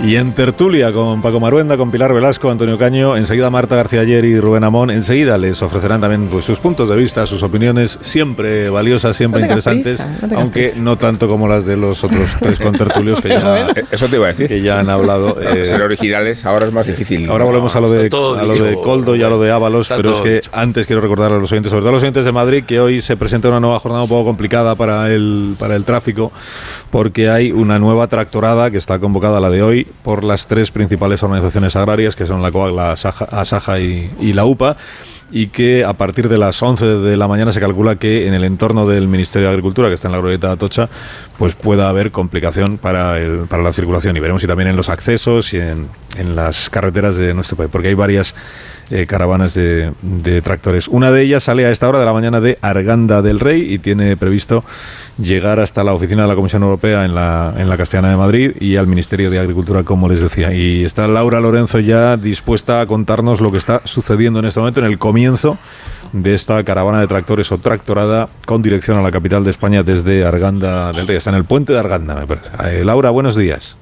y 0.05 0.17
en 0.17 0.35
tertulia 0.35 0.93
con 0.93 1.23
Paco 1.23 1.41
Maruenda, 1.41 1.77
con 1.77 1.91
Pilar 1.91 2.13
Velasco, 2.13 2.51
Antonio 2.51 2.77
Caño, 2.77 3.17
enseguida 3.17 3.49
Marta 3.49 3.77
García 3.77 4.01
Ayer 4.01 4.25
y 4.25 4.39
Rubén 4.39 4.63
Amón. 4.63 4.91
Enseguida 4.91 5.39
les 5.39 5.63
ofrecerán 5.63 6.01
también 6.01 6.29
pues, 6.29 6.45
sus 6.45 6.61
puntos 6.61 6.89
de 6.89 6.97
vista, 6.97 7.27
sus 7.27 7.43
opiniones, 7.43 7.99
siempre 8.03 8.69
valiosas, 8.69 9.17
siempre 9.17 9.41
interesantes, 9.41 10.05
aunque 10.35 10.75
no 10.77 10.99
tanto 10.99 11.29
como 11.29 11.49
las 11.49 11.65
de 11.65 11.77
los 11.77 12.05
otros 12.05 12.37
tres 12.41 12.59
contertulios 12.59 13.21
que 13.21 13.29
ya, 13.41 13.69
Eso 13.91 14.07
te 14.07 14.17
iba 14.17 14.27
a 14.27 14.29
decir. 14.29 14.49
Que 14.49 14.61
ya 14.61 14.81
han 14.81 14.91
hablado. 14.91 15.41
Eh, 15.41 15.65
Ser 15.65 15.83
originales 15.83 16.45
ahora 16.45 16.67
es 16.67 16.73
más 16.73 16.87
difícil. 16.87 17.29
Ahora 17.31 17.45
volvemos 17.45 17.75
a 17.75 17.81
lo 17.81 17.91
de, 17.91 18.07
a 18.07 18.45
lo 18.45 18.55
de 18.55 18.75
Coldo 18.75 19.17
y 19.17 19.23
a 19.23 19.29
lo 19.29 19.41
de 19.41 19.51
Ábalos, 19.51 19.89
pero 19.89 20.17
es 20.17 20.21
que 20.21 20.43
antes 20.53 20.87
quiero 20.87 21.01
recordar 21.01 21.33
a 21.33 21.39
los 21.39 21.51
oyentes, 21.51 21.71
sobre 21.71 21.81
todo 21.81 21.91
a 21.91 21.93
los 21.93 22.03
oyentes 22.03 22.25
de 22.25 22.33
Madrid, 22.33 22.65
que 22.65 22.81
hoy 22.81 23.01
se 23.01 23.17
presenta 23.17 23.49
una 23.49 23.61
nueva 23.61 23.79
jornada 23.79 24.03
un 24.03 24.09
poco 24.09 24.25
complicada 24.37 24.75
para 24.75 25.11
el, 25.11 25.57
para 25.59 25.77
el 25.77 25.85
tráfico, 25.85 26.31
porque 26.91 27.31
hay 27.31 27.53
una 27.53 27.79
nueva 27.79 28.07
tractorada 28.07 28.71
que 28.71 28.77
está 28.77 28.99
convocada 28.99 29.41
la 29.41 29.49
de 29.49 29.63
hoy 29.63 29.87
por 30.03 30.25
las 30.25 30.47
tres 30.47 30.71
principales 30.71 31.23
organizaciones 31.23 31.75
agrarias, 31.75 32.15
que 32.15 32.27
son 32.27 32.43
la 32.43 32.53
COAG, 32.53 32.75
la 32.75 32.93
ASAJA 32.93 33.81
y, 33.81 34.33
la 34.35 34.45
UPA 34.45 34.77
y 35.33 35.47
que 35.47 35.87
a 35.87 35.95
partir 35.95 36.29
de 36.29 36.37
las 36.37 36.63
11 36.63 36.85
de 36.85 37.17
la 37.17 37.27
mañana 37.29 37.51
se 37.51 37.61
calcula 37.61 37.97
que 37.97 38.29
en 38.29 38.35
el 38.35 38.45
entorno 38.45 38.87
del 38.87 39.09
Ministerio 39.09 39.49
de 39.49 39.55
Agricultura, 39.55 39.89
que 39.89 39.95
está 39.95 40.09
en 40.09 40.13
la 40.13 40.19
glorieta 40.19 40.49
de 40.49 40.53
Atocha, 40.53 40.91
pues 41.39 41.55
pueda 41.55 41.89
haber 41.89 42.11
complicación 42.11 42.77
para, 42.77 43.19
el, 43.19 43.47
para 43.49 43.63
la 43.63 43.73
circulación. 43.73 44.19
Y 44.19 44.21
veremos 44.21 44.43
si 44.43 44.47
también 44.47 44.69
en 44.69 44.77
los 44.77 44.91
accesos 44.91 45.55
y 45.55 45.61
en, 45.61 45.89
en 46.19 46.37
las 46.37 46.69
carreteras 46.69 47.17
de 47.17 47.33
nuestro 47.33 47.57
país, 47.57 47.71
porque 47.73 47.89
hay 47.89 47.95
varias 47.95 48.35
eh, 48.91 49.07
caravanas 49.07 49.55
de, 49.55 49.93
tractores. 50.43 50.89
Una 50.89 51.11
de 51.11 51.23
ellas 51.23 51.45
sale 51.45 51.67
a 51.67 51.71
esta 51.71 51.89
hora 51.89 51.99
de 51.99 52.07
la 52.07 52.13
mañana 52.13 52.41
de 52.41 52.59
Arganda 52.63 53.23
del 53.23 53.41
Rey 53.41 53.73
y 53.73 53.79
tiene 53.79 54.17
previsto 54.17 54.65
llegar 55.19 55.61
hasta 55.61 55.83
la 55.83 55.93
oficina 55.93 56.23
de 56.23 56.29
la 56.29 56.35
Comisión 56.35 56.63
Europea 56.63 57.05
en 57.05 57.15
la, 57.15 57.55
en 57.57 57.69
la 57.69 57.77
Castellana 57.77 58.11
de 58.11 58.17
Madrid 58.17 58.53
y 58.61 58.77
al 58.77 58.87
Ministerio 58.87 59.31
de 59.31 59.39
Agricultura, 59.39 59.83
como 59.83 60.09
les 60.09 60.21
decía. 60.21 60.53
Y 60.53 60.85
está 60.85 61.09
Laura 61.09 61.41
Lorenzo 61.41 61.81
ya 61.81 62.17
dispuesta 62.17 62.81
a 62.81 62.87
contarnos 62.87 63.41
lo 63.41 63.51
que 63.51 63.59
está 63.59 63.83
sucediendo 63.85 64.39
en 64.39 64.45
este 64.47 64.61
momento, 64.61 64.81
en 64.81 64.87
el 64.87 64.99
comienzo 64.99 65.59
de 66.13 66.35
esta 66.35 66.63
caravana 66.65 67.01
de 67.01 67.07
tractores 67.07 67.51
o 67.53 67.59
tractorada 67.59 68.29
con 68.45 68.63
dirección 68.63 68.99
a 68.99 69.03
la 69.03 69.11
capital 69.11 69.45
de 69.45 69.51
España 69.51 69.83
desde 69.83 70.25
Arganda 70.25 70.93
del 70.93 71.07
Rey. 71.07 71.17
Está 71.17 71.31
en 71.31 71.37
el 71.37 71.45
puente 71.45 71.73
de 71.73 71.79
Arganda, 71.79 72.15
me 72.15 72.27
parece. 72.27 72.49
Eh, 72.65 72.85
Laura, 72.85 73.11
buenos 73.11 73.37
días. 73.37 73.77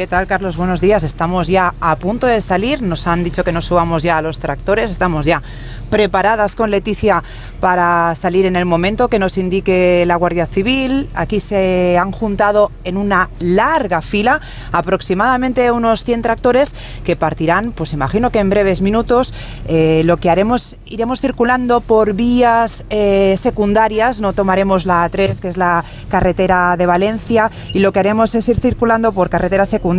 ¿Qué 0.00 0.06
tal, 0.06 0.26
Carlos? 0.26 0.56
Buenos 0.56 0.80
días. 0.80 1.04
Estamos 1.04 1.48
ya 1.48 1.74
a 1.78 1.94
punto 1.96 2.26
de 2.26 2.40
salir. 2.40 2.80
Nos 2.80 3.06
han 3.06 3.22
dicho 3.22 3.44
que 3.44 3.52
nos 3.52 3.66
subamos 3.66 4.02
ya 4.02 4.16
a 4.16 4.22
los 4.22 4.38
tractores. 4.38 4.90
Estamos 4.90 5.26
ya 5.26 5.42
preparadas 5.90 6.56
con 6.56 6.70
Leticia 6.70 7.22
para 7.60 8.14
salir 8.14 8.46
en 8.46 8.56
el 8.56 8.64
momento 8.64 9.08
que 9.08 9.18
nos 9.18 9.36
indique 9.36 10.04
la 10.06 10.16
Guardia 10.16 10.46
Civil. 10.46 11.10
Aquí 11.14 11.38
se 11.38 11.98
han 11.98 12.12
juntado 12.12 12.72
en 12.84 12.96
una 12.96 13.28
larga 13.40 14.00
fila 14.00 14.40
aproximadamente 14.72 15.70
unos 15.70 16.04
100 16.04 16.22
tractores 16.22 16.74
que 17.04 17.14
partirán, 17.14 17.72
pues 17.72 17.92
imagino 17.92 18.30
que 18.32 18.38
en 18.38 18.48
breves 18.48 18.80
minutos. 18.80 19.34
Eh, 19.66 20.00
lo 20.06 20.16
que 20.16 20.30
haremos, 20.30 20.78
iremos 20.86 21.20
circulando 21.20 21.82
por 21.82 22.14
vías 22.14 22.86
eh, 22.88 23.34
secundarias, 23.36 24.20
no 24.20 24.32
tomaremos 24.32 24.86
la 24.86 25.06
A3, 25.06 25.40
que 25.40 25.48
es 25.48 25.58
la 25.58 25.84
carretera 26.08 26.78
de 26.78 26.86
Valencia, 26.86 27.50
y 27.74 27.80
lo 27.80 27.92
que 27.92 27.98
haremos 27.98 28.34
es 28.34 28.48
ir 28.48 28.58
circulando 28.58 29.12
por 29.12 29.28
carreteras 29.28 29.68
secundarias 29.68 29.89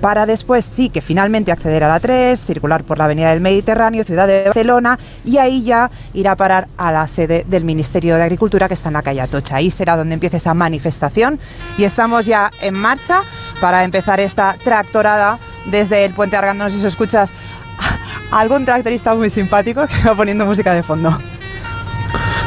para 0.00 0.26
después 0.26 0.64
sí 0.64 0.88
que 0.88 1.00
finalmente 1.00 1.52
acceder 1.52 1.84
a 1.84 1.88
la 1.88 2.00
3, 2.00 2.38
circular 2.38 2.84
por 2.84 2.98
la 2.98 3.04
Avenida 3.04 3.30
del 3.30 3.40
Mediterráneo, 3.40 4.04
ciudad 4.04 4.26
de 4.26 4.44
Barcelona, 4.44 4.98
y 5.24 5.38
ahí 5.38 5.62
ya 5.62 5.90
irá 6.14 6.32
a 6.32 6.36
parar 6.36 6.68
a 6.76 6.90
la 6.92 7.06
sede 7.06 7.44
del 7.46 7.64
Ministerio 7.64 8.16
de 8.16 8.22
Agricultura 8.22 8.68
que 8.68 8.74
está 8.74 8.88
en 8.88 8.94
la 8.94 9.02
calle 9.02 9.20
Atocha. 9.20 9.56
Ahí 9.56 9.70
será 9.70 9.96
donde 9.96 10.14
empiece 10.14 10.38
esa 10.38 10.54
manifestación 10.54 11.38
y 11.78 11.84
estamos 11.84 12.26
ya 12.26 12.50
en 12.60 12.74
marcha 12.74 13.22
para 13.60 13.84
empezar 13.84 14.20
esta 14.20 14.56
tractorada 14.62 15.38
desde 15.66 16.04
el 16.04 16.12
puente 16.12 16.36
Argando. 16.36 16.64
No 16.64 16.70
sé 16.70 16.80
si 16.80 16.86
escuchas 16.86 17.32
algún 18.30 18.64
tractorista 18.64 19.14
muy 19.14 19.30
simpático 19.30 19.86
que 19.86 20.08
va 20.08 20.14
poniendo 20.14 20.46
música 20.46 20.74
de 20.74 20.82
fondo. 20.82 21.16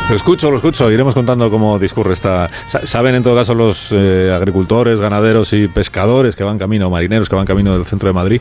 Lo 0.08 0.16
escucho, 0.16 0.52
lo 0.52 0.58
escucho. 0.58 0.92
Iremos 0.92 1.16
contando 1.16 1.50
cómo 1.50 1.80
discurre 1.80 2.14
esta. 2.14 2.48
Saben 2.68 3.16
en 3.16 3.24
todo 3.24 3.36
caso 3.36 3.56
los 3.56 3.92
eh, 3.92 4.32
agricultores, 4.32 5.00
ganaderos 5.00 5.52
y 5.54 5.68
pescadores 5.68 6.36
que 6.36 6.44
van 6.44 6.60
camino, 6.60 6.92
marineros 6.92 7.28
que 7.28 7.36
van 7.36 7.48
camino 7.48 7.74
del 7.74 7.86
centro 7.86 8.08
de 8.10 8.14
Madrid, 8.14 8.40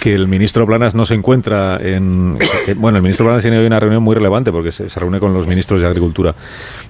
que 0.00 0.14
el 0.14 0.28
ministro 0.28 0.64
Planas 0.64 0.94
no 0.94 1.04
se 1.04 1.14
encuentra 1.14 1.76
en. 1.82 2.38
bueno, 2.76 2.98
el 2.98 3.02
ministro 3.02 3.26
Planas 3.26 3.42
tiene 3.42 3.58
hoy 3.58 3.66
una 3.66 3.80
reunión 3.80 4.00
muy 4.00 4.14
relevante 4.14 4.52
porque 4.52 4.70
se, 4.70 4.88
reúne 4.88 5.18
con 5.18 5.34
los 5.34 5.48
ministros 5.48 5.80
de 5.80 5.88
Agricultura 5.88 6.36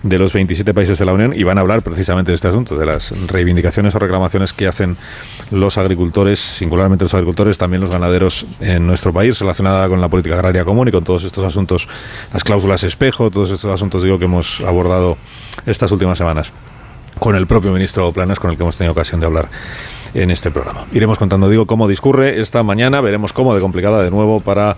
de 0.02 0.18
los 0.18 0.34
27 0.34 0.74
países 0.74 0.98
de 0.98 1.06
la 1.06 1.14
Unión 1.14 1.32
y 1.34 1.42
van 1.44 1.56
a 1.56 1.62
hablar 1.62 1.80
precisamente 1.80 2.32
de 2.32 2.34
este 2.34 2.48
asunto, 2.48 2.76
de 2.76 2.84
las 2.84 3.12
reivindicaciones 3.28 3.94
o 3.94 3.98
reclamaciones 3.98 4.52
que 4.52 4.66
hacen 4.66 4.98
los 5.50 5.78
agricultores, 5.78 6.38
singularmente 6.38 7.06
los 7.06 7.14
agricultores, 7.14 7.56
también 7.56 7.80
los 7.80 7.90
ganaderos 7.90 8.44
en 8.60 8.86
nuestro 8.86 9.10
país, 9.14 9.38
relacionada 9.38 9.88
con 9.88 10.02
la 10.02 10.08
política 10.08 10.34
agraria 10.34 10.66
común 10.66 10.88
y 10.88 10.90
con 10.90 11.02
todos 11.02 11.24
estos 11.24 11.46
asuntos, 11.46 11.88
las 12.30 12.44
cláusulas 12.44 12.84
espejo, 12.84 13.30
todos 13.30 13.50
estos 13.50 13.72
asuntos 13.72 14.01
digo 14.02 14.18
que 14.18 14.26
hemos 14.26 14.60
abordado 14.60 15.16
estas 15.66 15.92
últimas 15.92 16.18
semanas 16.18 16.52
con 17.18 17.36
el 17.36 17.46
propio 17.46 17.72
ministro 17.72 18.10
Planas, 18.12 18.38
con 18.38 18.50
el 18.50 18.56
que 18.56 18.62
hemos 18.62 18.76
tenido 18.76 18.92
ocasión 18.92 19.20
de 19.20 19.26
hablar 19.26 19.48
en 20.14 20.30
este 20.30 20.50
programa. 20.50 20.84
Iremos 20.92 21.18
contando, 21.18 21.48
digo, 21.48 21.66
cómo 21.66 21.88
discurre 21.88 22.40
esta 22.40 22.62
mañana, 22.62 23.00
veremos 23.00 23.32
cómo 23.32 23.54
de 23.54 23.60
complicada 23.60 24.02
de 24.02 24.10
nuevo 24.10 24.40
para 24.40 24.76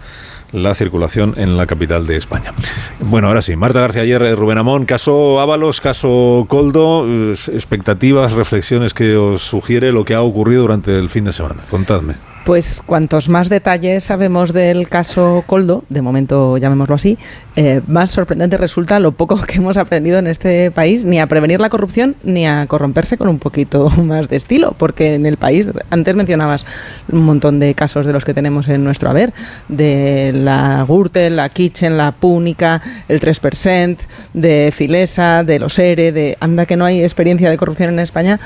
la 0.53 0.75
circulación 0.75 1.35
en 1.37 1.57
la 1.57 1.67
capital 1.67 2.07
de 2.07 2.17
España. 2.17 2.53
Bueno, 3.01 3.27
ahora 3.29 3.43
sí, 3.43 3.57
Marta 3.57 3.81
García 3.81 4.03
Ayer, 4.03 4.23
eh, 4.23 4.37
Rubén 4.37 4.59
Amón, 4.59 4.85
caso 4.85 5.41
Ábalos, 5.41 5.81
caso 5.81 6.47
Coldo, 6.49 7.07
expectativas, 7.33 8.33
reflexiones 8.33 8.95
que 8.95 9.17
os 9.17 9.43
sugiere 9.43 9.91
lo 9.91 10.05
que 10.05 10.15
ha 10.15 10.23
ocurrido 10.23 10.63
durante 10.63 10.97
el 10.97 11.11
fin 11.11 11.25
de 11.25 11.33
semana. 11.33 11.63
Contadme. 11.71 12.15
Pues 12.45 12.83
cuantos 12.85 13.31
más 13.31 13.49
detalles 13.49 14.05
sabemos 14.05 14.53
del 14.53 14.87
caso 14.87 15.45
Coldo, 15.47 15.83
de 15.89 16.03
momento 16.03 16.59
llamémoslo 16.59 16.95
así, 16.95 17.17
eh, 17.57 17.81
más 17.87 18.11
sorprendente 18.11 18.59
resulta 18.59 19.01
lo 19.01 19.13
poco 19.13 19.41
que 19.41 19.57
hemos 19.57 19.79
aprendido 19.79 20.19
en 20.19 20.27
este 20.27 20.71
país, 20.71 21.07
ni 21.07 21.21
a 21.21 21.27
prevenir 21.27 21.59
la 21.59 21.71
corrupción, 21.71 22.17
ni 22.23 22.47
a 22.47 22.67
corromperse 22.67 23.17
con 23.17 23.29
un 23.29 23.39
poquito 23.39 23.89
más 24.03 24.29
de 24.29 24.37
estilo, 24.37 24.75
porque 24.77 25.15
en 25.15 25.25
el 25.25 25.39
país, 25.39 25.69
antes 25.89 26.15
mencionabas 26.17 26.67
un 27.11 27.23
montón 27.23 27.61
de 27.61 27.75
casos 27.75 28.05
de 28.05 28.13
los 28.13 28.27
que 28.27 28.35
tenemos 28.35 28.69
en 28.69 28.85
nuestro 28.85 29.09
haber, 29.09 29.33
de 29.69 30.33
la 30.35 30.85
Gürtel, 30.87 31.37
la 31.37 31.49
Kitchen, 31.49 31.97
la 31.97 32.13
Púnica, 32.13 32.83
el 33.09 33.21
3%, 33.21 33.97
de 34.35 34.71
Filesa, 34.71 35.45
de 35.45 35.59
los 35.59 35.79
ERE, 35.79 36.13
de 36.13 36.37
anda 36.41 36.67
que 36.67 36.77
no 36.77 36.85
hay 36.85 37.03
experiencia 37.03 37.49
de 37.49 37.57
corrupción 37.57 37.89
en 37.89 38.01
España, 38.01 38.39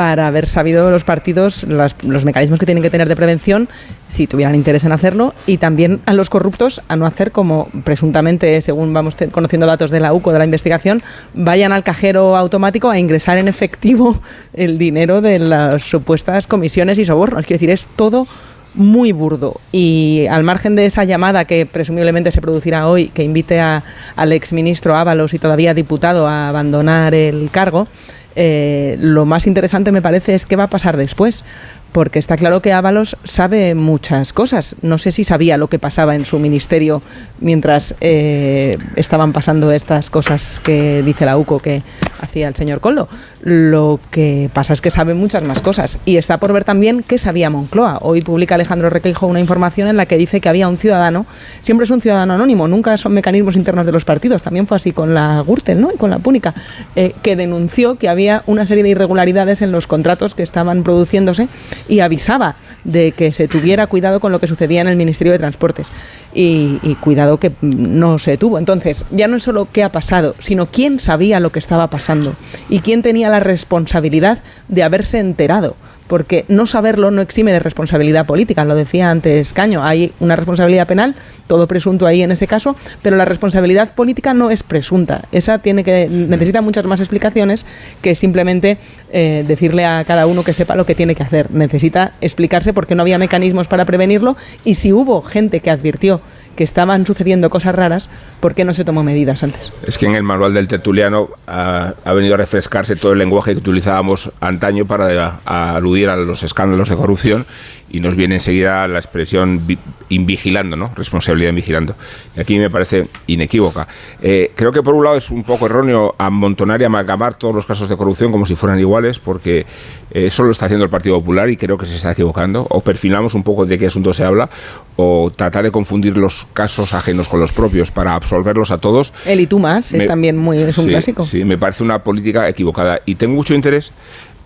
para 0.00 0.28
haber 0.28 0.46
sabido 0.46 0.90
los 0.90 1.04
partidos 1.04 1.64
los 1.64 2.24
mecanismos 2.24 2.58
que 2.58 2.64
tienen 2.64 2.82
que 2.82 2.88
tener 2.88 3.06
de 3.06 3.14
prevención 3.16 3.68
si 4.08 4.26
tuvieran 4.26 4.54
interés 4.54 4.84
en 4.84 4.92
hacerlo 4.92 5.34
y 5.46 5.58
también 5.58 6.00
a 6.06 6.14
los 6.14 6.30
corruptos 6.30 6.80
a 6.88 6.96
no 6.96 7.04
hacer 7.04 7.32
como 7.32 7.68
presuntamente, 7.84 8.62
según 8.62 8.94
vamos 8.94 9.18
conociendo 9.30 9.66
datos 9.66 9.90
de 9.90 10.00
la 10.00 10.14
UCO 10.14 10.32
de 10.32 10.38
la 10.38 10.46
investigación, 10.46 11.02
vayan 11.34 11.72
al 11.72 11.84
cajero 11.84 12.34
automático 12.38 12.88
a 12.88 12.98
ingresar 12.98 13.36
en 13.36 13.46
efectivo 13.46 14.18
el 14.54 14.78
dinero 14.78 15.20
de 15.20 15.38
las 15.38 15.82
supuestas 15.82 16.46
comisiones 16.46 16.96
y 16.96 17.04
sobornos. 17.04 17.44
Quiero 17.44 17.56
decir, 17.56 17.70
es 17.70 17.86
todo 17.94 18.26
muy 18.72 19.12
burdo 19.12 19.60
y 19.70 20.26
al 20.30 20.44
margen 20.44 20.76
de 20.76 20.86
esa 20.86 21.04
llamada 21.04 21.44
que 21.44 21.66
presumiblemente 21.66 22.30
se 22.30 22.40
producirá 22.40 22.88
hoy 22.88 23.08
que 23.08 23.22
invite 23.22 23.60
a, 23.60 23.82
al 24.16 24.32
exministro 24.32 24.96
Ábalos 24.96 25.34
y 25.34 25.38
todavía 25.38 25.74
diputado 25.74 26.26
a 26.26 26.48
abandonar 26.48 27.14
el 27.14 27.50
cargo, 27.50 27.88
eh, 28.36 28.96
lo 29.00 29.24
más 29.26 29.46
interesante 29.46 29.92
me 29.92 30.02
parece 30.02 30.34
es 30.34 30.46
qué 30.46 30.56
va 30.56 30.64
a 30.64 30.70
pasar 30.70 30.96
después, 30.96 31.44
porque 31.92 32.18
está 32.18 32.36
claro 32.36 32.62
que 32.62 32.72
Ábalos 32.72 33.16
sabe 33.24 33.74
muchas 33.74 34.32
cosas. 34.32 34.76
No 34.82 34.98
sé 34.98 35.12
si 35.12 35.24
sabía 35.24 35.56
lo 35.56 35.68
que 35.68 35.78
pasaba 35.78 36.14
en 36.14 36.24
su 36.24 36.38
ministerio 36.38 37.02
mientras 37.40 37.94
eh, 38.00 38.78
estaban 38.96 39.32
pasando 39.32 39.72
estas 39.72 40.10
cosas 40.10 40.60
que 40.62 41.02
dice 41.02 41.26
la 41.26 41.36
UCO 41.36 41.58
que 41.58 41.82
hacía 42.20 42.48
el 42.48 42.54
señor 42.54 42.80
Coldo. 42.80 43.08
Lo 43.42 43.98
que 44.10 44.50
pasa 44.52 44.72
es 44.72 44.80
que 44.80 44.90
sabe 44.90 45.14
muchas 45.14 45.42
más 45.42 45.62
cosas 45.62 45.98
y 46.04 46.16
está 46.16 46.38
por 46.38 46.52
ver 46.52 46.64
también 46.64 47.02
qué 47.02 47.18
sabía 47.18 47.50
Moncloa. 47.50 47.98
Hoy 48.02 48.20
publica 48.20 48.54
Alejandro 48.54 48.90
Requeijo 48.90 49.26
una 49.26 49.40
información 49.40 49.88
en 49.88 49.96
la 49.96 50.06
que 50.06 50.16
dice 50.16 50.40
que 50.40 50.48
había 50.48 50.68
un 50.68 50.78
ciudadano, 50.78 51.26
siempre 51.62 51.84
es 51.84 51.90
un 51.90 52.00
ciudadano 52.00 52.34
anónimo, 52.34 52.68
nunca 52.68 52.96
son 52.96 53.12
mecanismos 53.12 53.56
internos 53.56 53.86
de 53.86 53.92
los 53.92 54.04
partidos, 54.04 54.42
también 54.42 54.66
fue 54.66 54.76
así 54.76 54.92
con 54.92 55.14
la 55.14 55.42
Gürtel 55.46 55.80
¿no? 55.80 55.90
y 55.92 55.96
con 55.96 56.10
la 56.10 56.18
Púnica, 56.18 56.54
eh, 56.96 57.14
que 57.22 57.36
denunció 57.36 57.96
que 57.96 58.08
había 58.08 58.42
una 58.46 58.66
serie 58.66 58.82
de 58.82 58.90
irregularidades 58.90 59.62
en 59.62 59.72
los 59.72 59.86
contratos 59.86 60.34
que 60.34 60.42
estaban 60.42 60.82
produciéndose 60.82 61.48
y 61.88 62.00
avisaba 62.00 62.56
de 62.84 63.12
que 63.12 63.32
se 63.32 63.48
tuviera 63.48 63.86
cuidado 63.86 64.20
con 64.20 64.32
lo 64.32 64.38
que 64.38 64.46
sucedía 64.46 64.80
en 64.80 64.88
el 64.88 64.96
Ministerio 64.96 65.32
de 65.32 65.38
Transportes. 65.38 65.88
Y, 66.32 66.78
cuidado 67.00 67.38
que 67.38 67.52
no 67.60 68.18
se 68.18 68.36
tuvo. 68.36 68.58
Entonces, 68.58 69.04
ya 69.10 69.26
no 69.26 69.36
es 69.36 69.42
solo 69.42 69.68
qué 69.72 69.82
ha 69.82 69.90
pasado, 69.90 70.34
sino 70.38 70.66
quién 70.66 71.00
sabía 71.00 71.40
lo 71.40 71.50
que 71.50 71.58
estaba 71.58 71.88
pasando 71.90 72.34
y 72.68 72.80
quién 72.80 73.02
tenía 73.02 73.28
la 73.30 73.40
responsabilidad 73.40 74.38
de 74.68 74.82
haberse 74.82 75.18
enterado 75.18 75.76
porque 76.10 76.44
no 76.48 76.66
saberlo 76.66 77.12
no 77.12 77.22
exime 77.22 77.52
de 77.52 77.60
responsabilidad 77.60 78.26
política, 78.26 78.64
lo 78.64 78.74
decía 78.74 79.12
antes 79.12 79.52
Caño, 79.52 79.84
hay 79.84 80.12
una 80.18 80.34
responsabilidad 80.34 80.88
penal, 80.88 81.14
todo 81.46 81.68
presunto 81.68 82.04
ahí 82.04 82.22
en 82.22 82.32
ese 82.32 82.48
caso, 82.48 82.74
pero 83.00 83.16
la 83.16 83.24
responsabilidad 83.24 83.94
política 83.94 84.34
no 84.34 84.50
es 84.50 84.64
presunta, 84.64 85.22
esa 85.30 85.60
tiene 85.60 85.84
que 85.84 86.08
necesita 86.10 86.62
muchas 86.62 86.84
más 86.84 86.98
explicaciones 86.98 87.64
que 88.02 88.16
simplemente 88.16 88.78
eh, 89.12 89.44
decirle 89.46 89.84
a 89.84 90.04
cada 90.04 90.26
uno 90.26 90.42
que 90.42 90.52
sepa 90.52 90.74
lo 90.74 90.84
que 90.84 90.96
tiene 90.96 91.14
que 91.14 91.22
hacer, 91.22 91.48
necesita 91.52 92.10
explicarse 92.20 92.72
por 92.72 92.88
qué 92.88 92.96
no 92.96 93.02
había 93.02 93.16
mecanismos 93.16 93.68
para 93.68 93.84
prevenirlo 93.84 94.36
y 94.64 94.74
si 94.74 94.92
hubo 94.92 95.22
gente 95.22 95.60
que 95.60 95.70
advirtió 95.70 96.20
que 96.56 96.64
estaban 96.64 97.06
sucediendo 97.06 97.50
cosas 97.50 97.74
raras, 97.74 98.08
¿por 98.40 98.54
qué 98.54 98.64
no 98.64 98.72
se 98.72 98.84
tomó 98.84 99.02
medidas 99.02 99.42
antes? 99.42 99.72
Es 99.86 99.98
que 99.98 100.06
en 100.06 100.14
el 100.14 100.22
manual 100.22 100.54
del 100.54 100.68
tertuliano 100.68 101.28
ha, 101.46 101.94
venido 102.14 102.34
a 102.34 102.36
refrescarse 102.36 102.96
todo 102.96 103.12
el 103.12 103.18
lenguaje 103.18 103.52
que 103.52 103.58
utilizábamos 103.58 104.30
antaño 104.40 104.86
para 104.86 105.40
aludir 105.44 106.08
a 106.08 106.16
los 106.16 106.42
escándalos 106.42 106.88
de 106.88 106.96
corrupción 106.96 107.46
y 107.90 108.00
nos 108.00 108.16
viene 108.16 108.36
enseguida 108.36 108.86
la 108.88 108.98
expresión 108.98 109.66
invigilando, 110.08 110.76
¿no? 110.76 110.90
Responsabilidad 110.94 111.50
invigilando. 111.50 111.94
Y 112.36 112.40
aquí 112.40 112.58
me 112.58 112.70
parece 112.70 113.08
inequívoca. 113.26 113.86
Eh, 114.22 114.52
creo 114.54 114.72
que 114.72 114.82
por 114.82 114.94
un 114.94 115.04
lado 115.04 115.16
es 115.16 115.30
un 115.30 115.42
poco 115.42 115.66
erróneo 115.66 116.14
amontonar 116.18 116.80
y 116.80 116.84
amalgamar 116.84 117.34
todos 117.34 117.54
los 117.54 117.66
casos 117.66 117.88
de 117.88 117.96
corrupción 117.96 118.30
como 118.32 118.46
si 118.46 118.56
fueran 118.56 118.78
iguales, 118.78 119.18
porque 119.18 119.66
eso 120.10 120.42
lo 120.42 120.50
está 120.50 120.66
haciendo 120.66 120.84
el 120.84 120.90
Partido 120.90 121.18
Popular 121.18 121.48
y 121.50 121.56
creo 121.56 121.78
que 121.78 121.86
se 121.86 121.96
está 121.96 122.12
equivocando. 122.12 122.66
O 122.70 122.80
perfilamos 122.80 123.34
un 123.34 123.42
poco 123.42 123.66
de 123.66 123.78
qué 123.78 123.86
asunto 123.86 124.12
se 124.14 124.24
habla, 124.24 124.48
o 124.96 125.32
tratar 125.34 125.64
de 125.64 125.70
confundir 125.70 126.16
los 126.16 126.46
casos 126.52 126.94
ajenos 126.94 127.28
con 127.28 127.40
los 127.40 127.52
propios 127.52 127.90
para 127.90 128.14
absolverlos 128.14 128.70
a 128.70 128.78
todos. 128.78 129.12
El 129.26 129.40
y 129.40 129.46
tú 129.46 129.58
más 129.58 129.92
es 129.92 130.06
también 130.06 130.36
muy 130.36 130.58
es 130.58 130.78
un 130.78 130.86
clásico. 130.86 131.24
Sí, 131.24 131.44
me 131.44 131.58
parece 131.58 131.82
una 131.82 132.02
política 132.02 132.48
equivocada 132.48 133.00
y 133.06 133.16
tengo 133.16 133.34
mucho 133.34 133.54
interés 133.54 133.92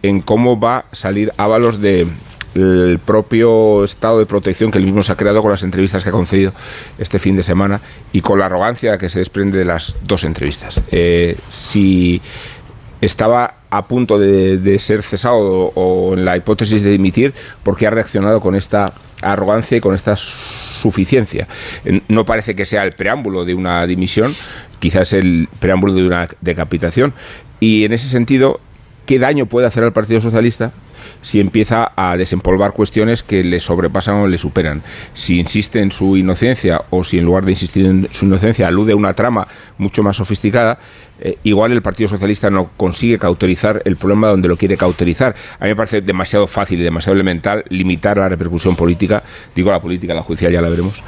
en 0.02 0.20
cómo 0.20 0.60
va 0.60 0.78
a 0.78 0.84
salir 0.92 1.32
Ábalos 1.38 1.80
de 1.80 2.06
el 2.54 3.00
propio 3.04 3.84
estado 3.84 4.18
de 4.18 4.26
protección 4.26 4.70
que 4.70 4.78
él 4.78 4.84
mismo 4.84 5.02
se 5.02 5.12
ha 5.12 5.16
creado 5.16 5.42
con 5.42 5.50
las 5.50 5.62
entrevistas 5.62 6.02
que 6.02 6.10
ha 6.10 6.12
concedido 6.12 6.52
este 6.98 7.18
fin 7.18 7.36
de 7.36 7.42
semana 7.42 7.80
y 8.12 8.20
con 8.20 8.38
la 8.38 8.46
arrogancia 8.46 8.98
que 8.98 9.08
se 9.08 9.18
desprende 9.18 9.58
de 9.58 9.64
las 9.64 9.96
dos 10.02 10.24
entrevistas. 10.24 10.80
Eh, 10.90 11.36
si 11.48 12.20
estaba 13.00 13.54
a 13.70 13.86
punto 13.86 14.18
de, 14.18 14.78
ser 14.78 15.02
cesado 15.02 15.72
o, 15.74 16.14
en 16.14 16.24
la 16.24 16.36
hipótesis 16.36 16.82
de 16.82 16.90
dimitir, 16.90 17.34
porque 17.62 17.86
ha 17.86 17.90
reaccionado 17.90 18.40
con 18.40 18.54
esta 18.54 18.92
arrogancia 19.20 19.76
y 19.76 19.80
con 19.80 19.94
esta 19.94 20.16
suficiencia. 20.16 21.48
No 22.08 22.24
parece 22.24 22.54
que 22.54 22.66
sea 22.66 22.84
el 22.84 22.92
preámbulo 22.92 23.44
de 23.44 23.54
una 23.54 23.86
dimisión, 23.86 24.32
quizás 24.78 25.12
el 25.12 25.48
preámbulo 25.58 25.94
de 25.94 26.06
una 26.06 26.28
decapitación. 26.40 27.14
Y 27.58 27.84
en 27.84 27.92
ese 27.92 28.08
sentido, 28.08 28.60
¿qué 29.06 29.18
daño 29.18 29.46
puede 29.46 29.66
hacer 29.66 29.82
al 29.82 29.92
Partido 29.92 30.20
Socialista 30.20 30.72
si 31.24 31.40
empieza 31.40 31.92
a 31.96 32.16
desempolvar 32.16 32.72
cuestiones 32.72 33.22
que 33.22 33.42
le 33.42 33.58
sobrepasan 33.58 34.16
o 34.16 34.28
le 34.28 34.38
superan. 34.38 34.82
Si 35.14 35.40
insiste 35.40 35.80
en 35.80 35.90
su 35.90 36.16
inocencia 36.16 36.82
o 36.90 37.02
si 37.02 37.18
en 37.18 37.24
lugar 37.24 37.44
de 37.46 37.52
insistir 37.52 37.86
en 37.86 38.08
su 38.12 38.26
inocencia 38.26 38.68
alude 38.68 38.92
a 38.92 38.96
una 38.96 39.14
trama 39.14 39.48
mucho 39.78 40.02
más 40.02 40.16
sofisticada, 40.16 40.78
eh, 41.20 41.38
igual 41.44 41.72
el 41.72 41.80
Partido 41.80 42.08
Socialista 42.08 42.50
no 42.50 42.70
consigue 42.76 43.18
cauterizar 43.18 43.80
el 43.86 43.96
problema 43.96 44.28
donde 44.28 44.48
lo 44.48 44.58
quiere 44.58 44.76
cauterizar. 44.76 45.34
A 45.58 45.64
mí 45.64 45.70
me 45.70 45.76
parece 45.76 46.02
demasiado 46.02 46.46
fácil 46.46 46.80
y 46.80 46.84
demasiado 46.84 47.14
elemental 47.14 47.64
limitar 47.70 48.18
la 48.18 48.28
repercusión 48.28 48.76
política, 48.76 49.22
digo 49.54 49.70
la 49.70 49.80
política, 49.80 50.12
la 50.12 50.22
judicial 50.22 50.52
ya 50.52 50.60
la 50.60 50.68
veremos, 50.68 51.02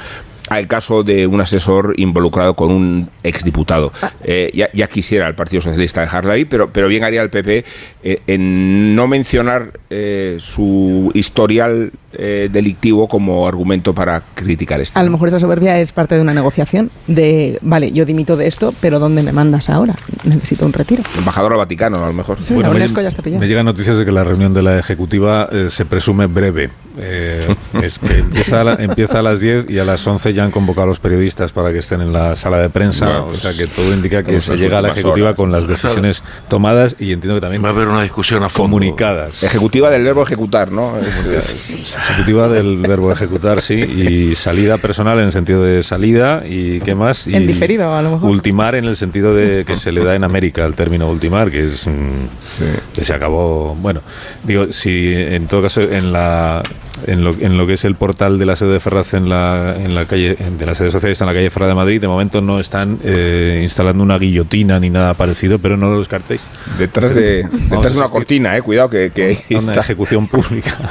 al 0.48 0.66
caso 0.66 1.02
de 1.02 1.26
un 1.26 1.40
asesor 1.40 1.94
involucrado 1.96 2.54
con 2.54 2.70
un 2.70 3.08
exdiputado. 3.22 3.92
Ah. 4.02 4.12
Eh, 4.24 4.50
ya, 4.72 4.86
quisiera 4.88 5.26
el 5.28 5.34
Partido 5.34 5.60
Socialista 5.60 6.00
dejarlo 6.00 6.32
ahí, 6.32 6.44
pero, 6.44 6.70
pero 6.72 6.88
bien 6.88 7.04
haría 7.04 7.22
el 7.22 7.30
PP 7.30 7.64
eh, 8.02 8.22
en 8.26 8.94
no 8.94 9.08
mencionar 9.08 9.72
eh, 9.90 10.36
su 10.38 11.10
historial 11.14 11.92
delictivo 12.18 13.08
como 13.08 13.46
argumento 13.46 13.94
para 13.94 14.22
criticar 14.32 14.80
esto. 14.80 14.98
A 14.98 15.02
lo 15.02 15.10
mejor 15.10 15.28
esa 15.28 15.38
soberbia 15.38 15.78
es 15.78 15.92
parte 15.92 16.14
de 16.14 16.22
una 16.22 16.32
negociación 16.32 16.90
de, 17.06 17.58
vale, 17.60 17.92
yo 17.92 18.06
dimito 18.06 18.38
de 18.38 18.46
esto, 18.46 18.72
pero 18.80 18.98
¿dónde 18.98 19.22
me 19.22 19.32
mandas 19.32 19.68
ahora? 19.68 19.94
Necesito 20.24 20.64
un 20.64 20.72
retiro. 20.72 21.02
Embajador 21.18 21.52
al 21.52 21.58
Vaticano, 21.58 22.02
a 22.02 22.06
lo 22.06 22.14
mejor. 22.14 22.38
bueno, 22.48 22.70
me, 22.70 23.38
me, 23.38 23.46
llegan 23.46 23.66
noticias 23.66 23.98
de 23.98 24.06
que 24.06 24.12
la 24.12 24.24
reunión 24.24 24.54
de 24.54 24.62
la 24.62 24.78
Ejecutiva 24.78 25.50
se 25.68 25.84
presume 25.84 26.24
breve. 26.24 26.70
Es 26.96 27.98
que 27.98 28.18
empieza 28.18 28.62
a, 28.62 28.74
empieza 28.74 29.18
a 29.18 29.22
las 29.22 29.40
10 29.40 29.70
y 29.70 29.78
a 29.78 29.84
las 29.84 30.06
11 30.06 30.32
ya 30.32 30.44
han 30.44 30.50
convocado 30.50 30.84
a 30.84 30.88
los 30.88 31.00
periodistas 31.00 31.52
para 31.52 31.72
que 31.72 31.78
estén 31.78 32.00
en 32.00 32.12
la 32.12 32.36
sala 32.36 32.58
de 32.58 32.68
prensa, 32.68 33.22
o 33.22 33.34
sea 33.34 33.52
que 33.52 33.66
todo 33.66 33.92
indica 33.92 34.22
que 34.22 34.40
se 34.40 34.56
llega 34.56 34.78
a 34.78 34.82
la 34.82 34.88
ejecutiva 34.90 35.34
con 35.34 35.52
las 35.52 35.66
decisiones 35.66 36.22
tomadas 36.48 36.96
y 36.98 37.12
entiendo 37.12 37.36
que 37.36 37.40
también 37.40 37.62
va 37.64 37.68
a 37.68 37.72
haber 37.72 37.88
una 37.88 38.02
discusión 38.02 38.42
a 38.44 38.48
comunicadas. 38.48 39.42
Ejecutiva 39.42 39.90
del 39.90 40.04
verbo 40.04 40.22
ejecutar, 40.22 40.72
¿no? 40.72 40.94
ejecutiva 40.98 42.48
del 42.48 42.78
verbo 42.78 43.12
ejecutar, 43.12 43.60
sí, 43.60 43.74
y 43.74 44.34
salida 44.34 44.78
personal 44.78 45.18
en 45.18 45.26
el 45.26 45.32
sentido 45.32 45.62
de 45.62 45.82
salida 45.82 46.42
y 46.46 46.80
qué 46.80 46.94
más. 46.94 47.26
Y 47.26 47.34
en 47.34 47.46
diferido, 47.46 47.94
a 47.94 48.02
lo 48.02 48.12
mejor. 48.12 48.30
Ultimar 48.30 48.74
en 48.74 48.84
el 48.84 48.96
sentido 48.96 49.34
de 49.34 49.64
que 49.64 49.76
se 49.76 49.92
le 49.92 50.02
da 50.04 50.14
en 50.14 50.24
América 50.24 50.64
el 50.64 50.74
término 50.74 51.08
ultimar, 51.08 51.50
que 51.50 51.64
es 51.64 51.86
mm, 51.86 52.94
que 52.94 53.04
se 53.04 53.12
acabó. 53.12 53.74
Bueno, 53.74 54.00
digo, 54.44 54.72
si 54.72 55.12
en 55.14 55.46
todo 55.46 55.62
caso 55.62 55.80
en 55.80 56.12
la 56.12 56.62
en 57.06 57.24
lo, 57.24 57.34
en 57.38 57.56
lo 57.58 57.66
que 57.66 57.74
es 57.74 57.84
el 57.84 57.94
portal 57.94 58.38
de 58.38 58.46
la 58.46 58.56
sede 58.56 58.72
de 58.72 58.80
Ferraz 58.80 59.14
en 59.14 59.28
la, 59.28 59.76
en 59.78 59.94
la 59.94 60.06
calle 60.06 60.34
de 60.36 60.66
la 60.66 60.74
sede 60.74 60.90
socialista 60.90 61.24
en 61.24 61.28
la 61.28 61.34
calle 61.34 61.50
Ferraz 61.50 61.68
de 61.68 61.74
Madrid, 61.74 62.00
de 62.00 62.08
momento 62.08 62.40
no 62.40 62.60
están 62.60 62.98
eh, 63.04 63.60
instalando 63.62 64.02
una 64.02 64.18
guillotina 64.18 64.80
ni 64.80 64.90
nada 64.90 65.14
parecido, 65.14 65.58
pero 65.58 65.76
no 65.76 65.90
lo 65.90 65.98
descartéis. 65.98 66.40
Detrás 66.78 67.14
de, 67.14 67.48
detrás 67.50 67.92
de 67.92 67.98
una 67.98 68.08
cortina, 68.08 68.56
eh, 68.56 68.62
cuidado 68.62 68.90
que, 68.90 69.10
que 69.10 69.44
una 69.56 69.74
ejecución 69.74 70.26
pública. 70.26 70.76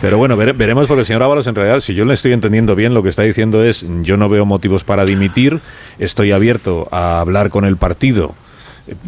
Pero 0.00 0.18
bueno, 0.18 0.36
veremos 0.36 0.88
porque 0.88 1.00
el 1.00 1.06
señor 1.06 1.22
Ábalos 1.22 1.46
en 1.46 1.54
realidad, 1.54 1.78
si 1.78 1.94
yo 1.94 2.04
le 2.04 2.14
estoy 2.14 2.32
entendiendo 2.32 2.74
bien, 2.74 2.92
lo 2.92 3.04
que 3.04 3.08
está 3.08 3.22
diciendo 3.22 3.62
es 3.62 3.86
yo 4.02 4.16
no 4.16 4.28
veo 4.28 4.44
motivos 4.44 4.82
para 4.82 5.04
dimitir, 5.04 5.60
estoy 6.00 6.32
abierto 6.32 6.88
a 6.90 7.20
hablar 7.20 7.50
con 7.50 7.64
el 7.64 7.76
partido 7.76 8.34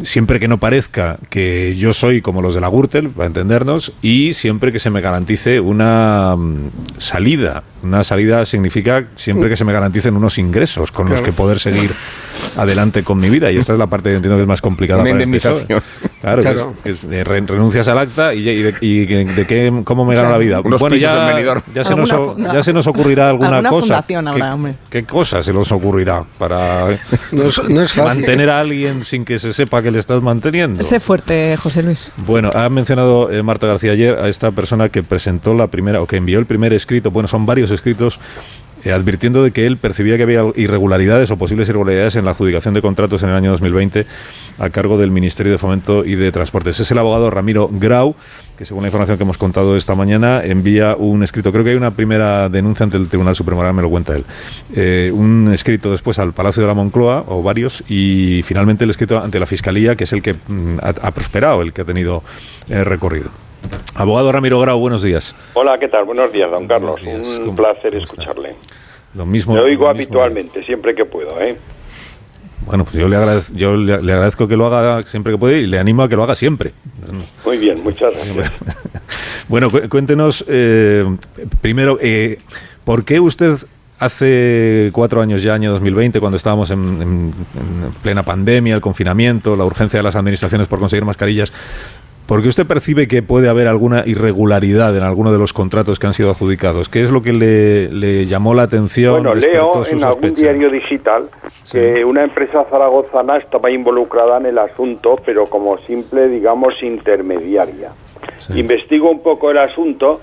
siempre 0.03 0.41
que 0.41 0.49
no 0.49 0.59
parezca 0.59 1.19
que 1.31 1.77
yo 1.77 1.95
soy 1.95 2.21
como 2.21 2.43
los 2.43 2.55
de 2.55 2.61
la 2.61 2.69
Gürtel, 2.69 3.11
para 3.11 3.27
entendernos, 3.27 3.93
y 4.03 4.35
siempre 4.35 4.73
que 4.73 4.79
se 4.79 4.91
me 4.91 5.01
garantice 5.01 5.61
una 5.61 6.35
mm, 6.37 6.71
salida. 6.99 7.63
Una 7.83 8.05
salida 8.05 8.47
significa 8.47 9.09
siempre 9.17 9.49
que 9.49 9.57
se 9.57 9.65
me 9.65 9.73
garanticen 9.73 10.17
unos 10.17 10.39
ingresos 10.39 10.93
con 10.93 11.09
los 11.09 11.21
que 11.23 11.33
poder 11.33 11.61
seguir 11.61 11.91
adelante 12.57 13.03
con 13.03 13.19
mi 13.19 13.29
vida. 13.31 13.51
Y 13.51 13.57
esta 13.59 13.73
es 13.73 13.79
la 13.79 13.87
parte 13.87 14.11
que 14.11 14.17
entiendo 14.17 14.37
que 14.37 14.43
es 14.43 14.49
más 14.49 14.61
complicada. 14.61 15.03
Una 15.03 15.11
para 15.11 15.23
este 15.23 15.37
indemnización. 15.37 15.81
PSOE. 15.81 16.11
Claro, 16.21 16.43
que 16.43 16.53
Claro. 16.53 16.75
es- 16.85 17.01
que 17.07 17.21
es 17.21 17.27
renuncias 17.27 17.87
al 17.89 17.99
acta 17.99 18.33
y, 18.35 18.49
y 18.49 18.63
de, 18.63 18.75
y 18.81 19.07
de- 19.07 19.25
de 19.27 19.47
qué, 19.47 19.73
cómo 19.85 20.05
me 20.05 20.15
gano 20.15 20.31
la 20.31 20.39
vida. 20.39 20.61
unos 20.61 20.81
bueno, 20.81 20.97
ya, 20.97 21.39
ya, 21.75 21.85
se 21.85 21.95
nos, 21.95 22.11
ya 22.39 22.63
se 22.63 22.73
nos 22.73 22.87
ocurrirá 22.87 23.29
alguna 23.29 23.49
alguna 23.59 23.69
cosa. 23.71 23.87
fundación 24.03 24.25
¿Qué, 24.25 24.31
habrá, 24.31 24.55
hombre. 24.55 24.75
qué 24.89 25.05
cosa 25.05 25.43
se 25.43 25.53
nos 25.53 25.71
ocurrirá 25.73 26.25
para 26.39 26.87
No 27.33 27.43
es, 27.43 27.69
no 27.69 27.83
es 27.83 27.93
fácil. 27.93 28.23
mantener 28.23 28.49
a 28.51 28.61
alguien 28.61 29.05
sin 29.05 29.25
que 29.25 29.39
se 29.39 29.53
sepa 29.53 29.83
que 29.83 29.91
le 29.91 29.99
estás 29.99 30.23
manteniendo? 30.23 30.83
Sé 30.83 30.99
fuerte, 31.01 31.57
José 31.57 31.83
Luis. 31.83 32.11
Bueno, 32.27 32.51
ha 32.55 32.69
mencionado 32.71 33.31
eh, 33.31 33.43
Marta 33.43 33.67
García 33.67 33.93
ayer 33.93 34.15
a 34.15 34.29
esta 34.29 34.51
persona 34.53 34.89
que 34.89 35.03
presentó 35.03 35.53
la 35.55 35.67
primera, 35.67 36.01
o 36.01 36.07
que 36.07 36.17
envió 36.17 36.39
el 36.39 36.47
primer 36.47 36.73
escrito, 36.73 37.11
bueno, 37.11 37.29
son 37.29 37.45
varios 37.47 37.71
escritos, 37.71 38.19
eh, 38.85 38.93
advirtiendo 38.93 39.43
de 39.43 39.51
que 39.51 39.67
él 39.67 39.77
percibía 39.77 40.17
que 40.17 40.23
había 40.23 40.43
irregularidades 40.57 41.31
o 41.31 41.37
posibles 41.37 41.69
irregularidades 41.69 42.17
en 42.17 42.25
la 42.25 42.33
adjudicación 42.33 42.75
de 42.75 42.83
contratos 42.83 43.23
en 43.23 43.31
el 43.31 43.37
año 43.37 43.51
2020 43.53 44.07
a 44.59 44.71
cargo 44.71 44.99
del 44.99 45.11
Ministerio 45.11 45.53
de 45.53 45.59
Fomento 45.59 46.05
y 46.05 46.15
de 46.15 46.31
Transportes. 46.33 46.81
Es 46.81 46.91
el 46.91 46.99
abogado 46.99 47.31
Ramiro 47.31 47.69
Grau, 47.73 48.15
que 48.57 48.65
según 48.65 48.83
la 48.83 48.89
información 48.89 49.17
que 49.19 49.25
hemos 49.25 49.39
contado 49.39 49.77
esta 49.77 49.95
mañana, 49.95 50.43
envía 50.45 50.97
un 50.97 51.23
escrito, 51.23 51.51
creo 51.51 51.65
que 51.65 51.71
hay 51.71 51.77
una 51.77 51.93
primera 51.93 52.49
denuncia 52.49 52.85
ante 52.85 52.97
el 52.97 53.09
Tribunal 53.09 53.35
Supremo, 53.35 53.61
ahora 53.61 53.73
me 53.73 53.83
lo 53.83 53.91
cuenta 53.91 54.15
él, 54.15 54.25
Eh, 54.75 55.11
un 55.13 55.51
escrito 55.53 55.91
después 55.91 56.19
al 56.19 56.33
Palacio 56.33 56.63
de 56.63 56.69
la 56.69 56.75
Moncloa, 56.75 57.25
o 57.29 57.43
varios, 57.43 57.83
y 57.89 58.43
finalmente 58.43 58.85
el 58.85 58.91
escrito 58.91 59.19
ante 59.19 59.41
la 59.41 59.47
Fiscalía, 59.47 59.97
que 59.97 60.05
es 60.05 60.13
el 60.13 60.23
que 60.23 60.35
mm, 60.35 60.79
ha, 60.83 61.11
prosperado, 61.11 61.63
el 61.63 61.73
que 61.73 61.83
ha 61.83 61.85
tenido 61.85 62.23
eh, 62.69 62.85
recorrido. 62.85 63.31
Abogado 63.95 64.33
Ramiro 64.33 64.61
Grau, 64.61 64.79
buenos 64.79 65.03
días. 65.03 65.35
Hola, 65.55 65.79
¿qué 65.79 65.89
tal? 65.89 66.05
Buenos 66.05 66.33
días, 66.33 66.51
don 66.51 66.67
Carlos. 66.67 67.01
Días. 67.01 67.39
Un 67.39 67.45
¿Cómo- 67.47 67.57
placer 67.57 67.95
escucharle. 67.95 68.57
Lo 69.15 69.25
mismo. 69.25 69.55
Me 69.55 69.61
oigo 69.61 69.87
lo 69.87 69.95
mismo. 69.95 70.05
habitualmente, 70.21 70.65
siempre 70.65 70.95
que 70.95 71.05
puedo, 71.05 71.41
¿eh? 71.41 71.57
Bueno, 72.67 72.85
pues 72.85 72.97
yo, 72.97 73.09
le, 73.09 73.17
agradez- 73.17 73.55
yo 73.55 73.77
le, 73.77 74.03
le 74.03 74.13
agradezco 74.13 74.49
que 74.49 74.57
lo 74.57 74.67
haga 74.67 75.05
siempre 75.07 75.33
que 75.33 75.39
puede 75.39 75.61
y 75.61 75.67
le 75.67 75.79
animo 75.79 76.03
a 76.03 76.09
que 76.09 76.17
lo 76.17 76.25
haga 76.25 76.35
siempre. 76.35 76.73
Muy 77.45 77.59
bien, 77.59 77.83
muchas 77.83 78.13
gracias. 78.15 78.53
Bueno, 79.47 79.69
cu- 79.71 79.87
cuéntenos 79.91 80.43
eh, 80.49 81.05
primero, 81.61 81.99
eh, 82.01 82.39
¿por 82.85 83.05
qué 83.05 83.21
usted 83.21 83.59
hace 83.99 84.89
cuatro 84.95 85.21
años 85.21 85.43
ya, 85.43 85.53
año 85.53 85.71
2020, 85.71 86.19
cuando 86.19 86.39
estábamos 86.39 86.71
en, 86.71 86.81
en- 87.03 87.35
en 87.55 87.93
plena 88.03 88.23
pandemia, 88.23 88.75
el 88.75 88.81
confinamiento, 88.81 89.55
la 89.55 89.67
urgencia 89.67 89.99
de 89.99 90.03
las 90.03 90.17
administraciones 90.17 90.67
por 90.67 90.79
conseguir 90.79 91.05
mascarillas, 91.05 91.53
¿por 92.27 92.43
qué 92.43 92.49
usted 92.49 92.67
percibe 92.67 93.07
que 93.09 93.23
puede 93.23 93.49
haber 93.49 93.67
alguna 93.69 94.03
irregularidad 94.07 94.97
en 94.97 95.03
alguno 95.03 95.33
de 95.33 95.39
los 95.39 95.53
contratos 95.53 95.99
que 95.99 96.07
han 96.07 96.13
sido 96.15 96.31
adjudicados? 96.31 96.89
¿Qué 96.89 97.03
es 97.03 97.11
lo 97.11 97.23
que 97.23 97.33
le, 97.33 97.91
le 97.93 98.27
llamó 98.27 98.55
la 98.55 98.63
atención? 98.63 99.23
Bueno, 99.23 99.35
leo 99.35 99.73
en 99.91 100.05
algún 100.05 100.35
diario 100.35 100.71
digital 100.71 101.29
que 101.71 102.05
una 102.05 102.25
empresa 102.25 102.65
zaragozana 102.71 103.37
estaba 103.39 103.71
involucrada 103.71 104.39
en 104.39 104.47
el 104.47 104.59
asunto, 104.59 105.19
pero 105.25 105.45
como 105.45 105.79
simple, 105.87 106.29
digamos, 106.29 106.75
intermediaria. 106.83 107.91
Sí. 108.39 108.59
Investigo 108.59 109.11
un 109.11 109.23
poco 109.23 109.51
el 109.51 109.59
asunto 109.59 110.21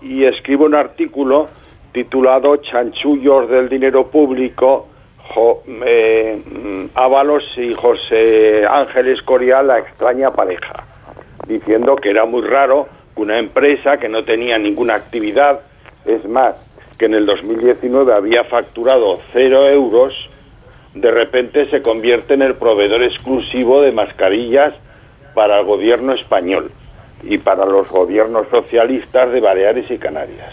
y 0.00 0.24
escribo 0.24 0.64
un 0.64 0.74
artículo 0.74 1.46
titulado 1.92 2.56
Chanchullos 2.56 3.48
del 3.50 3.68
dinero 3.68 4.06
público, 4.08 4.88
Jo- 5.34 5.62
eh, 5.86 6.40
mm, 6.44 6.84
Ábalos 6.94 7.44
y 7.56 7.72
José 7.74 8.64
Ángel 8.66 9.08
Escorial, 9.08 9.66
la 9.68 9.78
extraña 9.78 10.30
pareja, 10.30 10.84
diciendo 11.46 11.96
que 11.96 12.10
era 12.10 12.24
muy 12.24 12.42
raro 12.42 12.88
que 13.14 13.22
una 13.22 13.38
empresa 13.38 13.98
que 13.98 14.08
no 14.08 14.24
tenía 14.24 14.58
ninguna 14.58 14.94
actividad, 14.94 15.60
es 16.04 16.26
más, 16.28 16.56
que 16.98 17.06
en 17.06 17.14
el 17.14 17.26
2019 17.26 18.12
había 18.12 18.44
facturado 18.44 19.20
cero 19.32 19.68
euros, 19.68 20.14
de 20.94 21.10
repente 21.10 21.68
se 21.70 21.82
convierte 21.82 22.34
en 22.34 22.42
el 22.42 22.54
proveedor 22.54 23.02
exclusivo 23.02 23.80
de 23.82 23.92
mascarillas 23.92 24.74
para 25.34 25.60
el 25.60 25.66
gobierno 25.66 26.12
español 26.12 26.70
y 27.22 27.38
para 27.38 27.64
los 27.64 27.88
gobiernos 27.88 28.48
socialistas 28.50 29.32
de 29.32 29.40
Baleares 29.40 29.90
y 29.90 29.98
Canarias. 29.98 30.52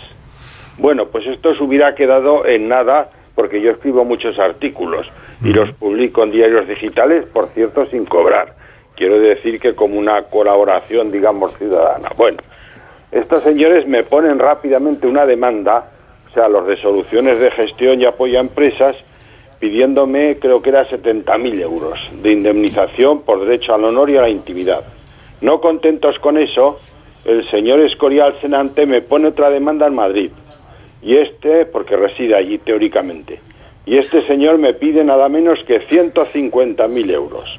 Bueno, 0.77 1.07
pues 1.07 1.27
esto 1.27 1.53
se 1.53 1.63
hubiera 1.63 1.93
quedado 1.93 2.45
en 2.45 2.69
nada 2.69 3.09
porque 3.35 3.61
yo 3.61 3.71
escribo 3.71 4.05
muchos 4.05 4.39
artículos 4.39 5.11
y 5.43 5.53
los 5.53 5.71
publico 5.73 6.23
en 6.23 6.31
diarios 6.31 6.67
digitales, 6.67 7.27
por 7.29 7.47
cierto, 7.49 7.85
sin 7.87 8.05
cobrar. 8.05 8.53
Quiero 8.99 9.17
decir 9.17 9.61
que 9.61 9.75
como 9.75 9.97
una 9.97 10.23
colaboración, 10.23 11.09
digamos, 11.09 11.57
ciudadana. 11.57 12.09
Bueno, 12.17 12.39
estos 13.13 13.43
señores 13.43 13.87
me 13.87 14.03
ponen 14.03 14.37
rápidamente 14.37 15.07
una 15.07 15.25
demanda, 15.25 15.89
o 16.29 16.33
sea, 16.33 16.49
los 16.49 16.67
de 16.67 16.75
soluciones 16.75 17.39
de 17.39 17.49
gestión 17.49 18.01
y 18.01 18.05
apoyo 18.05 18.37
a 18.37 18.41
empresas, 18.41 18.97
pidiéndome, 19.57 20.37
creo 20.37 20.61
que 20.61 20.71
era 20.71 20.85
70.000 20.85 21.61
euros 21.61 21.97
de 22.21 22.33
indemnización 22.33 23.21
por 23.21 23.45
derecho 23.45 23.73
al 23.73 23.85
honor 23.85 24.09
y 24.09 24.17
a 24.17 24.23
la 24.23 24.29
intimidad. 24.29 24.83
No 25.39 25.61
contentos 25.61 26.19
con 26.19 26.37
eso, 26.37 26.77
el 27.23 27.49
señor 27.49 27.79
Escorial 27.79 28.35
Senante 28.41 28.85
me 28.85 29.01
pone 29.01 29.29
otra 29.29 29.49
demanda 29.49 29.87
en 29.87 29.95
Madrid. 29.95 30.31
Y 31.01 31.15
este, 31.15 31.65
porque 31.67 31.95
reside 31.95 32.35
allí 32.35 32.57
teóricamente. 32.57 33.39
Y 33.85 33.97
este 33.97 34.23
señor 34.23 34.57
me 34.57 34.73
pide 34.73 35.05
nada 35.05 35.29
menos 35.29 35.57
que 35.65 35.87
150.000 35.87 37.11
euros. 37.11 37.57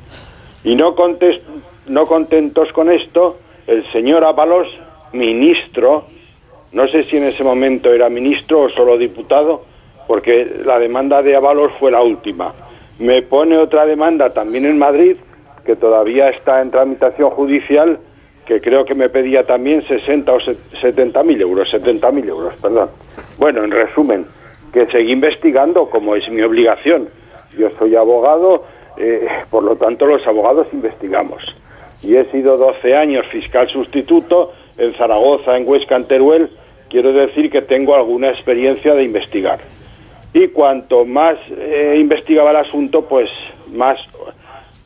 Y 0.65 0.75
no, 0.75 0.95
contes- 0.95 1.41
no 1.87 2.07
contentos 2.07 2.71
con 2.73 2.91
esto, 2.91 3.39
el 3.67 3.91
señor 3.93 4.25
Ábalos, 4.25 4.67
ministro, 5.13 6.05
no 6.73 6.87
sé 6.89 7.05
si 7.05 7.17
en 7.17 7.25
ese 7.25 7.43
momento 7.43 7.93
era 7.93 8.09
ministro 8.09 8.61
o 8.63 8.69
solo 8.69 8.97
diputado, 8.99 9.63
porque 10.07 10.63
la 10.65 10.79
demanda 10.79 11.23
de 11.23 11.37
Ábalos 11.37 11.73
fue 11.79 11.91
la 11.91 12.03
última. 12.03 12.53
Me 12.99 13.23
pone 13.23 13.59
otra 13.59 13.87
demanda 13.87 14.31
también 14.31 14.67
en 14.67 14.79
Madrid, 14.79 15.17
que 15.65 15.77
todavía 15.77 16.29
está 16.31 16.61
en 16.63 16.71
tramitación 16.71 17.31
judicial, 17.31 17.99
que 18.47 18.61
creo 18.61 18.85
que 18.85 18.95
me 18.95 19.09
pedía 19.09 19.45
también 19.45 19.87
60 19.87 20.33
o 20.33 20.41
70 20.81 21.23
mil 21.23 21.41
euros, 21.41 21.71
70 21.71 22.11
mil 22.11 22.29
euros, 22.29 22.55
perdón. 22.61 22.91
Bueno, 23.39 23.63
en 23.63 23.71
resumen, 23.71 24.27
que 24.73 24.87
seguí 24.87 25.13
investigando 25.13 25.89
como 25.89 26.17
es 26.17 26.29
mi 26.29 26.43
obligación. 26.43 27.09
Yo 27.57 27.69
soy 27.79 27.95
abogado, 27.97 28.65
eh, 29.01 29.29
por 29.51 29.63
lo 29.63 29.77
tanto 29.77 30.07
los 30.07 30.27
abogados 30.27 30.67
investigamos. 30.73 31.43
Y 32.03 32.17
he 32.17 32.25
sido 32.31 32.57
12 32.57 32.95
años 32.95 33.27
fiscal 33.31 33.69
sustituto 33.69 34.53
en 34.79 34.95
Zaragoza, 34.95 35.57
en 35.57 35.69
Huesca, 35.69 35.97
en 35.97 36.05
Teruel. 36.05 36.51
Quiero 36.89 37.13
decir 37.13 37.51
que 37.51 37.63
tengo 37.63 37.95
alguna 37.95 38.31
experiencia 38.31 38.95
de 38.95 39.05
investigar. 39.05 39.61
Y 40.33 40.49
cuanto 40.49 41.05
más 41.05 41.37
eh, 41.57 41.97
investigaba 41.99 42.51
el 42.51 42.57
asunto, 42.57 43.03
pues 43.03 43.29
más 43.73 43.99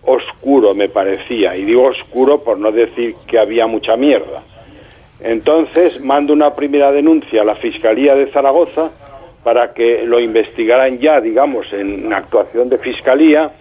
oscuro 0.03 0.75
me 0.75 0.89
parecía. 0.89 1.57
Y 1.57 1.65
digo 1.65 1.85
oscuro 1.85 2.39
por 2.39 2.59
no 2.59 2.73
decir 2.73 3.15
que 3.27 3.39
había 3.39 3.67
mucha 3.67 3.97
mierda. 3.97 4.43
Entonces 5.21 6.01
mando 6.01 6.33
una 6.33 6.55
primera 6.55 6.93
denuncia 6.93 7.43
a 7.43 7.45
la 7.45 7.55
Fiscalía 7.57 8.15
de 8.15 8.31
Zaragoza 8.31 8.91
para 9.43 9.73
que 9.73 10.05
lo 10.05 10.19
investigaran 10.21 10.99
ya, 10.99 11.21
digamos, 11.21 11.67
en 11.73 12.13
actuación 12.13 12.69
de 12.69 12.79
Fiscalía. 12.79 13.53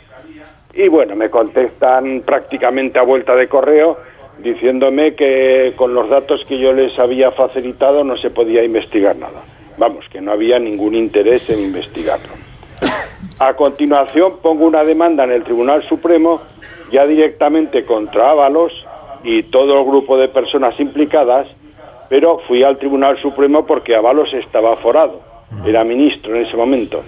Y 0.74 0.88
bueno, 0.88 1.16
me 1.16 1.30
contestan 1.30 2.22
prácticamente 2.26 2.98
a 2.98 3.04
vuelta 3.04 3.36
de 3.36 3.48
correo 3.48 3.98
diciéndome 4.40 5.14
que 5.14 5.74
con 5.76 5.94
los 5.94 6.10
datos 6.10 6.44
que 6.48 6.58
yo 6.58 6.74
les 6.74 6.98
había 6.98 7.32
facilitado 7.32 8.04
no 8.04 8.18
se 8.18 8.32
podía 8.32 8.64
investigar 8.64 9.16
nada. 9.16 9.44
Vamos, 9.78 10.06
que 10.10 10.20
no 10.20 10.32
había 10.32 10.58
ningún 10.58 10.96
interés 10.96 11.48
en 11.50 11.60
investigarlo. 11.60 12.34
A 13.40 13.54
continuación 13.56 14.38
pongo 14.42 14.66
una 14.66 14.84
demanda 14.84 15.24
en 15.24 15.32
el 15.32 15.44
Tribunal 15.44 15.84
Supremo 15.84 16.42
ya 16.92 17.06
directamente 17.06 17.86
contra 17.86 18.32
Ábalos 18.32 18.72
y 19.24 19.44
todo 19.44 19.80
el 19.80 19.86
grupo 19.86 20.18
de 20.18 20.28
personas 20.28 20.80
implicadas, 20.80 21.48
pero 22.10 22.40
fui 22.48 22.64
al 22.64 22.78
Tribunal 22.78 23.18
Supremo 23.18 23.66
porque 23.66 23.96
Ábalos 23.96 24.34
estaba 24.34 24.76
forado, 24.78 25.22
era 25.66 25.84
ministro 25.84 26.36
en 26.36 26.46
ese 26.46 26.56
momento, 26.56 27.02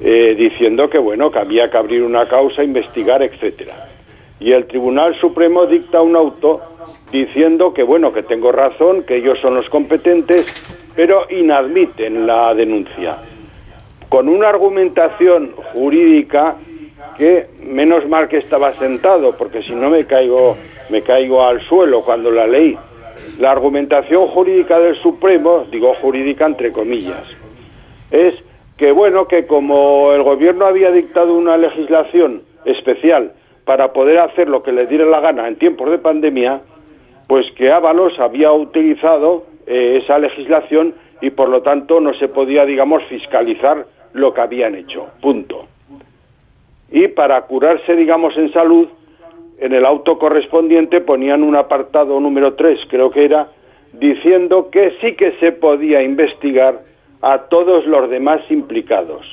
eh, 0.00 0.34
diciendo 0.36 0.88
que 0.88 0.98
bueno, 0.98 1.30
que 1.30 1.38
había 1.38 1.70
que 1.70 1.76
abrir 1.76 2.02
una 2.02 2.28
causa, 2.28 2.62
investigar, 2.62 3.22
etcétera. 3.22 3.88
Y 4.40 4.52
el 4.52 4.66
Tribunal 4.66 5.14
Supremo 5.20 5.66
dicta 5.66 6.02
un 6.02 6.16
auto 6.16 6.60
diciendo 7.10 7.72
que 7.72 7.82
bueno, 7.82 8.12
que 8.12 8.22
tengo 8.22 8.52
razón, 8.52 9.04
que 9.04 9.16
ellos 9.16 9.38
son 9.40 9.54
los 9.54 9.68
competentes, 9.68 10.92
pero 10.96 11.26
inadmiten 11.30 12.26
la 12.26 12.54
denuncia 12.54 13.18
con 14.14 14.28
una 14.28 14.48
argumentación 14.48 15.50
jurídica 15.72 16.54
que 17.18 17.48
menos 17.64 18.08
mal 18.08 18.28
que 18.28 18.38
estaba 18.38 18.72
sentado, 18.74 19.36
porque 19.36 19.64
si 19.64 19.74
no 19.74 19.90
me 19.90 20.04
caigo, 20.04 20.56
me 20.88 21.02
caigo 21.02 21.44
al 21.44 21.60
suelo 21.66 22.00
cuando 22.00 22.30
la 22.30 22.46
ley. 22.46 22.78
La 23.40 23.50
argumentación 23.50 24.28
jurídica 24.28 24.78
del 24.78 24.94
Supremo, 25.02 25.66
digo 25.68 25.94
jurídica 26.00 26.46
entre 26.46 26.70
comillas, 26.70 27.24
es 28.12 28.34
que 28.76 28.92
bueno, 28.92 29.28
que 29.28 29.46
como 29.46 30.12
el 30.12 30.22
gobierno 30.22 30.66
había 30.66 30.90
dictado 30.90 31.34
una 31.34 31.56
legislación 31.56 32.42
especial 32.64 33.32
para 33.64 33.92
poder 33.92 34.18
hacer 34.18 34.48
lo 34.48 34.62
que 34.62 34.72
le 34.72 34.86
diera 34.86 35.04
la 35.04 35.20
gana 35.20 35.48
en 35.48 35.56
tiempos 35.56 35.90
de 35.90 35.98
pandemia, 35.98 36.60
pues 37.28 37.46
que 37.56 37.70
Ábalos 37.70 38.18
había 38.18 38.52
utilizado 38.52 39.44
eh, 39.66 40.00
esa 40.02 40.18
legislación 40.18 40.94
y 41.20 41.30
por 41.30 41.48
lo 41.48 41.62
tanto 41.62 42.00
no 42.00 42.12
se 42.14 42.28
podía, 42.28 42.66
digamos, 42.66 43.02
fiscalizar 43.04 43.86
lo 44.12 44.34
que 44.34 44.40
habían 44.40 44.74
hecho. 44.74 45.06
Punto. 45.20 45.66
Y 46.90 47.08
para 47.08 47.40
curarse, 47.42 47.96
digamos, 47.96 48.36
en 48.36 48.52
salud, 48.52 48.88
en 49.58 49.72
el 49.72 49.86
auto 49.86 50.18
correspondiente 50.18 51.00
ponían 51.00 51.42
un 51.42 51.56
apartado 51.56 52.20
número 52.20 52.54
3, 52.54 52.80
creo 52.88 53.10
que 53.10 53.24
era, 53.24 53.48
diciendo 53.92 54.68
que 54.70 54.92
sí 55.00 55.14
que 55.14 55.32
se 55.38 55.52
podía 55.52 56.02
investigar 56.02 56.80
a 57.24 57.38
todos 57.48 57.86
los 57.86 58.10
demás 58.10 58.42
implicados, 58.50 59.26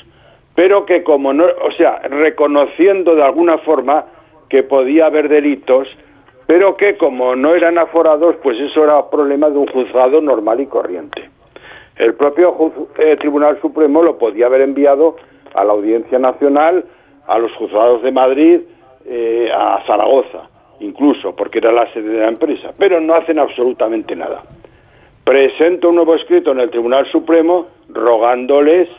pero 0.55 0.85
que 0.85 1.03
como 1.03 1.33
no, 1.33 1.43
o 1.43 1.71
sea, 1.73 1.99
reconociendo 1.99 3.15
de 3.15 3.23
alguna 3.23 3.57
forma 3.57 4.05
que 4.49 4.63
podía 4.63 5.07
haber 5.07 5.27
delitos, 5.27 5.97
pero 6.47 6.77
que 6.77 6.95
como 6.95 7.35
no 7.35 7.53
eran 7.53 7.77
aforados, 7.77 8.37
pues 8.41 8.57
eso 8.61 8.85
era 8.85 9.09
problema 9.09 9.49
de 9.49 9.57
un 9.57 9.67
juzgado 9.67 10.21
normal 10.21 10.61
y 10.61 10.67
corriente. 10.67 11.29
El 11.97 12.13
propio 12.13 12.55
eh, 12.97 13.17
Tribunal 13.17 13.59
Supremo 13.59 14.01
lo 14.01 14.17
podía 14.17 14.45
haber 14.45 14.61
enviado 14.61 15.17
a 15.53 15.65
la 15.65 15.73
Audiencia 15.73 16.17
Nacional, 16.17 16.85
a 17.27 17.39
los 17.39 17.51
juzgados 17.55 18.01
de 18.03 18.11
Madrid, 18.13 18.61
eh, 19.05 19.49
a 19.53 19.83
Zaragoza, 19.85 20.49
incluso, 20.79 21.35
porque 21.35 21.57
era 21.57 21.73
la 21.73 21.91
sede 21.91 22.07
de 22.07 22.19
la 22.19 22.29
empresa, 22.29 22.71
pero 22.77 23.01
no 23.01 23.15
hacen 23.15 23.37
absolutamente 23.37 24.15
nada. 24.15 24.43
Presento 25.31 25.87
un 25.87 25.95
nuevo 25.95 26.13
escrito 26.13 26.51
en 26.51 26.59
el 26.59 26.69
Tribunal 26.69 27.09
Supremo 27.09 27.67
rogándoles 27.87 28.89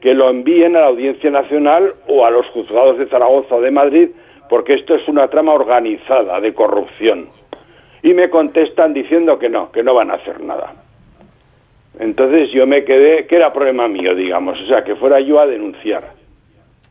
que 0.00 0.14
lo 0.14 0.30
envíen 0.30 0.76
a 0.76 0.80
la 0.80 0.86
Audiencia 0.86 1.30
Nacional 1.30 1.92
o 2.08 2.24
a 2.24 2.30
los 2.30 2.46
juzgados 2.54 2.96
de 2.96 3.04
Zaragoza 3.04 3.56
o 3.56 3.60
de 3.60 3.70
Madrid, 3.70 4.08
porque 4.48 4.72
esto 4.72 4.94
es 4.94 5.06
una 5.08 5.28
trama 5.28 5.52
organizada 5.52 6.40
de 6.40 6.54
corrupción. 6.54 7.28
Y 8.02 8.14
me 8.14 8.30
contestan 8.30 8.94
diciendo 8.94 9.38
que 9.38 9.50
no, 9.50 9.70
que 9.72 9.82
no 9.82 9.94
van 9.94 10.10
a 10.10 10.14
hacer 10.14 10.40
nada. 10.40 10.72
Entonces 12.00 12.50
yo 12.50 12.66
me 12.66 12.82
quedé, 12.86 13.26
que 13.26 13.36
era 13.36 13.52
problema 13.52 13.86
mío, 13.86 14.14
digamos, 14.14 14.58
o 14.62 14.66
sea, 14.66 14.84
que 14.84 14.96
fuera 14.96 15.20
yo 15.20 15.38
a 15.38 15.46
denunciar. 15.46 16.12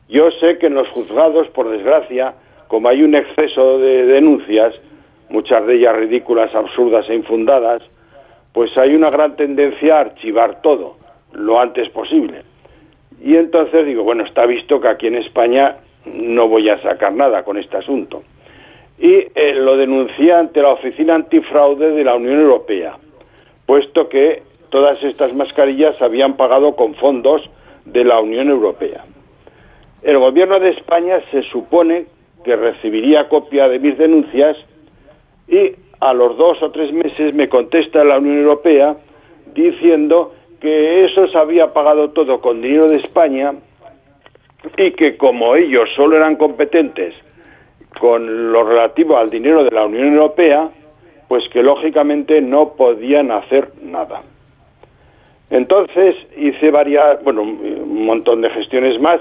Yo 0.07 0.29
sé 0.39 0.59
que 0.59 0.67
en 0.67 0.75
los 0.75 0.87
juzgados, 0.89 1.47
por 1.47 1.67
desgracia, 1.67 2.35
como 2.67 2.89
hay 2.89 3.01
un 3.01 3.15
exceso 3.15 3.79
de 3.79 4.05
denuncias, 4.05 4.75
muchas 5.29 5.65
de 5.65 5.77
ellas 5.77 5.95
ridículas, 5.95 6.53
absurdas 6.53 7.09
e 7.09 7.15
infundadas, 7.15 7.81
pues 8.53 8.77
hay 8.77 8.95
una 8.95 9.09
gran 9.09 9.35
tendencia 9.35 9.97
a 9.97 10.01
archivar 10.01 10.61
todo 10.61 10.97
lo 11.33 11.59
antes 11.59 11.89
posible. 11.89 12.43
Y 13.21 13.35
entonces 13.35 13.85
digo, 13.85 14.03
bueno, 14.03 14.23
está 14.23 14.45
visto 14.45 14.79
que 14.79 14.87
aquí 14.87 15.07
en 15.07 15.15
España 15.15 15.77
no 16.05 16.47
voy 16.47 16.69
a 16.69 16.81
sacar 16.81 17.13
nada 17.13 17.43
con 17.43 17.57
este 17.57 17.77
asunto. 17.77 18.23
Y 18.99 19.13
eh, 19.13 19.53
lo 19.55 19.75
denuncié 19.75 20.33
ante 20.33 20.61
la 20.61 20.69
Oficina 20.69 21.15
Antifraude 21.15 21.91
de 21.91 22.03
la 22.03 22.15
Unión 22.15 22.39
Europea, 22.39 22.97
puesto 23.65 24.07
que 24.07 24.43
todas 24.69 25.01
estas 25.03 25.33
mascarillas 25.33 25.97
se 25.97 26.03
habían 26.03 26.35
pagado 26.35 26.75
con 26.75 26.93
fondos 26.95 27.41
de 27.85 28.03
la 28.03 28.19
Unión 28.19 28.49
Europea. 28.49 29.05
El 30.03 30.19
gobierno 30.19 30.59
de 30.59 30.71
España 30.71 31.21
se 31.31 31.43
supone 31.43 32.05
que 32.43 32.55
recibiría 32.55 33.29
copia 33.29 33.67
de 33.69 33.79
mis 33.79 33.97
denuncias 33.97 34.57
y 35.47 35.71
a 36.03 36.13
los 36.13 36.37
dos 36.37 36.61
o 36.61 36.71
tres 36.71 36.91
meses 36.91 37.33
me 37.33 37.47
contesta 37.47 38.03
la 38.03 38.17
Unión 38.17 38.39
Europea 38.39 38.95
diciendo 39.53 40.33
que 40.59 41.05
eso 41.05 41.27
se 41.27 41.37
había 41.37 41.73
pagado 41.73 42.09
todo 42.11 42.41
con 42.41 42.61
dinero 42.61 42.87
de 42.87 42.97
España 42.97 43.53
y 44.77 44.91
que 44.91 45.17
como 45.17 45.55
ellos 45.55 45.89
solo 45.95 46.17
eran 46.17 46.35
competentes 46.35 47.13
con 47.99 48.51
lo 48.51 48.63
relativo 48.63 49.17
al 49.17 49.29
dinero 49.29 49.63
de 49.63 49.71
la 49.71 49.85
Unión 49.85 50.13
Europea, 50.13 50.69
pues 51.27 51.47
que 51.49 51.61
lógicamente 51.61 52.41
no 52.41 52.73
podían 52.73 53.31
hacer 53.31 53.69
nada. 53.81 54.23
Entonces 55.49 56.15
hice 56.35 56.71
varias, 56.71 57.23
bueno, 57.23 57.43
un 57.43 58.05
montón 58.05 58.41
de 58.41 58.49
gestiones 58.49 58.99
más 58.99 59.19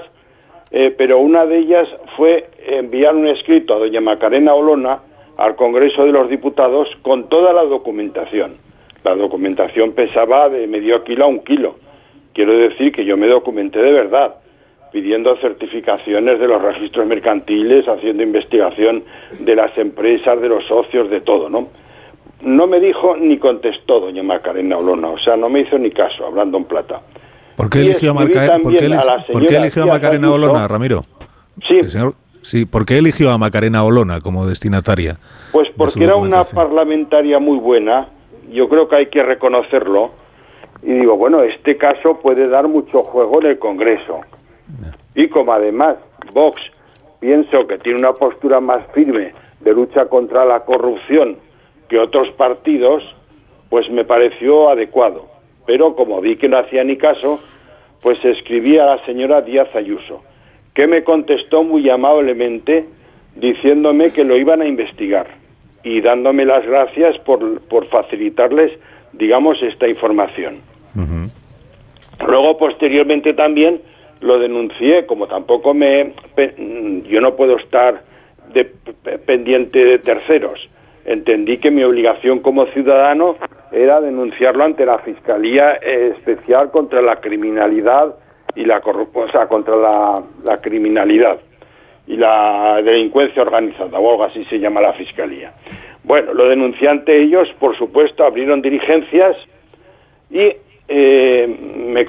eh, 0.75 0.93
pero 0.97 1.19
una 1.19 1.45
de 1.45 1.59
ellas 1.59 1.87
fue 2.17 2.49
enviar 2.65 3.15
un 3.15 3.27
escrito 3.27 3.75
a 3.75 3.77
doña 3.77 4.01
Macarena 4.01 4.55
Olona 4.55 5.01
al 5.37 5.55
Congreso 5.55 6.05
de 6.05 6.11
los 6.11 6.29
Diputados 6.29 6.87
con 7.01 7.29
toda 7.29 7.53
la 7.53 7.63
documentación. 7.63 8.53
La 9.03 9.15
documentación 9.15 9.93
pesaba 9.93 10.49
de 10.49 10.67
medio 10.67 11.03
kilo 11.03 11.25
a 11.25 11.27
un 11.27 11.43
kilo. 11.43 11.75
Quiero 12.33 12.53
decir 12.53 12.91
que 12.91 13.05
yo 13.05 13.17
me 13.17 13.27
documenté 13.27 13.79
de 13.79 13.91
verdad, 13.91 14.35
pidiendo 14.91 15.35
certificaciones 15.37 16.39
de 16.39 16.47
los 16.47 16.61
registros 16.61 17.05
mercantiles, 17.07 17.85
haciendo 17.87 18.23
investigación 18.23 19.03
de 19.39 19.55
las 19.55 19.77
empresas, 19.77 20.39
de 20.39 20.49
los 20.49 20.65
socios, 20.65 21.09
de 21.09 21.21
todo, 21.21 21.49
¿no? 21.49 21.67
No 22.41 22.67
me 22.67 22.79
dijo 22.79 23.15
ni 23.15 23.37
contestó 23.37 23.99
doña 23.99 24.21
Macarena 24.21 24.77
Olona, 24.77 25.09
o 25.09 25.19
sea, 25.19 25.35
no 25.35 25.49
me 25.49 25.61
hizo 25.61 25.77
ni 25.77 25.91
caso, 25.91 26.25
hablando 26.25 26.57
en 26.57 26.65
plata. 26.65 27.01
¿Por 27.55 29.45
qué 29.45 29.57
eligió 29.57 29.83
a, 29.83 29.85
Macarena 29.85 30.31
Olona, 30.31 30.67
Ramiro? 30.67 31.01
Sí. 31.67 31.79
Sí, 32.43 32.65
¿por 32.65 32.85
qué 32.85 32.97
eligió 32.97 33.31
a 33.31 33.37
Macarena 33.37 33.83
Olona 33.83 34.21
como 34.21 34.45
destinataria? 34.45 35.17
Pues 35.51 35.69
porque 35.75 36.03
era 36.03 36.15
una 36.15 36.43
parlamentaria 36.43 37.39
muy 37.39 37.57
buena, 37.57 38.07
yo 38.51 38.69
creo 38.69 38.87
que 38.87 38.95
hay 38.95 39.05
que 39.07 39.23
reconocerlo, 39.23 40.11
y 40.81 40.93
digo, 40.93 41.17
bueno, 41.17 41.41
este 41.41 41.77
caso 41.77 42.19
puede 42.21 42.47
dar 42.47 42.67
mucho 42.67 43.03
juego 43.03 43.41
en 43.41 43.47
el 43.47 43.59
Congreso. 43.59 44.21
Y 45.15 45.27
como 45.29 45.53
además 45.53 45.97
Vox 46.33 46.61
pienso 47.19 47.65
que 47.67 47.77
tiene 47.77 47.99
una 47.99 48.13
postura 48.13 48.59
más 48.59 48.85
firme 48.93 49.33
de 49.61 49.73
lucha 49.73 50.05
contra 50.05 50.45
la 50.45 50.61
corrupción 50.61 51.37
que 51.87 51.99
otros 51.99 52.29
partidos, 52.31 53.03
pues 53.69 53.89
me 53.89 54.03
pareció 54.03 54.69
adecuado 54.69 55.33
pero 55.65 55.95
como 55.95 56.21
vi 56.21 56.37
que 56.37 56.49
no 56.49 56.57
hacía 56.57 56.83
ni 56.83 56.97
caso, 56.97 57.39
pues 58.01 58.23
escribí 58.23 58.77
a 58.77 58.85
la 58.85 59.05
señora 59.05 59.41
Díaz 59.41 59.69
Ayuso, 59.75 60.21
que 60.73 60.87
me 60.87 61.03
contestó 61.03 61.63
muy 61.63 61.89
amablemente 61.89 62.85
diciéndome 63.35 64.11
que 64.11 64.23
lo 64.23 64.37
iban 64.37 64.61
a 64.61 64.67
investigar 64.67 65.27
y 65.83 66.01
dándome 66.01 66.45
las 66.45 66.65
gracias 66.65 67.17
por, 67.19 67.61
por 67.61 67.87
facilitarles, 67.87 68.71
digamos, 69.11 69.61
esta 69.61 69.87
información. 69.87 70.59
Luego, 72.25 72.57
posteriormente 72.57 73.33
también 73.33 73.81
lo 74.21 74.39
denuncié, 74.39 75.05
como 75.05 75.27
tampoco 75.27 75.73
me... 75.73 76.13
Yo 77.09 77.19
no 77.19 77.35
puedo 77.35 77.57
estar 77.57 78.01
de, 78.53 78.65
pendiente 79.25 79.83
de 79.83 79.99
terceros 79.99 80.69
entendí 81.05 81.57
que 81.57 81.71
mi 81.71 81.83
obligación 81.83 82.39
como 82.39 82.65
ciudadano 82.67 83.35
era 83.71 83.99
denunciarlo 84.01 84.63
ante 84.63 84.85
la 84.85 84.99
Fiscalía 84.99 85.73
Especial 85.73 86.71
contra 86.71 87.01
la 87.01 87.17
Criminalidad 87.17 88.15
y 88.55 88.65
la 88.65 88.81
corrupción, 88.81 89.29
o 89.29 89.31
sea, 89.31 89.47
contra 89.47 89.75
la, 89.75 90.61
criminalidad 90.61 91.39
y 92.07 92.17
la 92.17 92.81
delincuencia 92.83 93.41
organizada, 93.41 93.97
o 93.99 94.11
algo 94.11 94.23
así 94.23 94.43
se 94.45 94.59
llama 94.59 94.81
la 94.81 94.93
Fiscalía. 94.93 95.53
Bueno, 96.03 96.33
lo 96.33 96.49
denuncié 96.49 96.89
ante 96.89 97.21
ellos, 97.21 97.47
por 97.59 97.77
supuesto, 97.77 98.25
abrieron 98.25 98.61
diligencias 98.61 99.37
y 100.29 100.51
eh, 100.87 101.47
me 101.47 102.05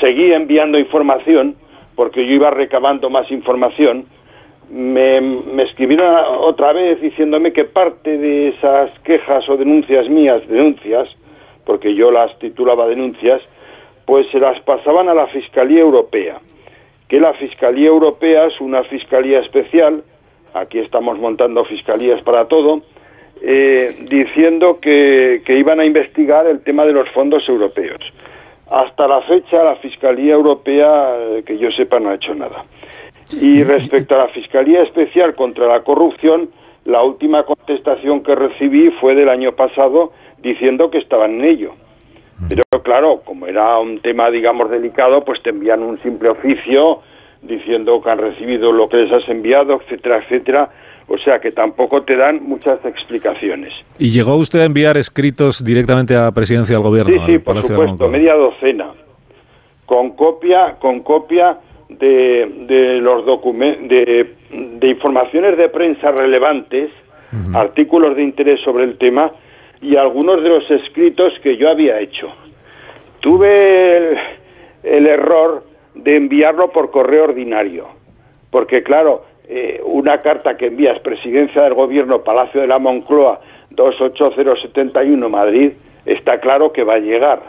seguí 0.00 0.32
enviando 0.32 0.78
información, 0.78 1.54
porque 1.94 2.26
yo 2.26 2.32
iba 2.32 2.50
recabando 2.50 3.08
más 3.08 3.30
información, 3.30 4.06
me, 4.70 5.20
me, 5.20 5.64
escribieron 5.64 6.14
otra 6.40 6.72
vez 6.72 7.00
diciéndome 7.00 7.52
que 7.52 7.64
parte 7.64 8.18
de 8.18 8.48
esas 8.48 8.90
quejas 9.00 9.48
o 9.48 9.56
denuncias 9.56 10.08
mías, 10.08 10.46
denuncias, 10.48 11.08
porque 11.64 11.94
yo 11.94 12.10
las 12.10 12.36
titulaba 12.38 12.86
denuncias, 12.86 13.42
pues 14.10 14.26
se 14.32 14.40
las 14.40 14.60
pasaban 14.62 15.08
a 15.08 15.14
la 15.14 15.28
Fiscalía 15.28 15.78
Europea, 15.78 16.40
que 17.06 17.20
la 17.20 17.32
Fiscalía 17.34 17.86
Europea 17.86 18.46
es 18.46 18.60
una 18.60 18.82
fiscalía 18.82 19.38
especial, 19.38 20.02
aquí 20.52 20.80
estamos 20.80 21.16
montando 21.16 21.62
fiscalías 21.62 22.20
para 22.22 22.48
todo, 22.48 22.80
eh, 23.40 23.86
diciendo 24.08 24.80
que, 24.80 25.42
que 25.46 25.56
iban 25.56 25.78
a 25.78 25.84
investigar 25.84 26.48
el 26.48 26.60
tema 26.64 26.84
de 26.86 26.92
los 26.92 27.08
fondos 27.10 27.48
europeos. 27.48 28.00
Hasta 28.68 29.06
la 29.06 29.22
fecha 29.22 29.62
la 29.62 29.76
Fiscalía 29.76 30.34
Europea, 30.34 31.14
eh, 31.16 31.44
que 31.46 31.56
yo 31.56 31.70
sepa, 31.70 32.00
no 32.00 32.10
ha 32.10 32.16
hecho 32.16 32.34
nada. 32.34 32.64
Y 33.40 33.62
respecto 33.62 34.16
a 34.16 34.24
la 34.26 34.28
Fiscalía 34.30 34.82
Especial 34.82 35.36
contra 35.36 35.68
la 35.68 35.84
Corrupción, 35.84 36.50
la 36.84 37.00
última 37.04 37.44
contestación 37.44 38.24
que 38.24 38.34
recibí 38.34 38.90
fue 39.00 39.14
del 39.14 39.28
año 39.28 39.52
pasado 39.52 40.10
diciendo 40.42 40.90
que 40.90 40.98
estaban 40.98 41.34
en 41.34 41.44
ello. 41.44 41.74
Pero 42.48 42.62
claro, 42.82 43.22
como 43.24 43.46
era 43.46 43.78
un 43.78 44.00
tema, 44.00 44.30
digamos, 44.30 44.70
delicado, 44.70 45.24
pues 45.24 45.42
te 45.42 45.50
envían 45.50 45.82
un 45.82 46.00
simple 46.02 46.30
oficio 46.30 47.00
diciendo 47.42 48.00
que 48.02 48.10
han 48.10 48.18
recibido 48.18 48.72
lo 48.72 48.88
que 48.88 48.98
les 48.98 49.12
has 49.12 49.28
enviado, 49.28 49.80
etcétera, 49.82 50.18
etcétera. 50.18 50.70
O 51.08 51.18
sea 51.18 51.40
que 51.40 51.50
tampoco 51.50 52.02
te 52.02 52.16
dan 52.16 52.42
muchas 52.44 52.84
explicaciones. 52.84 53.72
¿Y 53.98 54.10
llegó 54.10 54.36
usted 54.36 54.60
a 54.60 54.64
enviar 54.64 54.96
escritos 54.96 55.64
directamente 55.64 56.14
a 56.14 56.22
la 56.22 56.32
presidencia 56.32 56.76
del 56.76 56.84
gobierno? 56.84 57.26
Sí, 57.26 57.32
sí, 57.32 57.38
por 57.38 57.60
supuesto, 57.62 58.08
media 58.08 58.34
docena. 58.34 58.90
Con 59.86 60.10
copia, 60.10 60.76
con 60.78 61.00
copia 61.00 61.58
de, 61.88 62.64
de 62.68 63.00
los 63.00 63.26
de, 63.26 64.34
de 64.50 64.88
informaciones 64.88 65.58
de 65.58 65.68
prensa 65.68 66.12
relevantes, 66.12 66.90
artículos 67.54 68.14
de 68.16 68.22
interés 68.22 68.60
sobre 68.60 68.84
el 68.84 68.96
tema 68.96 69.32
y 69.82 69.96
algunos 69.96 70.42
de 70.42 70.48
los 70.48 70.70
escritos 70.70 71.32
que 71.42 71.56
yo 71.56 71.68
había 71.70 72.00
hecho. 72.00 72.28
Tuve 73.20 74.16
el, 74.82 75.06
error 75.06 75.64
de 75.94 76.16
enviarlo 76.16 76.70
por 76.70 76.90
correo 76.90 77.24
ordinario, 77.24 77.88
porque 78.50 78.82
claro, 78.82 79.24
eh, 79.48 79.80
una 79.84 80.18
carta 80.18 80.56
que 80.56 80.66
envías 80.66 80.98
Presidencia 81.00 81.62
del 81.62 81.74
Gobierno, 81.74 82.22
Palacio 82.22 82.60
de 82.60 82.66
la 82.66 82.78
Moncloa, 82.78 83.40
28071 83.70 85.28
Madrid, 85.28 85.72
está 86.06 86.40
claro 86.40 86.72
que 86.72 86.84
va 86.84 86.94
a 86.94 86.98
llegar. 86.98 87.42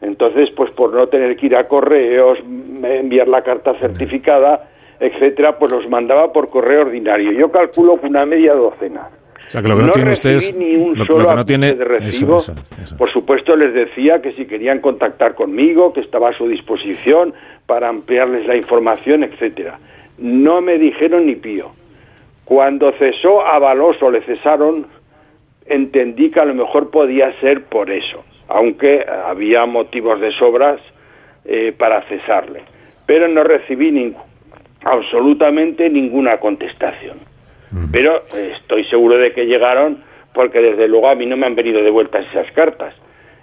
Entonces, 0.00 0.50
pues 0.56 0.70
por 0.70 0.92
no 0.94 1.08
tener 1.08 1.36
que 1.36 1.46
ir 1.46 1.56
a 1.56 1.66
correos, 1.66 2.38
enviar 2.38 3.28
la 3.28 3.42
carta 3.42 3.74
certificada, 3.74 4.70
etcétera, 5.00 5.58
pues 5.58 5.72
los 5.72 5.88
mandaba 5.88 6.32
por 6.32 6.50
correo 6.50 6.82
ordinario. 6.82 7.32
Yo 7.32 7.50
calculo 7.50 8.00
que 8.00 8.06
una 8.06 8.24
media 8.24 8.54
docena. 8.54 9.08
O 9.48 9.50
sea, 9.50 9.62
que 9.62 9.68
lo 9.68 9.76
que 9.76 9.82
no, 9.82 9.92
tiene 9.92 10.12
usted 10.12 10.54
ni 10.56 10.76
un 10.76 10.94
solo 11.06 11.34
no 11.34 11.44
tiene 11.44 11.72
de 11.72 11.84
recibo. 11.84 12.42
Por 12.98 13.10
supuesto, 13.10 13.56
les 13.56 13.72
decía 13.72 14.20
que 14.20 14.32
si 14.32 14.44
querían 14.44 14.80
contactar 14.80 15.34
conmigo, 15.34 15.94
que 15.94 16.00
estaba 16.00 16.28
a 16.28 16.32
su 16.34 16.46
disposición 16.46 17.32
para 17.66 17.88
ampliarles 17.88 18.46
la 18.46 18.56
información, 18.56 19.24
etcétera. 19.24 19.78
No 20.18 20.60
me 20.60 20.78
dijeron 20.78 21.24
ni 21.24 21.36
pío. 21.36 21.70
Cuando 22.44 22.92
cesó 22.92 23.46
a 23.46 23.58
Baloso, 23.58 24.10
le 24.10 24.20
cesaron, 24.22 24.86
entendí 25.64 26.30
que 26.30 26.40
a 26.40 26.44
lo 26.44 26.54
mejor 26.54 26.90
podía 26.90 27.32
ser 27.40 27.64
por 27.64 27.90
eso, 27.90 28.24
aunque 28.48 29.04
había 29.26 29.64
motivos 29.64 30.20
de 30.20 30.30
sobras 30.32 30.78
eh, 31.46 31.72
para 31.76 32.02
cesarle. 32.02 32.62
Pero 33.06 33.28
no 33.28 33.44
recibí 33.44 33.90
ningún, 33.90 34.22
absolutamente 34.84 35.88
ninguna 35.88 36.36
contestación. 36.36 37.27
Pero 37.92 38.22
eh, 38.34 38.54
estoy 38.60 38.84
seguro 38.86 39.18
de 39.18 39.32
que 39.32 39.44
llegaron 39.44 40.02
porque 40.32 40.60
desde 40.60 40.88
luego 40.88 41.10
a 41.10 41.14
mí 41.14 41.26
no 41.26 41.36
me 41.36 41.46
han 41.46 41.54
venido 41.54 41.82
de 41.82 41.90
vueltas 41.90 42.26
esas 42.30 42.50
cartas. 42.52 42.94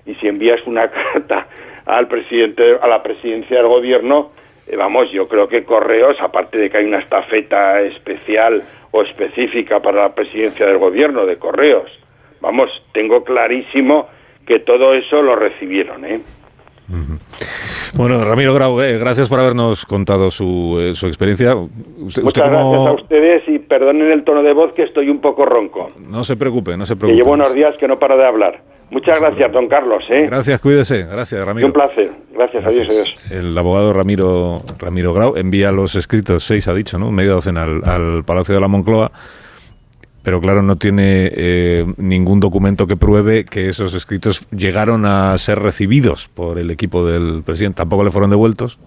Y 0.06 0.16
si 0.16 0.28
envías 0.28 0.60
una 0.66 0.90
carta 1.14 1.48
al 1.86 2.08
presidente, 2.08 2.78
a 2.82 2.88
la 2.88 3.04
presidencia 3.04 3.58
del 3.58 3.68
gobierno, 3.68 4.32
eh, 4.68 4.76
vamos, 4.76 5.12
yo 5.12 5.28
creo 5.28 5.48
que 5.48 5.64
Correos, 5.64 6.18
aparte 6.20 6.58
de 6.58 6.70
que 6.70 6.78
hay 6.78 6.86
una 6.86 7.00
estafeta 7.00 7.82
especial 7.82 8.62
o 8.92 9.04
específica 9.04 9.80
para 9.80 10.04
la 10.04 10.14
presidencia 10.14 10.66
del 10.66 10.78
gobierno 10.78 11.26
de 11.26 11.38
Correos, 11.38 11.92
vamos, 12.42 12.70
tengo 12.94 13.24
clarísimo 13.24 14.08
que 14.46 14.60
todo 14.60 14.94
eso 14.94 15.22
lo 15.22 15.36
recibieron, 15.36 16.06
¿eh? 16.06 16.20
Bueno, 17.98 18.22
Ramiro 18.26 18.54
Grau, 18.54 18.82
eh, 18.82 18.98
gracias 18.98 19.30
por 19.30 19.40
habernos 19.40 19.86
contado 19.86 20.30
su, 20.30 20.78
eh, 20.82 20.96
su 20.96 21.08
experiencia. 21.08 21.56
Muchas 21.56 22.24
gracias 22.50 22.88
a 22.88 22.92
ustedes 22.92 23.44
y 23.48 23.58
perdonen 23.60 24.12
el 24.12 24.26
tono 24.26 24.44
de 24.44 24.54
voz 24.54 24.74
que 24.74 24.84
estoy 24.84 25.10
un 25.10 25.22
poco 25.22 25.46
ronco. 25.46 25.92
No 26.10 26.26
se 26.26 26.36
preocupe, 26.36 26.76
no 26.76 26.86
se 26.86 26.98
preocupe. 26.98 27.14
Que 27.18 27.24
llevo 27.24 27.34
unos 27.34 27.54
días 27.54 27.74
que 27.80 27.88
no 27.88 27.98
paro 27.98 28.18
de 28.18 28.26
hablar. 28.28 28.60
Muchas 28.92 29.20
gracias, 29.22 29.50
don 29.54 29.70
Carlos. 29.70 30.04
¿eh? 30.10 30.26
Gracias, 30.28 30.60
cuídese. 30.60 31.06
Gracias, 31.06 31.46
Ramiro. 31.46 31.68
un 31.68 31.74
placer. 31.74 32.12
Gracias, 32.34 32.64
gracias, 32.64 32.90
adiós, 32.90 33.08
adiós. 33.08 33.32
El 33.32 33.58
abogado 33.58 33.94
Ramiro, 33.94 34.62
Ramiro 34.78 35.14
Grau 35.14 35.38
envía 35.38 35.72
los 35.72 35.96
escritos, 35.96 36.44
seis 36.44 36.68
ha 36.68 36.74
dicho, 36.74 37.00
¿no? 37.00 37.12
Media 37.12 37.32
docena 37.32 37.64
al, 37.64 37.82
al 37.86 38.24
Palacio 38.26 38.54
de 38.56 38.62
la 38.62 38.68
Moncloa 38.68 39.10
pero 40.26 40.42
claro, 40.42 40.64
no 40.64 40.76
tiene 40.76 41.30
eh, 41.32 41.86
ningún 41.98 42.40
documento 42.40 42.88
que 42.88 42.98
pruebe 42.98 43.46
que 43.46 43.70
esos 43.70 43.94
escritos 43.94 44.48
llegaron 44.50 45.06
a 45.06 45.38
ser 45.38 45.60
recibidos 45.60 46.30
por 46.34 46.58
el 46.58 46.72
equipo 46.72 47.06
del 47.06 47.44
presidente. 47.44 47.78
Tampoco 47.78 48.04
le 48.04 48.10
fueron 48.10 48.32
devueltos, 48.32 48.80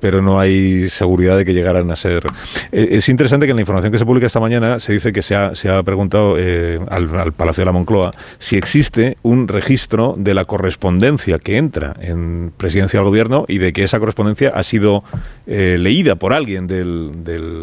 pero 0.00 0.20
no 0.20 0.38
hay 0.38 0.90
seguridad 0.90 1.38
de 1.38 1.46
que 1.46 1.54
llegaran 1.54 1.90
a 1.90 1.96
ser. 1.96 2.26
Eh, 2.72 2.88
es 2.90 3.08
interesante 3.08 3.46
que 3.46 3.52
en 3.52 3.56
la 3.56 3.62
información 3.62 3.90
que 3.90 3.96
se 3.96 4.04
publica 4.04 4.26
esta 4.26 4.38
mañana 4.38 4.80
se 4.80 4.92
dice 4.92 5.14
que 5.14 5.22
se 5.22 5.34
ha, 5.34 5.82
preguntado 5.82 6.36
eh, 6.36 6.78
al, 6.90 7.32
Palacio 7.32 7.62
de 7.62 7.66
la 7.66 7.72
Moncloa 7.72 8.14
si 8.38 8.56
existe 8.56 9.16
un 9.22 9.48
registro 9.48 10.14
de 10.18 10.34
la 10.34 10.44
correspondencia 10.44 11.38
que 11.38 11.56
entra 11.56 11.96
en 12.02 12.52
presidencia 12.54 13.00
del 13.00 13.06
gobierno 13.06 13.46
y 13.48 13.56
de 13.56 13.72
que 13.72 13.82
esa 13.82 13.98
correspondencia 13.98 14.50
ha 14.54 14.62
sido 14.62 15.04
leída 15.46 16.16
por 16.16 16.34
alguien 16.34 16.66
de 16.66 16.84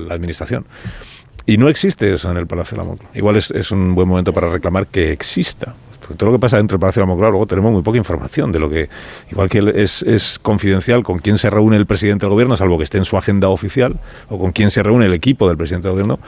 la 0.07 0.15
administración. 0.15 0.65
Y 1.45 1.57
no 1.57 1.69
existe 1.69 2.13
eso 2.13 2.31
en 2.31 2.37
el 2.37 2.47
Palacio 2.47 2.75
de 2.75 2.83
la 2.83 2.87
Moncloa. 2.87 3.11
Igual 3.13 3.35
es, 3.35 3.71
un 3.71 3.95
buen 3.95 4.07
momento 4.07 4.33
para 4.33 4.49
reclamar 4.49 4.87
que 4.87 5.11
exista. 5.11 5.75
Todo 6.17 6.31
lo 6.31 6.37
que 6.37 6.41
pasa 6.41 6.57
dentro 6.57 6.75
del 6.75 6.81
Palacio 6.81 7.01
de 7.01 7.03
la 7.05 7.13
Moncloa, 7.13 7.29
luego 7.29 7.47
tenemos 7.47 7.71
muy 7.71 7.83
poca 7.83 7.97
información 7.97 8.51
de 8.51 8.59
lo 8.59 8.69
que. 8.69 8.89
Igual 9.31 9.47
que 9.47 9.73
es, 9.75 10.01
es 10.01 10.39
confidencial 10.39 11.03
con 11.03 11.19
quién 11.19 11.37
se 11.37 11.49
reúne 11.49 11.77
el 11.77 11.85
presidente 11.85 12.25
del 12.25 12.31
gobierno, 12.31 12.57
salvo 12.57 12.77
que 12.77 12.83
esté 12.83 12.97
en 12.97 13.05
su 13.05 13.17
agenda 13.17 13.47
oficial, 13.47 13.99
o 14.27 14.37
con 14.37 14.51
quién 14.51 14.71
se 14.71 14.83
reúne 14.83 15.05
el 15.05 15.13
equipo 15.13 15.47
del 15.47 15.57
presidente 15.57 15.87
del 15.87 15.93
gobierno, 15.93 16.19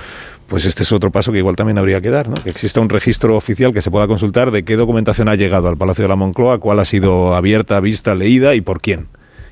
pues 0.47 0.65
este 0.65 0.83
es 0.83 0.91
otro 0.91 1.11
paso 1.11 1.31
que 1.31 1.39
igual 1.39 1.55
también 1.55 1.77
habría 1.77 1.99
que 1.99 2.09
dar, 2.09 2.29
¿no? 2.29 2.35
que 2.35 2.49
exista 2.49 2.79
un 2.79 2.89
registro 2.89 3.35
oficial 3.35 3.73
que 3.73 3.81
se 3.81 3.89
pueda 3.89 4.07
consultar 4.07 4.51
de 4.51 4.63
qué 4.63 4.75
documentación 4.75 5.27
ha 5.27 5.35
llegado 5.35 5.67
al 5.67 5.77
Palacio 5.77 6.03
de 6.03 6.09
la 6.09 6.15
Moncloa, 6.15 6.59
cuál 6.59 6.79
ha 6.79 6.85
sido 6.85 7.35
abierta, 7.35 7.79
vista, 7.79 8.15
leída 8.15 8.55
y 8.55 8.61
por 8.61 8.79
quién. 8.79 9.07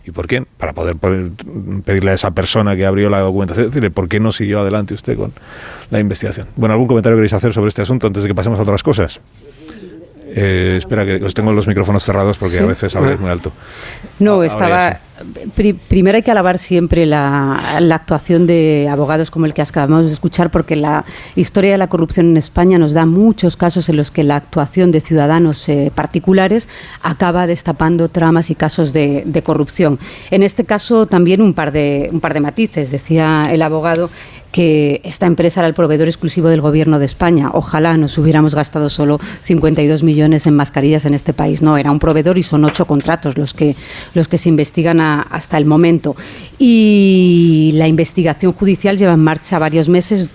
¿Y 0.05 0.11
por 0.11 0.27
qué? 0.27 0.43
Para 0.57 0.73
poder, 0.73 0.95
pedirle 1.85 2.11
a 2.11 2.13
esa 2.13 2.31
persona 2.31 2.75
que 2.75 2.85
abrió 2.85 3.09
la 3.09 3.19
documentación, 3.19 3.67
decirle, 3.67 3.91
¿por 3.91 4.07
qué 4.09 4.19
no 4.19 4.31
siguió 4.31 4.59
adelante 4.61 4.93
usted 4.93 5.15
con 5.15 5.31
la 5.89 5.99
investigación? 5.99 6.47
Bueno, 6.55 6.73
¿algún 6.73 6.87
comentario 6.87 7.17
queréis 7.17 7.33
hacer 7.33 7.53
sobre 7.53 7.69
este 7.69 7.83
asunto 7.83 8.07
antes 8.07 8.23
de 8.23 8.29
que 8.29 8.35
pasemos 8.35 8.57
a 8.59 8.63
otras 8.63 8.83
cosas? 8.83 9.21
Eh, 10.33 10.75
espera, 10.77 11.05
que 11.05 11.15
os 11.15 11.33
tengo 11.33 11.51
los 11.51 11.67
micrófonos 11.67 12.03
cerrados 12.03 12.37
porque 12.37 12.59
a 12.59 12.65
veces 12.65 12.95
habláis 12.95 13.19
muy 13.19 13.29
alto. 13.29 13.51
No, 14.19 14.43
estaba. 14.43 14.99
primero 15.89 16.15
hay 16.15 16.23
que 16.23 16.31
alabar 16.31 16.57
siempre 16.57 17.05
la, 17.05 17.59
actuación 17.93 18.47
de 18.47 18.87
abogados 18.89 19.29
como 19.29 19.45
el 19.45 19.53
que 19.53 19.61
acabamos 19.61 20.05
de 20.05 20.13
escuchar, 20.13 20.49
porque 20.49 20.77
la 20.77 21.03
historia 21.35 21.71
de 21.71 21.77
la 21.77 21.87
corrupción 21.87 22.27
en 22.27 22.37
España 22.37 22.77
nos 22.77 22.93
da 22.93 23.05
muchos 23.05 23.57
casos 23.57 23.89
en 23.89 23.97
los 23.97 24.09
que 24.09 24.23
la 24.23 24.37
actuación 24.37 24.91
de 24.91 25.01
ciudadanos 25.01 25.67
eh, 25.67 25.91
particulares 25.93 26.69
acaba 27.01 27.45
destapando 27.45 28.07
tramas 28.07 28.49
y 28.51 28.55
casos 28.55 28.93
de, 28.93 29.23
de, 29.25 29.43
corrupción. 29.43 29.99
En 30.29 30.43
este 30.43 30.63
caso 30.63 31.07
también 31.07 31.41
un 31.41 31.53
par 31.53 31.73
de, 31.73 32.09
un 32.11 32.21
par 32.21 32.33
de 32.33 32.39
matices. 32.39 32.89
Decía 32.91 33.49
el 33.51 33.61
abogado 33.61 34.09
que 34.51 35.01
esta 35.03 35.25
empresa 35.25 35.61
era 35.61 35.67
el 35.67 35.73
proveedor 35.73 36.07
exclusivo 36.07 36.49
del 36.49 36.61
gobierno 36.61 36.99
de 36.99 37.05
España. 37.05 37.49
Ojalá 37.53 37.97
nos 37.97 38.17
hubiéramos 38.17 38.55
gastado 38.55 38.89
solo 38.89 39.19
52 39.41 40.03
millones 40.03 40.47
en 40.47 40.55
mascarillas 40.55 41.05
en 41.05 41.13
este 41.13 41.33
país. 41.33 41.61
No, 41.61 41.77
era 41.77 41.91
un 41.91 41.99
proveedor 41.99 42.37
y 42.37 42.43
son 42.43 42.65
ocho 42.65 42.85
contratos 42.85 43.37
los 43.37 43.53
que, 43.53 43.75
los 44.13 44.27
que 44.27 44.37
se 44.37 44.49
investigan 44.49 44.99
hasta 44.99 45.57
el 45.57 45.65
momento. 45.65 46.15
Y 46.59 47.71
la 47.75 47.87
investigación 47.87 48.51
judicial 48.51 48.97
lleva 48.97 49.13
en 49.13 49.23
marcha 49.23 49.59
varios 49.59 49.89
meses 49.89 50.29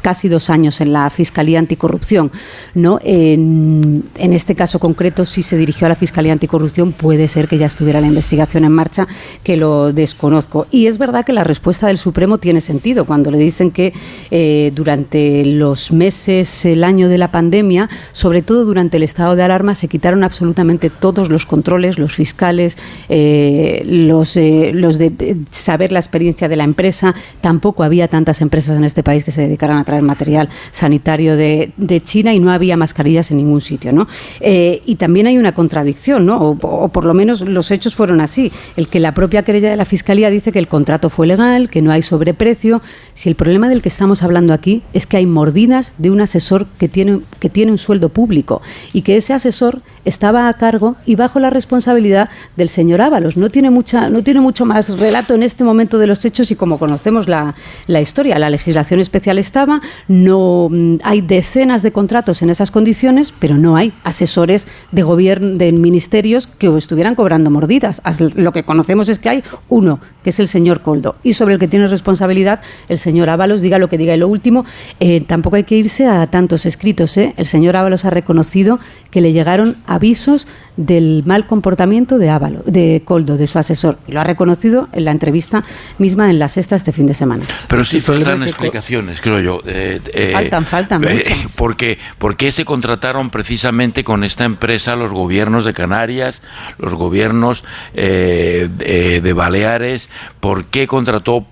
casi 0.00 0.28
dos 0.28 0.50
años 0.50 0.80
en 0.80 0.92
la 0.92 1.08
Fiscalía 1.10 1.58
Anticorrupción. 1.58 2.32
¿no? 2.74 2.98
En, 3.02 4.04
este 4.16 4.54
caso 4.54 4.78
concreto, 4.78 5.24
si 5.24 5.42
se 5.42 5.56
dirigió 5.56 5.86
a 5.86 5.90
la 5.90 5.94
Fiscalía 5.94 6.32
Anticorrupción, 6.32 6.92
puede 6.92 7.28
ser 7.28 7.48
que 7.48 7.58
ya 7.58 7.66
estuviera 7.66 8.00
la 8.00 8.06
investigación 8.06 8.64
en 8.64 8.72
marcha, 8.72 9.06
que 9.44 9.56
lo 9.56 9.92
desconozco. 9.92 10.66
Y 10.70 10.86
es 10.86 10.98
verdad 10.98 11.24
que 11.24 11.32
la 11.32 11.44
respuesta 11.44 11.86
del 11.86 11.98
Supremo 11.98 12.38
tiene 12.38 12.60
sentido 12.60 13.04
cuando 13.04 13.30
le 13.30 13.38
dicen 13.60 13.70
que 13.72 13.92
eh, 14.30 14.72
durante 14.74 15.44
los 15.44 15.92
meses, 15.92 16.64
el 16.64 16.82
año 16.82 17.08
de 17.08 17.18
la 17.18 17.28
pandemia, 17.28 17.90
sobre 18.12 18.40
todo 18.40 18.64
durante 18.64 18.96
el 18.96 19.02
estado 19.02 19.36
de 19.36 19.42
alarma, 19.42 19.74
se 19.74 19.86
quitaron 19.86 20.24
absolutamente 20.24 20.88
todos 20.88 21.28
los 21.28 21.44
controles, 21.44 21.98
los 21.98 22.14
fiscales, 22.14 22.78
eh, 23.10 23.82
los, 23.84 24.36
eh, 24.36 24.72
de 24.72 25.36
saber 25.50 25.92
la 25.92 25.98
experiencia 25.98 26.48
de 26.48 26.56
la 26.56 26.64
empresa. 26.64 27.14
Tampoco 27.42 27.82
había 27.82 28.08
tantas 28.08 28.40
empresas 28.40 28.78
en 28.78 28.84
este 28.84 29.02
país 29.02 29.24
que 29.24 29.30
se 29.30 29.42
dedicaran 29.42 29.76
a 29.76 29.84
traer 29.84 30.02
material 30.02 30.48
sanitario 30.70 31.36
de, 31.36 31.72
China 32.02 32.32
y 32.32 32.40
no 32.40 32.50
había 32.50 32.76
mascarillas 32.76 33.30
en 33.30 33.36
ningún 33.36 33.60
sitio, 33.60 33.92
¿no? 33.92 34.06
Y 34.40 34.94
también 34.94 35.26
hay 35.26 35.36
una 35.36 35.52
contradicción, 35.52 36.24
¿no? 36.24 36.38
O, 36.40 36.88
por 36.88 37.04
lo 37.04 37.12
menos 37.12 37.42
los 37.42 37.70
hechos 37.70 37.94
fueron 37.94 38.20
así. 38.20 38.50
El 38.76 38.88
que 38.88 39.00
la 39.00 39.12
propia 39.12 39.42
querella 39.42 39.70
de 39.70 39.76
la 39.76 39.84
Fiscalía 39.84 40.30
dice 40.30 40.50
que 40.50 40.58
el 40.58 40.68
contrato 40.68 41.10
fue 41.10 41.26
legal, 41.26 41.68
que 41.68 41.82
no 41.82 41.90
hay 41.90 42.02
sobreprecio. 42.02 42.80
Si 43.14 43.28
el 43.28 43.34
problema 43.50 43.68
del 43.68 43.82
que 43.82 43.88
estamos 43.88 44.22
hablando 44.22 44.52
aquí 44.52 44.84
es 44.92 45.08
que 45.08 45.16
hay 45.16 45.26
mordidas 45.26 45.96
de 45.98 46.12
un 46.12 46.20
asesor 46.20 46.68
que 46.78 46.88
tiene, 46.88 47.22
que 47.40 47.50
tiene 47.50 47.72
un 47.72 47.78
sueldo 47.78 48.08
público 48.08 48.62
y 48.92 49.02
que 49.02 49.16
ese 49.16 49.32
asesor 49.32 49.82
estaba 50.04 50.48
a 50.48 50.54
cargo 50.54 50.94
y 51.04 51.16
bajo 51.16 51.40
la 51.40 51.50
responsabilidad 51.50 52.30
del 52.56 52.68
señor 52.68 53.00
Ábalos. 53.00 53.36
No 53.36 53.50
tiene, 53.50 53.70
mucha, 53.70 54.08
no 54.08 54.22
tiene 54.22 54.40
mucho 54.40 54.66
más 54.66 54.96
relato 55.00 55.34
en 55.34 55.42
este 55.42 55.64
momento 55.64 55.98
de 55.98 56.06
los 56.06 56.24
hechos 56.24 56.52
y 56.52 56.54
como 56.54 56.78
conocemos 56.78 57.28
la, 57.28 57.56
la 57.88 58.00
historia, 58.00 58.38
la 58.38 58.50
legislación 58.50 59.00
especial 59.00 59.36
estaba, 59.36 59.80
no 60.06 60.68
mm, 60.70 60.98
hay 61.02 61.20
decenas 61.20 61.82
de 61.82 61.90
contratos 61.90 62.42
en 62.42 62.50
esas 62.50 62.70
condiciones, 62.70 63.34
pero 63.36 63.56
no 63.56 63.76
hay 63.76 63.92
asesores 64.04 64.68
de 64.92 65.02
gobierno, 65.02 65.58
de 65.58 65.72
ministerios 65.72 66.46
que 66.46 66.68
estuvieran 66.76 67.16
cobrando 67.16 67.50
mordidas. 67.50 68.00
Lo 68.36 68.52
que 68.52 68.62
conocemos 68.62 69.08
es 69.08 69.18
que 69.18 69.28
hay 69.28 69.44
uno, 69.68 69.98
que 70.22 70.30
es 70.30 70.38
el 70.38 70.46
señor 70.46 70.82
Coldo, 70.82 71.16
y 71.24 71.34
sobre 71.34 71.54
el 71.54 71.60
que 71.60 71.66
tiene 71.66 71.88
responsabilidad 71.88 72.60
el 72.88 72.98
señor 72.98 73.28
Ábalos, 73.28 73.39
diga 73.60 73.78
lo 73.78 73.88
que 73.88 73.98
diga. 73.98 74.14
Y 74.14 74.18
lo 74.18 74.28
último, 74.28 74.64
eh, 75.00 75.20
tampoco 75.22 75.56
hay 75.56 75.64
que 75.64 75.76
irse 75.76 76.06
a 76.06 76.26
tantos 76.26 76.66
escritos. 76.66 77.16
¿eh? 77.16 77.34
El 77.36 77.46
señor 77.46 77.76
Ábalos 77.76 78.04
ha 78.04 78.10
reconocido 78.10 78.78
que 79.10 79.20
le 79.20 79.32
llegaron 79.32 79.76
avisos 79.86 80.46
del 80.76 81.22
mal 81.26 81.46
comportamiento 81.46 82.18
de 82.18 82.30
Ávalo, 82.30 82.62
de 82.64 83.02
Coldo, 83.04 83.36
de 83.36 83.46
su 83.46 83.58
asesor. 83.58 83.98
Y 84.06 84.12
lo 84.12 84.20
ha 84.20 84.24
reconocido 84.24 84.88
en 84.92 85.04
la 85.04 85.10
entrevista 85.10 85.62
misma 85.98 86.30
en 86.30 86.38
la 86.38 86.48
sexta 86.48 86.76
este 86.76 86.92
fin 86.92 87.06
de 87.06 87.14
semana. 87.14 87.44
Pero 87.68 87.84
sí 87.84 88.00
faltan 88.00 88.42
explicaciones, 88.42 89.20
creo 89.20 89.40
yo. 89.40 89.60
Eh, 89.66 90.00
eh, 90.14 90.30
faltan, 90.32 90.64
faltan 90.64 91.04
eh, 91.04 91.14
muchas. 91.14 91.52
Porque, 91.56 91.98
¿Por 92.18 92.36
qué 92.36 92.50
se 92.50 92.64
contrataron 92.64 93.30
precisamente 93.30 94.04
con 94.04 94.24
esta 94.24 94.44
empresa 94.44 94.96
los 94.96 95.10
gobiernos 95.10 95.64
de 95.64 95.72
Canarias, 95.74 96.42
los 96.78 96.94
gobiernos 96.94 97.62
de 97.92 99.32
Baleares? 99.34 100.08
¿Por 100.40 100.64
qué 100.66 100.86
contrató 100.86 101.46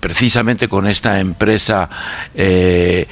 precisamente 0.00 0.68
con 0.68 0.86
esta 0.86 1.20
empresa, 1.20 1.88
eh, 2.34 3.06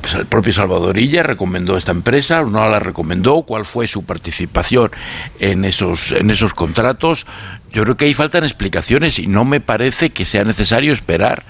pues, 0.00 0.14
el, 0.14 0.26
propio 0.26 0.52
Salvadorilla 0.52 1.22
recomendó 1.22 1.76
esta 1.76 1.92
empresa, 1.92 2.42
no 2.42 2.68
la 2.68 2.78
recomendó, 2.78 3.42
cuál 3.42 3.64
fue 3.64 3.86
su 3.86 4.04
participación 4.04 4.90
en 5.38 5.64
esos, 5.64 6.12
en 6.12 6.30
esos 6.30 6.54
contratos. 6.54 7.26
Yo 7.72 7.84
creo 7.84 7.96
que 7.96 8.06
ahí 8.06 8.14
faltan 8.14 8.44
explicaciones 8.44 9.18
y 9.18 9.26
no 9.26 9.44
me 9.44 9.60
parece 9.60 10.10
que 10.10 10.24
sea 10.24 10.44
necesario 10.44 10.92
esperar 10.92 11.44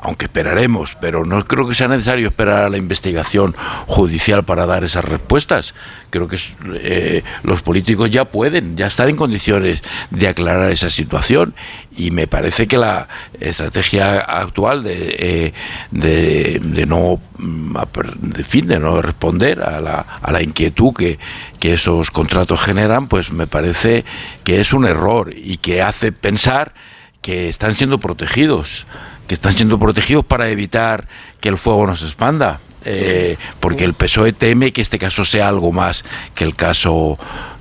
aunque 0.00 0.26
esperaremos, 0.26 0.96
pero 1.00 1.24
no 1.24 1.44
creo 1.44 1.68
que 1.68 1.74
sea 1.74 1.88
necesario 1.88 2.28
esperar 2.28 2.64
a 2.64 2.70
la 2.70 2.78
investigación 2.78 3.54
judicial 3.86 4.44
para 4.44 4.66
dar 4.66 4.82
esas 4.82 5.04
respuestas. 5.04 5.74
Creo 6.08 6.26
que 6.26 6.38
eh, 6.74 7.22
los 7.42 7.60
políticos 7.62 8.10
ya 8.10 8.24
pueden, 8.24 8.76
ya 8.76 8.86
están 8.86 9.10
en 9.10 9.16
condiciones 9.16 9.82
de 10.10 10.28
aclarar 10.28 10.70
esa 10.70 10.88
situación 10.88 11.54
y 11.94 12.10
me 12.12 12.26
parece 12.26 12.66
que 12.66 12.78
la 12.78 13.08
estrategia 13.38 14.20
actual 14.20 14.82
de, 14.82 15.16
eh, 15.18 15.52
de, 15.90 16.86
no 16.86 17.20
mm, 17.38 17.76
de 18.22 18.44
fin, 18.44 18.66
de 18.66 18.78
no 18.78 19.02
responder 19.02 19.62
a 19.62 19.80
la, 19.80 20.06
a 20.22 20.32
la 20.32 20.42
inquietud 20.42 20.94
que, 20.94 21.18
que 21.58 21.74
esos 21.74 22.10
contratos 22.10 22.60
generan, 22.60 23.06
pues 23.06 23.32
me 23.32 23.46
parece 23.46 24.04
que 24.44 24.60
es 24.60 24.72
un 24.72 24.86
error 24.86 25.32
y 25.36 25.58
que 25.58 25.82
hace 25.82 26.10
pensar 26.10 26.72
que 27.20 27.50
están 27.50 27.74
siendo 27.74 27.98
protegidos 27.98 28.86
que 29.30 29.34
están 29.34 29.52
siendo 29.52 29.78
protegidos 29.78 30.24
para 30.24 30.48
evitar 30.48 31.06
que 31.38 31.48
el 31.48 31.56
fuego 31.56 31.86
no 31.86 31.94
se 31.94 32.04
expanda. 32.04 32.58
Eh, 32.84 33.36
porque 33.60 33.84
el 33.84 33.94
PSOE 33.94 34.32
teme 34.32 34.72
que 34.72 34.80
este 34.80 34.98
caso 34.98 35.24
sea 35.24 35.46
algo 35.46 35.70
más 35.70 36.04
que 36.34 36.42
el 36.42 36.56
caso 36.56 37.16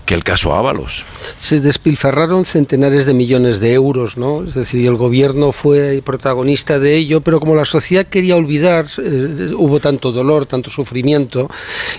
que 0.09 0.15
el 0.15 0.23
caso 0.23 0.55
Ábalos. 0.55 1.05
Se 1.37 1.59
despilfarraron 1.59 2.43
centenares 2.43 3.05
de 3.05 3.13
millones 3.13 3.59
de 3.59 3.73
euros, 3.73 4.17
¿no? 4.17 4.41
Es 4.41 4.55
decir, 4.55 4.87
el 4.87 4.95
gobierno 4.95 5.51
fue 5.51 6.01
protagonista 6.03 6.79
de 6.79 6.95
ello, 6.95 7.21
pero 7.21 7.39
como 7.39 7.53
la 7.53 7.63
sociedad 7.63 8.07
quería 8.07 8.35
olvidar, 8.35 8.87
eh, 8.97 9.51
hubo 9.55 9.79
tanto 9.79 10.11
dolor, 10.11 10.47
tanto 10.47 10.71
sufrimiento, 10.71 11.47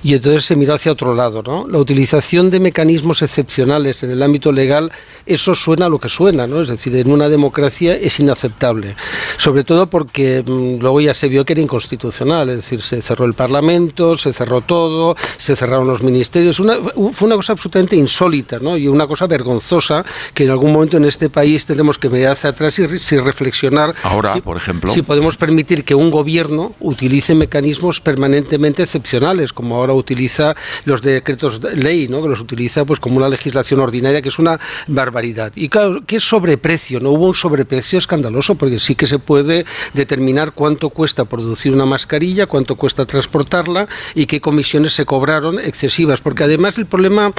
y 0.03 0.15
entonces 0.15 0.45
se 0.45 0.57
miró 0.57 0.75
hacia 0.75 0.91
otro 0.91 1.15
lado, 1.15 1.45
¿no? 1.45 1.69
La 1.69 1.79
utilización 1.79 2.51
de 2.51 2.59
mecanismos 2.59 3.23
excepcionales 3.23 4.03
en 4.03 4.11
el 4.11 4.25
ámbito 4.25 4.51
legal, 4.51 4.91
eso 5.25 5.55
suena 5.55 5.87
a 5.87 5.89
lo 5.89 6.01
que 6.01 6.09
suena, 6.09 6.49
¿no? 6.49 6.63
Es 6.63 6.67
decir, 6.67 6.97
en 6.97 7.13
una 7.13 7.29
democracia 7.29 7.95
es 7.95 8.19
inaceptable, 8.19 8.97
sobre 9.37 9.63
todo 9.63 9.89
porque 9.89 10.43
mm, 10.45 10.81
luego 10.81 11.01
ya 11.01 11.15
se 11.15 11.29
vio 11.29 11.45
que 11.45 11.53
era 11.53 11.63
inconstitucional, 11.63 12.49
es 12.49 12.57
decir, 12.57 12.83
se 12.83 13.03
cerró 13.03 13.25
el 13.25 13.35
Parlamento, 13.35 14.19
se 14.19 14.33
cerró 14.33 14.63
todo, 14.63 15.15
se 15.39 15.55
cerraron 15.55 15.87
los 15.87 16.03
ministerios, 16.03 16.57
fue 16.57 17.27
una 17.29 17.37
cosa 17.37 17.53
absolutamente 17.53 18.00
insólita 18.01 18.59
¿no? 18.59 18.77
y 18.77 18.89
una 18.89 19.07
cosa 19.07 19.27
vergonzosa 19.27 20.05
que 20.35 20.45
en 20.45 20.51
algún 20.51 20.73
momento 20.73 20.97
en 20.97 21.05
este 21.05 21.31
país 21.31 21.67
tenemos 21.67 21.99
que 21.99 22.09
mirar 22.09 22.33
hacia 22.33 22.51
atrás 22.51 22.79
y, 22.79 22.87
reflexionar. 22.87 23.95
Ahora, 24.03 24.37
por 24.37 24.57
ejemplo. 24.57 24.93
Si 24.93 25.03
podemos 25.03 25.37
permitir 25.37 25.85
que 25.85 25.95
un 25.95 26.11
gobierno 26.11 26.75
utilice 26.81 27.35
mecanismos 27.35 28.01
permanentemente 28.01 28.83
excepcionales, 28.83 29.53
como 29.53 29.77
ahora 29.77 29.93
utiliza 29.93 30.55
los 30.85 31.03
decretos 31.03 31.61
de 31.61 31.77
ley, 31.77 32.09
¿no? 32.09 32.23
que 32.23 32.29
los 32.29 32.41
utiliza 32.41 32.85
pues 32.85 32.99
como 33.01 33.17
una 33.17 33.29
legislación 33.29 33.81
ordinaria, 33.81 34.23
que 34.23 34.29
es 34.29 34.39
una 34.39 34.59
barbaridad. 34.87 35.53
Y 35.55 35.69
claro, 35.69 36.03
¿qué 36.07 36.21
sobreprecio? 36.21 37.01
No 37.01 37.11
hubo 37.11 37.29
un 37.29 37.35
sobreprecio 37.35 37.99
escandaloso, 37.99 38.55
porque 38.55 38.79
sí 38.79 38.95
que 38.95 39.07
se 39.07 39.19
puede 39.19 39.65
determinar 39.95 40.53
cuánto 40.53 40.91
cuesta 40.91 41.25
producir 41.25 41.73
una 41.73 41.87
mascarilla, 41.87 42.47
cuánto 42.47 42.75
cuesta 42.77 43.05
transportarla 43.05 43.89
y 44.15 44.27
qué 44.27 44.41
comisiones 44.41 44.95
se 44.95 45.05
cobraron 45.05 45.59
excesivas, 45.59 46.21
porque 46.21 46.45
además 46.45 46.79
el 46.79 46.87
problema 46.87 47.33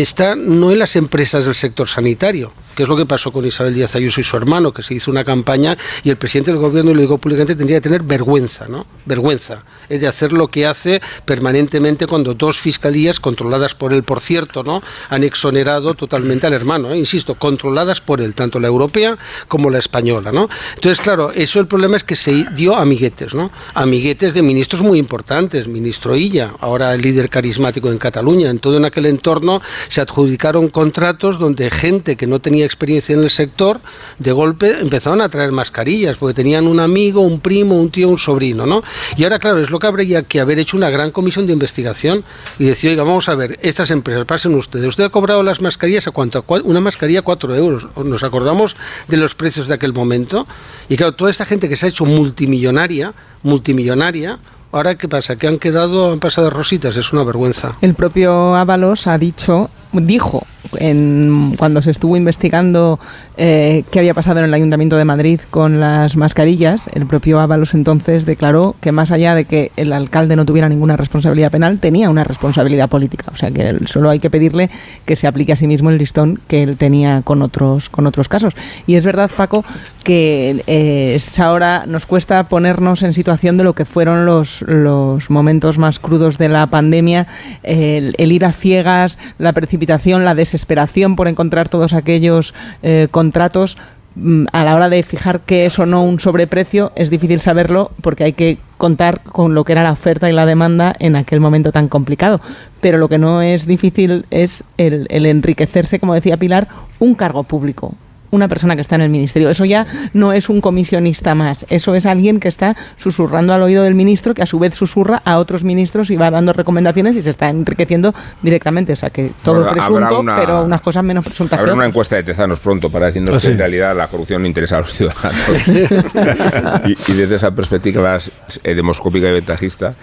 está 0.00 0.34
no 0.34 0.72
en 0.72 0.78
las 0.78 0.96
empresas 0.96 1.44
del 1.44 1.54
sector 1.54 1.88
sanitario, 1.88 2.52
que 2.74 2.82
es 2.82 2.88
lo 2.88 2.96
que 2.96 3.06
pasó 3.06 3.32
con 3.32 3.44
Isabel 3.44 3.74
Díaz 3.74 3.94
Ayuso 3.94 4.20
y 4.20 4.24
su 4.24 4.36
hermano, 4.36 4.72
que 4.72 4.82
se 4.82 4.94
hizo 4.94 5.10
una 5.10 5.24
campaña 5.24 5.76
y 6.02 6.10
el 6.10 6.16
presidente 6.16 6.50
del 6.50 6.60
gobierno, 6.60 6.90
y 6.90 6.94
lo 6.94 7.00
digo 7.00 7.18
públicamente, 7.18 7.54
tendría 7.54 7.78
que 7.78 7.82
tener 7.82 8.02
vergüenza, 8.02 8.66
¿no? 8.68 8.86
Vergüenza. 9.04 9.64
Es 9.88 10.00
de 10.00 10.08
hacer 10.08 10.32
lo 10.32 10.48
que 10.48 10.66
hace 10.66 11.00
permanentemente 11.24 12.06
cuando 12.06 12.34
dos 12.34 12.58
fiscalías, 12.58 13.20
controladas 13.20 13.74
por 13.74 13.92
él, 13.92 14.02
por 14.02 14.20
cierto, 14.20 14.62
¿no? 14.62 14.82
Han 15.10 15.24
exonerado 15.24 15.94
totalmente 15.94 16.46
al 16.46 16.52
hermano, 16.52 16.92
¿eh? 16.92 16.98
insisto, 16.98 17.34
controladas 17.34 18.00
por 18.00 18.20
él, 18.20 18.34
tanto 18.34 18.58
la 18.60 18.68
europea 18.68 19.16
como 19.48 19.70
la 19.70 19.78
española, 19.78 20.32
¿no? 20.32 20.48
Entonces, 20.74 21.00
claro, 21.00 21.32
eso 21.32 21.60
el 21.60 21.66
problema 21.66 21.96
es 21.96 22.04
que 22.04 22.16
se 22.16 22.46
dio 22.54 22.76
amiguetes, 22.76 23.34
¿no? 23.34 23.50
Amiguetes 23.74 24.34
de 24.34 24.42
ministros 24.42 24.82
muy 24.82 24.98
importantes, 24.98 25.66
ministro 25.66 26.16
Illa, 26.16 26.52
ahora 26.60 26.94
el 26.94 27.02
líder 27.02 27.28
carismático 27.28 27.90
en 27.90 27.98
Cataluña, 27.98 28.50
en 28.50 28.58
todo 28.58 28.76
en 28.76 28.84
aquel 28.84 29.06
entorno 29.06 29.60
se 29.88 30.00
adjudicaron 30.00 30.68
contratos 30.68 31.38
donde 31.38 31.70
gente 31.70 32.16
que 32.16 32.26
no 32.26 32.40
tenía 32.40 32.63
experiencia 32.64 33.14
en 33.14 33.22
el 33.22 33.30
sector, 33.30 33.80
de 34.18 34.32
golpe 34.32 34.80
empezaron 34.80 35.20
a 35.20 35.28
traer 35.28 35.52
mascarillas, 35.52 36.16
porque 36.16 36.34
tenían 36.34 36.66
un 36.66 36.80
amigo, 36.80 37.20
un 37.20 37.40
primo, 37.40 37.80
un 37.80 37.90
tío, 37.90 38.08
un 38.08 38.18
sobrino, 38.18 38.66
¿no? 38.66 38.82
Y 39.16 39.24
ahora, 39.24 39.38
claro, 39.38 39.58
es 39.58 39.70
lo 39.70 39.78
que 39.78 39.86
habría 39.86 40.22
que 40.22 40.40
haber 40.40 40.58
hecho 40.58 40.76
una 40.76 40.90
gran 40.90 41.10
comisión 41.10 41.46
de 41.46 41.52
investigación 41.52 42.24
y 42.58 42.64
decir, 42.64 42.90
oiga, 42.90 43.02
vamos 43.02 43.28
a 43.28 43.34
ver, 43.34 43.58
estas 43.62 43.90
empresas, 43.90 44.24
pasen 44.24 44.54
ustedes, 44.54 44.86
usted 44.86 45.04
ha 45.04 45.08
cobrado 45.08 45.42
las 45.42 45.60
mascarillas 45.60 46.06
a 46.06 46.10
cuánto, 46.10 46.44
una 46.64 46.80
mascarilla 46.80 47.22
cuatro 47.22 47.54
euros, 47.54 47.88
nos 47.96 48.22
acordamos 48.22 48.76
de 49.08 49.16
los 49.16 49.34
precios 49.34 49.68
de 49.68 49.74
aquel 49.74 49.92
momento, 49.92 50.46
y 50.88 50.96
claro, 50.96 51.12
toda 51.12 51.30
esta 51.30 51.44
gente 51.44 51.68
que 51.68 51.76
se 51.76 51.86
ha 51.86 51.88
hecho 51.88 52.04
multimillonaria, 52.04 53.12
multimillonaria, 53.42 54.38
Ahora, 54.74 54.96
¿qué 54.96 55.06
pasa? 55.06 55.36
Que 55.36 55.46
han 55.46 55.60
quedado, 55.60 56.10
han 56.10 56.18
pasado 56.18 56.50
rositas, 56.50 56.96
es 56.96 57.12
una 57.12 57.22
vergüenza. 57.22 57.76
El 57.80 57.94
propio 57.94 58.56
Ábalos 58.56 59.06
ha 59.06 59.16
dicho, 59.18 59.70
dijo 59.92 60.44
en, 60.80 61.54
cuando 61.56 61.82
se 61.82 61.90
estuvo 61.90 62.16
investigando 62.16 62.98
eh, 63.36 63.84
qué 63.90 63.98
había 63.98 64.14
pasado 64.14 64.38
en 64.38 64.46
el 64.46 64.54
Ayuntamiento 64.54 64.96
de 64.96 65.04
Madrid 65.04 65.40
con 65.50 65.80
las 65.80 66.16
mascarillas, 66.16 66.88
el 66.92 67.06
propio 67.06 67.40
Ábalos 67.40 67.74
entonces 67.74 68.26
declaró 68.26 68.76
que 68.80 68.92
más 68.92 69.10
allá 69.10 69.34
de 69.34 69.44
que 69.44 69.72
el 69.76 69.92
alcalde 69.92 70.36
no 70.36 70.44
tuviera 70.44 70.68
ninguna 70.68 70.96
responsabilidad 70.96 71.50
penal, 71.50 71.78
tenía 71.78 72.10
una 72.10 72.24
responsabilidad 72.24 72.88
política. 72.88 73.26
O 73.32 73.36
sea 73.36 73.50
que 73.50 73.78
solo 73.86 74.10
hay 74.10 74.20
que 74.20 74.30
pedirle 74.30 74.70
que 75.04 75.16
se 75.16 75.26
aplique 75.26 75.52
a 75.52 75.56
sí 75.56 75.66
mismo 75.66 75.90
el 75.90 75.98
listón 75.98 76.40
que 76.48 76.62
él 76.62 76.76
tenía 76.76 77.22
con 77.22 77.42
otros, 77.42 77.88
con 77.88 78.06
otros 78.06 78.28
casos. 78.28 78.54
Y 78.86 78.96
es 78.96 79.04
verdad, 79.04 79.30
Paco, 79.36 79.64
que 80.04 80.62
eh, 80.66 81.18
ahora 81.38 81.84
nos 81.86 82.06
cuesta 82.06 82.48
ponernos 82.48 83.02
en 83.02 83.14
situación 83.14 83.56
de 83.56 83.64
lo 83.64 83.72
que 83.72 83.86
fueron 83.86 84.26
los, 84.26 84.62
los 84.62 85.30
momentos 85.30 85.78
más 85.78 85.98
crudos 85.98 86.38
de 86.38 86.50
la 86.50 86.66
pandemia, 86.66 87.26
el, 87.62 88.14
ir 88.18 88.44
a 88.44 88.52
ciegas, 88.52 89.18
la 89.38 89.52
precipitación, 89.52 90.24
la 90.24 90.34
desesperación 90.34 91.16
por 91.16 91.26
encontrar 91.26 91.68
todos 91.68 91.94
aquellos 91.94 92.54
eh, 92.82 93.08
contratos 93.10 93.78
mm, 94.14 94.44
a 94.52 94.62
la 94.64 94.76
hora 94.76 94.90
de 94.90 95.02
fijar 95.02 95.40
que 95.40 95.64
es 95.64 95.78
o 95.78 95.86
no 95.86 96.04
un 96.04 96.20
sobreprecio 96.20 96.92
es 96.96 97.08
difícil 97.08 97.40
saberlo 97.40 97.90
porque 98.02 98.24
hay 98.24 98.34
que 98.34 98.58
contar 98.76 99.22
con 99.22 99.54
lo 99.54 99.64
que 99.64 99.72
era 99.72 99.82
la 99.82 99.92
oferta 99.92 100.28
y 100.28 100.32
la 100.34 100.44
demanda 100.44 100.94
en 100.98 101.16
aquel 101.16 101.40
momento 101.40 101.72
tan 101.72 101.88
complicado. 101.88 102.42
Pero 102.82 102.98
lo 102.98 103.08
que 103.08 103.16
no 103.16 103.40
es 103.40 103.66
difícil 103.66 104.26
es 104.30 104.64
el 104.76 105.06
enriquecerse, 105.10 105.98
como 105.98 106.12
decía 106.12 106.36
Pilar, 106.36 106.68
un 106.98 107.14
cargo 107.14 107.44
público, 107.44 107.94
una 108.34 108.48
persona 108.48 108.74
que 108.74 108.82
está 108.82 108.96
en 108.96 109.02
el 109.02 109.10
ministerio. 109.10 109.50
Eso 109.50 109.64
ya 109.64 109.86
no 110.12 110.32
es 110.32 110.48
un 110.48 110.60
comisionista 110.60 111.34
más, 111.34 111.66
eso 111.68 111.94
es 111.94 112.06
alguien 112.06 112.40
que 112.40 112.48
está 112.48 112.76
susurrando 112.96 113.54
al 113.54 113.62
oído 113.62 113.84
del 113.84 113.94
ministro, 113.94 114.34
que 114.34 114.42
a 114.42 114.46
su 114.46 114.58
vez 114.58 114.74
susurra 114.74 115.22
a 115.24 115.38
otros 115.38 115.64
ministros 115.64 116.10
y 116.10 116.16
va 116.16 116.30
dando 116.30 116.52
recomendaciones 116.52 117.16
y 117.16 117.22
se 117.22 117.30
está 117.30 117.48
enriqueciendo 117.48 118.14
directamente. 118.42 118.92
O 118.92 118.96
sea 118.96 119.10
que 119.10 119.30
todo 119.42 119.68
presunto, 119.70 120.22
pero 120.36 120.64
unas 120.64 120.80
cosas 120.80 121.04
menos 121.04 121.24
presuntas. 121.24 121.58
Habrá 121.58 121.74
una 121.74 121.86
encuesta 121.86 122.16
de 122.16 122.22
Tezanos 122.22 122.60
pronto 122.60 122.90
para 122.90 123.06
decirnos 123.06 123.36
ah, 123.36 123.40
que 123.40 123.52
en 123.52 123.58
realidad 123.58 123.96
la 123.96 124.08
corrupción 124.08 124.42
no 124.42 124.48
interesa 124.48 124.76
a 124.76 124.80
los 124.80 124.92
ciudadanos. 124.92 125.68
y, 127.08 127.12
desde 127.12 127.36
esa 127.36 127.50
perspectiva 127.52 128.18
eh, 128.64 128.74
demoscópica 128.74 129.28
y 129.28 129.32
ventajista, 129.32 129.94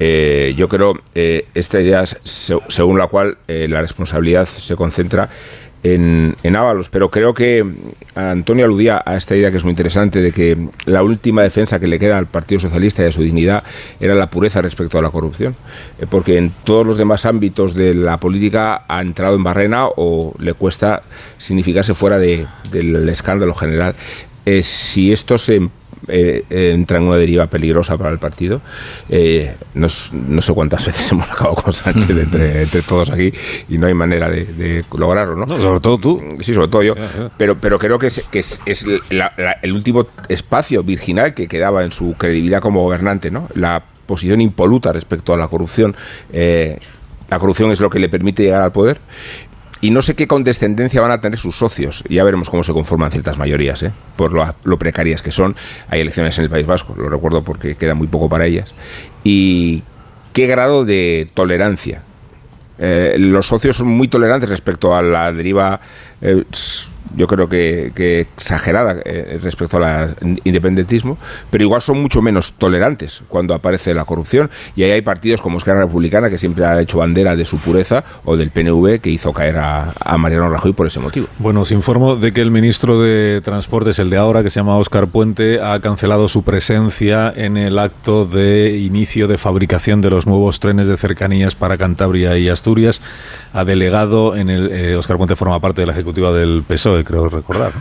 eh, 0.00 0.54
yo 0.56 0.68
creo 0.68 1.00
eh, 1.14 1.46
esta 1.54 1.80
idea 1.80 2.04
según 2.04 2.98
la 2.98 3.06
cual 3.06 3.38
eh, 3.46 3.68
la 3.68 3.80
responsabilidad 3.80 4.46
se 4.46 4.74
concentra 4.74 5.28
en, 5.84 6.34
en 6.42 6.56
Ábalos, 6.56 6.88
pero 6.88 7.10
creo 7.10 7.34
que 7.34 7.64
Antonio 8.14 8.64
aludía 8.64 9.02
a 9.04 9.16
esta 9.16 9.36
idea 9.36 9.50
que 9.50 9.58
es 9.58 9.64
muy 9.64 9.70
interesante 9.70 10.22
de 10.22 10.32
que 10.32 10.68
la 10.86 11.02
última 11.02 11.42
defensa 11.42 11.78
que 11.78 11.86
le 11.86 11.98
queda 11.98 12.16
al 12.16 12.26
Partido 12.26 12.58
Socialista 12.60 13.02
y 13.02 13.06
a 13.06 13.12
su 13.12 13.22
dignidad 13.22 13.62
era 14.00 14.14
la 14.14 14.30
pureza 14.30 14.62
respecto 14.62 14.98
a 14.98 15.02
la 15.02 15.10
corrupción, 15.10 15.54
eh, 16.00 16.06
porque 16.08 16.38
en 16.38 16.52
todos 16.64 16.86
los 16.86 16.96
demás 16.96 17.26
ámbitos 17.26 17.74
de 17.74 17.94
la 17.94 18.18
política 18.18 18.84
ha 18.88 19.02
entrado 19.02 19.36
en 19.36 19.44
barrena 19.44 19.86
o 19.88 20.34
le 20.38 20.54
cuesta 20.54 21.02
significarse 21.36 21.92
fuera 21.92 22.18
de, 22.18 22.46
del 22.70 23.06
escándalo 23.10 23.54
general. 23.54 23.94
Eh, 24.46 24.62
si 24.62 25.12
esto 25.12 25.36
se 25.38 25.68
eh, 26.08 26.44
entra 26.50 26.98
en 26.98 27.04
una 27.04 27.16
deriva 27.16 27.46
peligrosa 27.46 27.96
para 27.96 28.10
el 28.10 28.18
partido. 28.18 28.60
Eh, 29.08 29.54
no, 29.74 29.86
no, 30.12 30.42
sé 30.42 30.52
cuántas 30.52 30.86
veces 30.86 31.12
hemos 31.12 31.28
acabado 31.28 31.56
con 31.56 31.72
Sánchez 31.72 32.10
entre, 32.16 32.62
entre 32.62 32.82
todos 32.82 33.10
aquí 33.10 33.32
y 33.68 33.78
no 33.78 33.86
hay 33.86 33.94
manera 33.94 34.30
de, 34.30 34.44
de 34.44 34.84
lograrlo, 34.96 35.36
¿no? 35.36 35.46
Sobre 35.48 35.80
todo 35.80 35.98
tú. 35.98 36.22
Sí, 36.40 36.54
sobre 36.54 36.68
todo 36.68 36.82
yo. 36.82 36.94
Pero, 37.36 37.56
pero 37.58 37.78
creo 37.78 37.98
que 37.98 38.08
es, 38.08 38.24
que 38.30 38.38
es, 38.38 38.60
es 38.66 38.86
la, 39.10 39.32
la, 39.36 39.52
el 39.62 39.72
último 39.72 40.06
espacio 40.28 40.82
virginal 40.82 41.34
que 41.34 41.48
quedaba 41.48 41.84
en 41.84 41.92
su 41.92 42.14
credibilidad 42.14 42.60
como 42.60 42.82
gobernante, 42.82 43.30
¿no? 43.30 43.48
La 43.54 43.82
posición 44.06 44.40
impoluta 44.40 44.92
respecto 44.92 45.32
a 45.32 45.36
la 45.36 45.48
corrupción. 45.48 45.96
Eh, 46.32 46.78
la 47.30 47.38
corrupción 47.38 47.70
es 47.72 47.80
lo 47.80 47.90
que 47.90 47.98
le 47.98 48.08
permite 48.08 48.42
llegar 48.42 48.62
al 48.62 48.72
poder 48.72 49.00
y 49.84 49.90
no 49.90 50.00
sé 50.00 50.16
qué 50.16 50.26
condescendencia 50.26 51.02
van 51.02 51.10
a 51.10 51.20
tener 51.20 51.38
sus 51.38 51.56
socios. 51.56 52.04
Ya 52.08 52.24
veremos 52.24 52.48
cómo 52.48 52.64
se 52.64 52.72
conforman 52.72 53.10
ciertas 53.10 53.36
mayorías, 53.36 53.82
¿eh? 53.82 53.92
por 54.16 54.32
lo, 54.32 54.78
precarias 54.78 55.20
que 55.20 55.30
son. 55.30 55.54
Hay 55.90 56.00
elecciones 56.00 56.38
en 56.38 56.44
el 56.44 56.50
País 56.50 56.64
Vasco, 56.64 56.94
lo 56.96 57.10
recuerdo 57.10 57.44
porque 57.44 57.74
queda 57.76 57.94
muy 57.94 58.06
poco 58.06 58.30
para 58.30 58.46
ellas. 58.46 58.72
Y 59.24 59.82
qué 60.32 60.46
grado 60.46 60.86
de 60.86 61.28
tolerancia. 61.34 62.00
Eh, 62.78 63.16
los 63.18 63.46
socios 63.46 63.76
son 63.76 63.88
muy 63.88 64.08
tolerantes 64.08 64.48
respecto 64.48 64.96
a 64.96 65.02
la 65.02 65.30
deriva 65.34 65.78
eh, 66.22 66.44
yo 67.16 67.26
creo 67.26 67.48
que, 67.48 67.92
que 67.94 68.20
exagerada 68.20 68.96
eh, 69.04 69.38
respecto 69.42 69.76
al 69.84 70.16
independentismo, 70.44 71.18
pero 71.50 71.64
igual 71.64 71.82
son 71.82 72.00
mucho 72.00 72.22
menos 72.22 72.52
tolerantes 72.52 73.22
cuando 73.28 73.54
aparece 73.54 73.94
la 73.94 74.04
corrupción. 74.04 74.50
Y 74.76 74.82
ahí 74.82 74.92
hay 74.92 75.02
partidos 75.02 75.40
como 75.40 75.58
Esquerra 75.58 75.80
Republicana, 75.80 76.30
que 76.30 76.38
siempre 76.38 76.64
ha 76.64 76.80
hecho 76.80 76.98
bandera 76.98 77.36
de 77.36 77.44
su 77.44 77.58
pureza, 77.58 78.04
o 78.24 78.36
del 78.36 78.50
PNV, 78.50 79.00
que 79.00 79.10
hizo 79.10 79.32
caer 79.32 79.58
a, 79.58 79.92
Mariano 80.18 80.48
Rajoy 80.48 80.72
por 80.72 80.86
ese 80.86 81.00
motivo. 81.00 81.26
Bueno, 81.38 81.62
os 81.62 81.70
informo 81.70 82.16
de 82.16 82.32
que 82.32 82.40
el 82.40 82.50
ministro 82.50 83.00
de 83.00 83.40
Transportes, 83.42 83.98
el 83.98 84.10
de 84.10 84.16
ahora, 84.16 84.42
que 84.42 84.50
se 84.50 84.60
llama 84.60 84.76
Óscar 84.76 85.08
Puente, 85.08 85.60
ha 85.60 85.80
cancelado 85.80 86.28
su 86.28 86.42
presencia 86.42 87.32
en 87.34 87.56
el 87.56 87.78
acto 87.78 88.24
de 88.26 88.78
inicio 88.78 89.28
de 89.28 89.38
fabricación 89.38 90.00
de 90.00 90.10
los 90.10 90.26
nuevos 90.26 90.60
trenes 90.60 90.88
de 90.88 90.96
cercanías 90.96 91.54
para 91.54 91.76
Cantabria 91.76 92.38
y 92.38 92.48
Asturias. 92.48 93.00
Ha 93.52 93.64
delegado 93.64 94.36
en 94.36 94.50
el. 94.50 94.70
Eh, 94.72 94.96
Óscar 94.96 95.16
Puente 95.16 95.36
forma 95.36 95.60
parte 95.60 95.82
de 95.82 95.86
la 95.86 95.92
ejecutiva 95.92 96.32
del 96.32 96.62
PSOE, 96.66 96.93
creo 97.02 97.28
recordar. 97.28 97.72
¿no? 97.74 97.80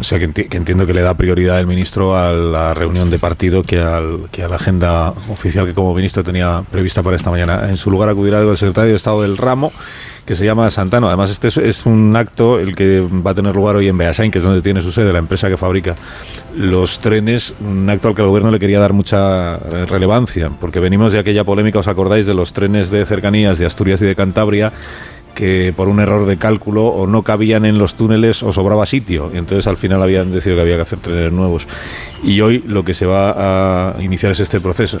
O 0.00 0.04
sea, 0.04 0.18
que, 0.18 0.24
enti 0.24 0.44
que, 0.44 0.56
entiendo 0.56 0.86
que 0.86 0.94
le 0.94 1.02
da 1.02 1.14
prioridad 1.14 1.60
el 1.60 1.66
ministro 1.66 2.16
a 2.16 2.32
la 2.32 2.72
reunión 2.72 3.10
de 3.10 3.18
partido 3.18 3.62
que, 3.62 3.78
al, 3.78 4.28
que 4.32 4.42
a 4.42 4.48
la 4.48 4.56
agenda 4.56 5.10
oficial 5.28 5.66
que 5.66 5.74
como 5.74 5.94
ministro 5.94 6.24
tenía 6.24 6.64
prevista 6.70 7.02
para 7.02 7.16
esta 7.16 7.30
mañana. 7.30 7.68
En 7.68 7.76
su 7.76 7.90
lugar 7.90 8.08
acudirá 8.08 8.40
el 8.40 8.56
secretario 8.56 8.92
de 8.92 8.96
Estado 8.96 9.20
del 9.22 9.36
ramo, 9.36 9.72
que 10.24 10.34
se 10.34 10.46
llama 10.46 10.70
Santano. 10.70 11.08
Además, 11.08 11.30
este 11.30 11.48
es, 11.48 11.58
es, 11.58 11.84
un 11.84 12.16
acto 12.16 12.58
el 12.58 12.74
que 12.74 13.00
va 13.00 13.32
a 13.32 13.34
tener 13.34 13.54
lugar 13.54 13.76
hoy 13.76 13.88
en 13.88 13.98
Beasain, 13.98 14.30
que 14.30 14.38
es 14.38 14.44
donde 14.44 14.62
tiene 14.62 14.80
su 14.80 14.90
sede, 14.90 15.12
la 15.12 15.18
empresa 15.18 15.50
que 15.50 15.58
fabrica 15.58 15.96
los 16.56 17.00
trenes, 17.00 17.52
un 17.60 17.88
acto 17.90 18.08
al 18.08 18.14
que 18.14 18.22
el 18.22 18.28
gobierno 18.28 18.50
le 18.50 18.58
quería 18.58 18.80
dar 18.80 18.94
mucha 18.94 19.58
relevancia, 19.58 20.50
porque 20.60 20.80
venimos 20.80 21.12
de 21.12 21.18
aquella 21.18 21.44
polémica, 21.44 21.78
¿os 21.78 21.88
acordáis? 21.88 22.24
De 22.24 22.32
los 22.32 22.54
trenes 22.54 22.90
de 22.90 23.04
cercanías 23.04 23.58
de 23.58 23.66
Asturias 23.66 24.00
y 24.00 24.06
de 24.06 24.14
Cantabria 24.14 24.72
que 25.34 25.72
por 25.76 25.88
un 25.88 26.00
error 26.00 26.26
de 26.26 26.36
cálculo 26.36 26.86
o 26.86 27.06
no 27.06 27.22
cabían 27.22 27.64
en 27.64 27.78
los 27.78 27.94
túneles 27.94 28.42
o 28.42 28.52
sobraba 28.52 28.86
sitio. 28.86 29.30
Entonces 29.32 29.66
al 29.66 29.76
final 29.76 30.02
habían 30.02 30.32
decidido 30.32 30.56
que 30.56 30.62
había 30.62 30.76
que 30.76 30.82
hacer 30.82 30.98
trenes 30.98 31.32
nuevos. 31.32 31.66
Y 32.22 32.40
hoy 32.40 32.62
lo 32.66 32.84
que 32.84 32.94
se 32.94 33.06
va 33.06 33.92
a 33.92 34.02
iniciar 34.02 34.32
es 34.32 34.40
este 34.40 34.60
proceso. 34.60 34.98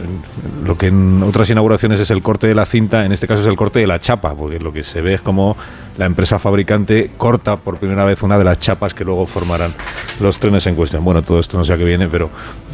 Lo 0.64 0.76
que 0.76 0.86
en 0.86 1.22
otras 1.22 1.50
inauguraciones 1.50 2.00
es 2.00 2.10
el 2.10 2.22
corte 2.22 2.46
de 2.46 2.54
la 2.54 2.66
cinta, 2.66 3.04
en 3.04 3.12
este 3.12 3.26
caso 3.26 3.40
es 3.40 3.46
el 3.46 3.56
corte 3.56 3.80
de 3.80 3.86
la 3.86 3.98
chapa, 3.98 4.34
porque 4.34 4.58
lo 4.58 4.72
que 4.72 4.84
se 4.84 5.02
ve 5.02 5.14
es 5.14 5.20
como 5.20 5.56
la 5.98 6.06
empresa 6.06 6.38
fabricante 6.38 7.10
corta 7.16 7.56
por 7.56 7.76
primera 7.76 8.04
vez 8.04 8.22
una 8.22 8.38
de 8.38 8.44
las 8.44 8.58
chapas 8.58 8.94
que 8.94 9.04
luego 9.04 9.26
formarán 9.26 9.74
los 10.20 10.38
trenes 10.38 10.66
en 10.66 10.74
cuestión. 10.74 11.04
Bueno, 11.04 11.22
todo 11.22 11.40
esto 11.40 11.58
no 11.58 11.64
sé 11.64 11.72
a 11.72 11.78
qué 11.78 11.84
viene, 11.84 12.08
pero 12.08 12.30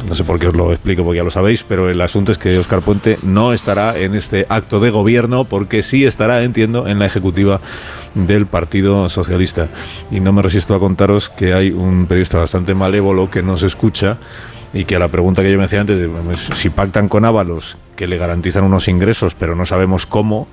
no 0.07 0.15
sé 0.15 0.23
por 0.23 0.39
qué 0.39 0.47
os 0.47 0.55
lo 0.55 0.71
explico, 0.71 1.03
porque 1.03 1.17
ya 1.17 1.23
lo 1.23 1.31
sabéis, 1.31 1.63
pero 1.63 1.89
el 1.89 1.99
asunto 2.01 2.31
es 2.31 2.37
que 2.37 2.57
Oscar 2.57 2.81
Puente 2.81 3.17
no 3.23 3.53
estará 3.53 3.97
en 3.97 4.15
este 4.15 4.45
acto 4.49 4.79
de 4.79 4.89
gobierno, 4.89 5.45
porque 5.45 5.83
sí 5.83 6.05
estará, 6.05 6.43
entiendo, 6.43 6.87
en 6.87 6.99
la 6.99 7.05
ejecutiva 7.05 7.59
del 8.13 8.47
Partido 8.47 9.09
Socialista. 9.09 9.67
Y 10.11 10.19
no 10.19 10.33
me 10.33 10.41
resisto 10.41 10.75
a 10.75 10.79
contaros 10.79 11.29
que 11.29 11.53
hay 11.53 11.71
un 11.71 12.05
periodista 12.07 12.37
bastante 12.37 12.73
malévolo 12.73 13.29
que 13.29 13.43
nos 13.43 13.63
escucha 13.63 14.17
y 14.73 14.85
que 14.85 14.95
a 14.95 14.99
la 14.99 15.07
pregunta 15.07 15.41
que 15.41 15.51
yo 15.51 15.57
me 15.57 15.63
hacía 15.63 15.81
antes, 15.81 15.97
de, 15.99 16.09
si 16.55 16.69
pactan 16.69 17.07
con 17.07 17.25
Ábalos, 17.25 17.77
que 17.95 18.07
le 18.07 18.17
garantizan 18.17 18.63
unos 18.63 18.87
ingresos, 18.87 19.33
pero 19.35 19.55
no 19.55 19.65
sabemos 19.65 20.05
cómo, 20.05 20.47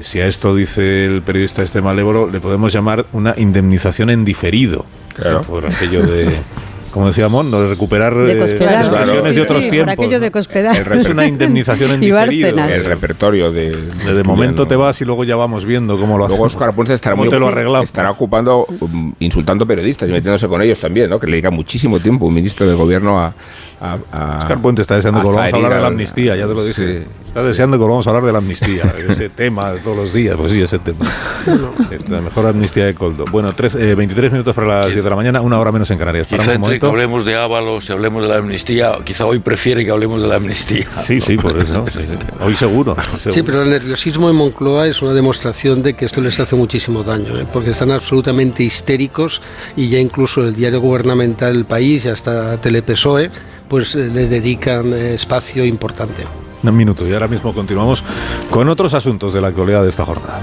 si 0.00 0.20
a 0.20 0.26
esto 0.26 0.54
dice 0.54 1.06
el 1.06 1.22
periodista 1.22 1.62
este 1.62 1.80
malévolo, 1.80 2.30
le 2.30 2.40
podemos 2.40 2.72
llamar 2.72 3.06
una 3.12 3.34
indemnización 3.36 4.10
en 4.10 4.24
diferido. 4.24 4.86
Claro. 5.14 5.42
Por 5.42 5.66
aquello 5.66 6.02
de 6.02 6.34
como 6.94 7.08
decíamos, 7.08 7.44
no 7.46 7.60
de 7.60 7.70
recuperar 7.70 8.14
de 8.14 8.40
eh, 8.40 8.54
claro. 8.56 9.26
sí, 9.26 9.34
de 9.34 9.40
otros 9.40 9.64
sí, 9.64 9.70
tiempos. 9.70 9.96
Por 9.96 10.04
aquello 10.04 10.20
de 10.20 10.30
cospedar. 10.30 10.76
El 10.76 11.00
es 11.00 11.08
una 11.08 11.26
indemnización 11.26 11.90
en 11.90 12.00
diferido. 12.00 12.56
El 12.56 12.84
repertorio 12.84 13.50
de... 13.50 13.72
De, 13.72 14.14
de 14.14 14.22
momento 14.22 14.68
te 14.68 14.76
vas 14.76 15.00
y 15.00 15.04
luego 15.04 15.24
ya 15.24 15.34
vamos 15.34 15.64
viendo 15.64 15.98
cómo 15.98 16.12
lo 16.12 16.28
luego 16.28 16.34
hacemos. 16.34 16.54
Oscar 16.54 16.72
Ponce 16.72 16.94
estará, 16.94 17.14
¿Cómo 17.14 17.24
muy, 17.24 17.30
te 17.30 17.40
lo 17.40 17.48
arreglamos? 17.48 17.86
estará 17.86 18.12
ocupando, 18.12 18.64
um, 18.78 19.12
insultando 19.18 19.66
periodistas 19.66 20.08
y 20.08 20.12
metiéndose 20.12 20.46
con 20.46 20.62
ellos 20.62 20.78
también, 20.78 21.10
¿no? 21.10 21.18
Que 21.18 21.26
le 21.26 21.32
dedica 21.32 21.50
muchísimo 21.50 21.98
tiempo 21.98 22.26
un 22.26 22.34
ministro 22.34 22.64
de 22.64 22.76
gobierno 22.76 23.18
a... 23.18 23.34
a, 23.80 23.98
a 24.12 24.38
Oscar 24.38 24.60
Puente 24.60 24.82
está 24.82 24.96
deseando 24.96 25.20
que 25.20 25.26
volvamos 25.26 25.52
a 25.52 25.56
hablar 25.56 25.74
de 25.74 25.80
la 25.80 25.86
amnistía, 25.88 26.36
ya 26.36 26.46
te 26.46 26.54
lo 26.54 26.64
dije. 26.64 27.00
Sí. 27.00 27.06
Está 27.34 27.42
deseando 27.42 27.76
que 27.76 27.82
volvamos 27.82 28.06
a 28.06 28.10
hablar 28.10 28.24
de 28.26 28.32
la 28.32 28.38
amnistía, 28.38 28.94
ese 29.08 29.28
tema 29.28 29.72
de 29.72 29.80
todos 29.80 29.96
los 29.96 30.12
días, 30.12 30.36
pues 30.36 30.52
sí, 30.52 30.62
ese 30.62 30.78
tema. 30.78 31.04
La 32.08 32.20
mejor 32.20 32.46
amnistía 32.46 32.86
de 32.86 32.94
Coldo. 32.94 33.24
Bueno, 33.28 33.52
13, 33.52 33.90
eh, 33.90 33.94
23 33.96 34.30
minutos 34.30 34.54
para 34.54 34.82
las 34.82 34.92
10 34.92 35.02
de 35.02 35.10
la 35.10 35.16
mañana, 35.16 35.40
una 35.40 35.58
hora 35.58 35.72
menos 35.72 35.90
en 35.90 35.98
Canarias. 35.98 36.28
Quizá 36.28 36.54
entre 36.54 36.78
que 36.78 36.86
hablemos 36.86 37.24
de 37.24 37.34
Ábalos 37.34 37.88
y 37.88 37.92
hablemos 37.92 38.22
de 38.22 38.28
la 38.28 38.36
amnistía, 38.36 38.98
quizá 39.02 39.26
hoy 39.26 39.40
prefiere 39.40 39.84
que 39.84 39.90
hablemos 39.90 40.22
de 40.22 40.28
la 40.28 40.36
amnistía. 40.36 40.86
Sí, 40.92 41.20
sí, 41.20 41.36
por 41.36 41.58
eso. 41.58 41.84
sí, 41.92 41.98
sí. 42.02 42.16
Hoy 42.40 42.54
seguro, 42.54 42.94
seguro. 43.18 43.32
Sí, 43.32 43.42
pero 43.42 43.64
el 43.64 43.70
nerviosismo 43.70 44.30
en 44.30 44.36
Moncloa 44.36 44.86
es 44.86 45.02
una 45.02 45.12
demostración 45.12 45.82
de 45.82 45.94
que 45.94 46.04
esto 46.04 46.20
les 46.20 46.38
hace 46.38 46.54
muchísimo 46.54 47.02
daño, 47.02 47.36
¿eh? 47.36 47.46
porque 47.52 47.70
están 47.70 47.90
absolutamente 47.90 48.62
histéricos 48.62 49.42
y 49.74 49.88
ya 49.88 49.98
incluso 49.98 50.46
el 50.46 50.54
diario 50.54 50.80
gubernamental 50.80 51.52
del 51.52 51.64
país 51.64 52.04
y 52.04 52.10
hasta 52.10 52.58
Telepesoe 52.58 53.28
pues 53.68 53.94
eh, 53.94 54.10
le 54.12 54.28
dedican 54.28 54.92
eh, 54.92 55.14
espacio 55.14 55.64
importante. 55.64 56.24
Un 56.62 56.76
minuto 56.76 57.06
y 57.06 57.12
ahora 57.12 57.28
mismo 57.28 57.52
continuamos 57.52 58.02
con 58.50 58.68
otros 58.68 58.94
asuntos 58.94 59.34
de 59.34 59.40
la 59.40 59.48
actualidad 59.48 59.82
de 59.82 59.90
esta 59.90 60.06
jornada. 60.06 60.40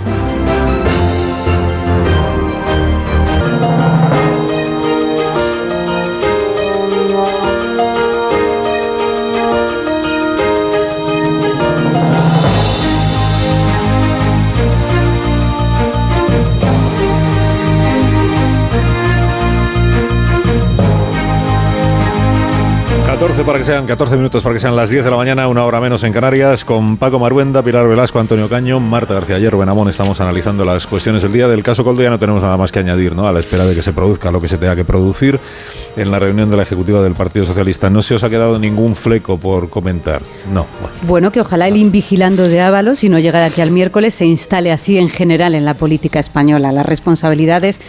Para 23.21 23.59
que 23.59 23.65
sean 23.65 23.85
14 23.85 24.17
minutos 24.17 24.41
para 24.41 24.55
que 24.55 24.59
sean 24.59 24.75
las 24.75 24.89
10 24.89 25.03
de 25.03 25.11
la 25.11 25.15
mañana, 25.15 25.47
una 25.47 25.63
hora 25.63 25.79
menos 25.79 26.03
en 26.03 26.11
Canarias, 26.11 26.65
con 26.65 26.97
Paco 26.97 27.19
Maruenda, 27.19 27.61
Pilar 27.61 27.87
Velasco, 27.87 28.19
Antonio 28.19 28.49
Caño, 28.49 28.79
Marta 28.79 29.13
García 29.13 29.35
Ayer, 29.35 29.55
Benamón. 29.55 29.89
Estamos 29.89 30.19
analizando 30.19 30.65
las 30.65 30.87
cuestiones 30.87 31.21
del 31.21 31.31
día 31.31 31.47
del 31.47 31.61
caso 31.61 31.83
Coldo. 31.83 32.01
Ya 32.01 32.09
no 32.09 32.17
tenemos 32.17 32.41
nada 32.41 32.57
más 32.57 32.71
que 32.71 32.79
añadir, 32.79 33.15
¿no? 33.15 33.27
A 33.27 33.31
la 33.31 33.39
espera 33.39 33.67
de 33.67 33.75
que 33.75 33.83
se 33.83 33.93
produzca 33.93 34.31
lo 34.31 34.41
que 34.41 34.47
se 34.47 34.57
tenga 34.57 34.75
que 34.75 34.85
producir 34.85 35.39
en 35.97 36.09
la 36.09 36.17
reunión 36.17 36.49
de 36.49 36.57
la 36.57 36.63
ejecutiva 36.63 37.03
del 37.03 37.13
Partido 37.13 37.45
Socialista. 37.45 37.91
No 37.91 38.01
se 38.01 38.15
os 38.15 38.23
ha 38.23 38.29
quedado 38.31 38.57
ningún 38.57 38.95
fleco 38.95 39.37
por 39.37 39.69
comentar. 39.69 40.23
No. 40.51 40.65
Bueno, 40.81 40.95
bueno 41.03 41.31
que 41.31 41.41
ojalá 41.41 41.67
el 41.67 41.77
invigilando 41.77 42.47
de 42.47 42.59
Ábalos, 42.59 42.99
si 42.99 43.09
no 43.09 43.19
llega 43.19 43.39
de 43.39 43.45
aquí 43.45 43.61
al 43.61 43.69
miércoles, 43.69 44.15
se 44.15 44.25
instale 44.25 44.71
así 44.71 44.97
en 44.97 45.09
general 45.09 45.53
en 45.53 45.65
la 45.65 45.75
política 45.75 46.19
española. 46.19 46.71
Las 46.71 46.87
responsabilidades 46.87 47.81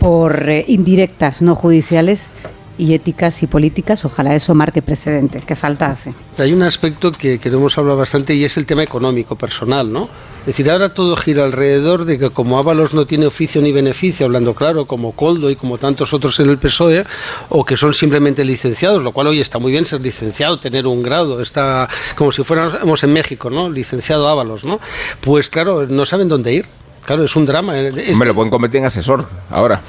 por 0.00 0.48
eh, 0.48 0.64
indirectas, 0.66 1.42
no 1.42 1.54
judiciales, 1.54 2.32
y 2.80 2.94
éticas 2.94 3.42
y 3.42 3.46
políticas, 3.46 4.04
ojalá 4.04 4.34
eso 4.34 4.54
marque 4.54 4.80
precedente, 4.80 5.40
que 5.40 5.54
falta 5.54 5.86
hace. 5.90 6.14
Hay 6.38 6.52
un 6.54 6.62
aspecto 6.62 7.12
que, 7.12 7.38
que 7.38 7.50
no 7.50 7.58
hemos 7.58 7.76
hablado 7.76 7.98
bastante 7.98 8.34
y 8.34 8.44
es 8.44 8.56
el 8.56 8.64
tema 8.64 8.82
económico, 8.82 9.36
personal, 9.36 9.92
¿no? 9.92 10.08
Es 10.40 10.46
decir, 10.46 10.70
ahora 10.70 10.94
todo 10.94 11.14
gira 11.16 11.44
alrededor 11.44 12.06
de 12.06 12.18
que 12.18 12.30
como 12.30 12.58
Ábalos 12.58 12.94
no 12.94 13.06
tiene 13.06 13.26
oficio 13.26 13.60
ni 13.60 13.72
beneficio, 13.72 14.24
hablando 14.24 14.54
claro, 14.54 14.86
como 14.86 15.12
Coldo 15.12 15.50
y 15.50 15.56
como 15.56 15.76
tantos 15.76 16.14
otros 16.14 16.40
en 16.40 16.48
el 16.48 16.56
PSOE, 16.56 17.04
o 17.50 17.64
que 17.66 17.76
son 17.76 17.92
simplemente 17.92 18.42
licenciados, 18.44 19.02
lo 19.02 19.12
cual 19.12 19.26
hoy 19.26 19.40
está 19.40 19.58
muy 19.58 19.70
bien 19.72 19.84
ser 19.84 20.00
licenciado, 20.00 20.56
tener 20.56 20.86
un 20.86 21.02
grado, 21.02 21.42
está 21.42 21.86
como 22.16 22.32
si 22.32 22.42
fuéramos 22.42 23.04
en 23.04 23.12
México, 23.12 23.50
¿no? 23.50 23.68
Licenciado 23.68 24.26
Ábalos, 24.28 24.64
¿no? 24.64 24.80
Pues 25.20 25.50
claro, 25.50 25.86
no 25.86 26.06
saben 26.06 26.28
dónde 26.28 26.54
ir. 26.54 26.64
Claro, 27.04 27.24
es 27.24 27.36
un 27.36 27.44
drama. 27.44 27.78
es- 27.78 28.16
Me 28.16 28.24
lo 28.26 28.34
pueden 28.34 28.50
convertir 28.50 28.78
en 28.80 28.86
asesor 28.86 29.28
ahora. 29.50 29.82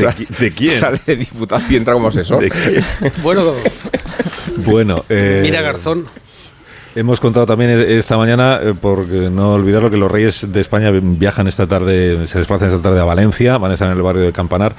¿De, 0.00 0.06
qui- 0.08 0.28
de 0.38 0.52
quién? 0.54 0.78
Sale 0.78 1.00
de 1.06 1.16
diputado 1.16 1.62
y 1.68 1.76
entra 1.76 1.94
como 1.94 2.08
asesor. 2.08 2.40
¿De 2.40 2.50
quién? 2.50 2.84
Bueno, 3.22 3.42
Bueno, 4.66 5.04
eh, 5.08 5.40
mira 5.42 5.60
Garzón. 5.60 6.06
Hemos 6.94 7.20
contado 7.20 7.46
también 7.46 7.70
esta 7.70 8.16
mañana, 8.16 8.58
eh, 8.60 8.74
porque 8.80 9.28
no 9.30 9.52
olvidarlo, 9.52 9.88
que 9.90 9.98
los 9.98 10.10
Reyes 10.10 10.50
de 10.50 10.60
España 10.60 10.90
viajan 10.90 11.46
esta 11.46 11.66
tarde, 11.66 12.26
se 12.26 12.38
desplazan 12.38 12.70
esta 12.70 12.82
tarde 12.82 12.98
a 12.98 13.04
Valencia, 13.04 13.56
van 13.58 13.70
a 13.70 13.74
estar 13.74 13.88
en 13.90 13.96
el 13.96 14.02
barrio 14.02 14.22
de 14.22 14.32
Campanar, 14.32 14.74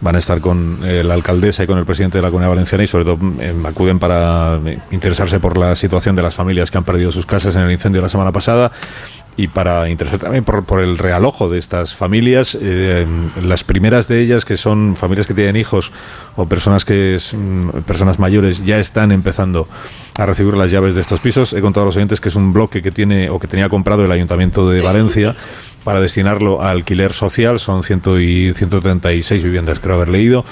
van 0.00 0.16
a 0.16 0.18
estar 0.18 0.40
con 0.40 0.80
eh, 0.82 1.04
la 1.04 1.14
alcaldesa 1.14 1.62
y 1.62 1.66
con 1.68 1.78
el 1.78 1.84
presidente 1.84 2.18
de 2.18 2.22
la 2.22 2.28
Comunidad 2.28 2.50
Valenciana 2.50 2.82
y 2.82 2.86
sobre 2.88 3.04
todo 3.04 3.18
eh, 3.40 3.54
acuden 3.66 4.00
para 4.00 4.58
interesarse 4.90 5.38
por 5.38 5.56
la 5.58 5.76
situación 5.76 6.16
de 6.16 6.22
las 6.22 6.34
familias 6.34 6.70
que 6.72 6.78
han 6.78 6.84
perdido 6.84 7.12
sus 7.12 7.26
casas 7.26 7.54
en 7.54 7.62
el 7.62 7.70
incendio 7.70 8.00
de 8.00 8.06
la 8.06 8.08
semana 8.08 8.32
pasada 8.32 8.72
y 9.36 9.48
para 9.48 9.88
interesarse 9.88 10.24
también 10.24 10.44
por, 10.44 10.64
por 10.64 10.80
el 10.80 10.98
realojo 10.98 11.48
de 11.48 11.58
estas 11.58 11.94
familias. 11.94 12.56
eh, 12.60 13.06
las 13.42 13.64
primeras 13.64 14.08
de 14.08 14.20
ellas, 14.20 14.44
que 14.44 14.56
son 14.56 14.96
familias 14.96 15.26
que 15.26 15.34
tienen 15.34 15.56
hijos 15.56 15.92
o 16.36 16.46
personas 16.46 16.84
que 16.84 17.14
es, 17.14 17.34
mm, 17.34 17.82
personas 17.86 18.18
mayores, 18.18 18.64
ya 18.64 18.78
están 18.78 19.12
empezando 19.12 19.68
a 20.18 20.26
recibir 20.26 20.54
las 20.54 20.70
llaves 20.70 20.94
de 20.94 21.00
estos 21.00 21.20
pisos. 21.20 21.52
He 21.52 21.60
contado 21.60 21.84
a 21.84 21.86
los 21.86 21.96
oyentes 21.96 22.20
que 22.20 22.28
es 22.28 22.34
un 22.34 22.52
bloque 22.52 22.82
que 22.82 22.90
tiene 22.90 23.30
o 23.30 23.38
que 23.38 23.46
tenía 23.46 23.68
comprado 23.68 24.04
el 24.04 24.12
Ayuntamiento 24.12 24.68
de 24.68 24.80
Valencia 24.80 25.34
para 25.84 26.00
destinarlo 26.00 26.60
a 26.60 26.70
alquiler 26.70 27.12
social. 27.12 27.60
Son 27.60 27.82
100 27.82 28.02
y 28.20 28.52
136 28.52 29.42
viviendas, 29.42 29.80
creo 29.80 29.96
haber 29.96 30.08
leído. 30.08 30.44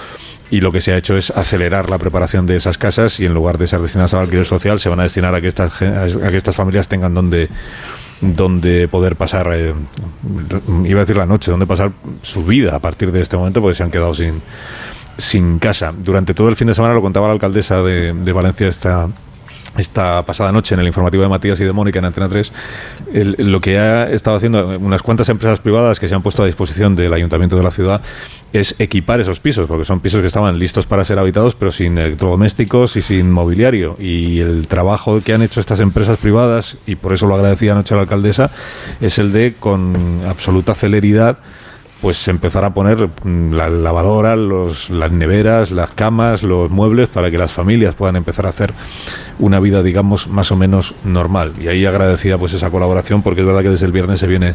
Y 0.50 0.60
lo 0.60 0.72
que 0.72 0.80
se 0.80 0.92
ha 0.92 0.96
hecho 0.96 1.14
es 1.16 1.30
acelerar 1.30 1.90
la 1.90 1.98
preparación 1.98 2.46
de 2.46 2.56
esas 2.56 2.78
casas 2.78 3.20
y 3.20 3.26
en 3.26 3.34
lugar 3.34 3.58
de 3.58 3.66
ser 3.66 3.80
destinadas 3.80 4.14
al 4.14 4.20
alquiler 4.20 4.46
social, 4.46 4.80
se 4.80 4.88
van 4.88 5.00
a 5.00 5.02
destinar 5.02 5.34
a 5.34 5.42
que 5.42 5.48
estas, 5.48 5.82
a 5.82 6.30
que 6.30 6.36
estas 6.38 6.56
familias 6.56 6.88
tengan 6.88 7.12
donde 7.12 7.50
donde 8.20 8.88
poder 8.88 9.16
pasar, 9.16 9.50
eh, 9.52 9.74
iba 10.84 11.00
a 11.00 11.04
decir 11.04 11.16
la 11.16 11.26
noche, 11.26 11.50
donde 11.50 11.66
pasar 11.66 11.92
su 12.22 12.44
vida 12.44 12.74
a 12.74 12.78
partir 12.78 13.12
de 13.12 13.20
este 13.20 13.36
momento, 13.36 13.60
porque 13.60 13.76
se 13.76 13.82
han 13.82 13.90
quedado 13.90 14.14
sin, 14.14 14.42
sin 15.16 15.58
casa. 15.58 15.92
Durante 15.96 16.34
todo 16.34 16.48
el 16.48 16.56
fin 16.56 16.66
de 16.68 16.74
semana, 16.74 16.94
lo 16.94 17.02
contaba 17.02 17.28
la 17.28 17.34
alcaldesa 17.34 17.82
de, 17.82 18.12
de 18.12 18.32
Valencia 18.32 18.68
esta, 18.68 19.08
esta 19.76 20.24
pasada 20.24 20.50
noche 20.50 20.74
en 20.74 20.80
el 20.80 20.86
informativo 20.86 21.22
de 21.22 21.28
Matías 21.28 21.60
y 21.60 21.64
de 21.64 21.72
Mónica 21.72 21.98
en 21.98 22.06
Antena 22.06 22.28
3, 22.28 22.52
el- 23.12 23.36
lo 23.38 23.60
que 23.60 23.78
ha 23.78 24.10
estado 24.10 24.36
haciendo 24.36 24.66
unas 24.78 25.02
cuantas 25.02 25.28
empresas 25.28 25.60
privadas 25.60 26.00
que 26.00 26.08
se 26.08 26.14
han 26.14 26.22
puesto 26.22 26.42
a 26.42 26.46
disposición 26.46 26.96
del 26.96 27.12
ayuntamiento 27.12 27.56
de 27.56 27.62
la 27.62 27.70
ciudad 27.70 28.00
es 28.52 28.74
equipar 28.78 29.20
esos 29.20 29.40
pisos, 29.40 29.66
porque 29.68 29.84
son 29.84 30.00
pisos 30.00 30.20
que 30.22 30.26
estaban 30.26 30.58
listos 30.58 30.86
para 30.86 31.04
ser 31.04 31.18
habitados, 31.18 31.54
pero 31.54 31.70
sin 31.70 31.98
electrodomésticos 31.98 32.96
y 32.96 33.02
sin 33.02 33.30
mobiliario. 33.30 33.96
Y 34.00 34.40
el 34.40 34.66
trabajo 34.66 35.20
que 35.22 35.34
han 35.34 35.42
hecho 35.42 35.60
estas 35.60 35.80
empresas 35.80 36.16
privadas, 36.16 36.78
y 36.86 36.96
por 36.96 37.12
eso 37.12 37.26
lo 37.26 37.34
agradecía 37.34 37.72
anoche 37.72 37.92
a 37.94 37.98
la 37.98 38.02
alcaldesa, 38.04 38.50
es 39.00 39.18
el 39.18 39.32
de, 39.32 39.54
con 39.60 40.22
absoluta 40.26 40.74
celeridad, 40.74 41.38
pues 42.00 42.28
empezar 42.28 42.64
a 42.64 42.74
poner 42.74 43.08
mm, 43.24 43.52
la 43.52 43.68
lavadora, 43.68 44.36
los, 44.36 44.90
las 44.90 45.10
neveras, 45.10 45.70
las 45.70 45.90
camas, 45.90 46.42
los 46.42 46.70
muebles 46.70 47.08
para 47.08 47.30
que 47.30 47.38
las 47.38 47.52
familias 47.52 47.94
puedan 47.94 48.16
empezar 48.16 48.46
a 48.46 48.50
hacer 48.50 48.72
una 49.38 49.60
vida, 49.60 49.82
digamos, 49.82 50.28
más 50.28 50.50
o 50.52 50.56
menos 50.56 50.94
normal. 51.04 51.52
Y 51.60 51.68
ahí 51.68 51.84
agradecida 51.86 52.38
pues 52.38 52.54
esa 52.54 52.70
colaboración 52.70 53.22
porque 53.22 53.40
es 53.40 53.46
verdad 53.46 53.62
que 53.62 53.70
desde 53.70 53.86
el 53.86 53.92
viernes 53.92 54.20
se 54.20 54.26
viene, 54.26 54.54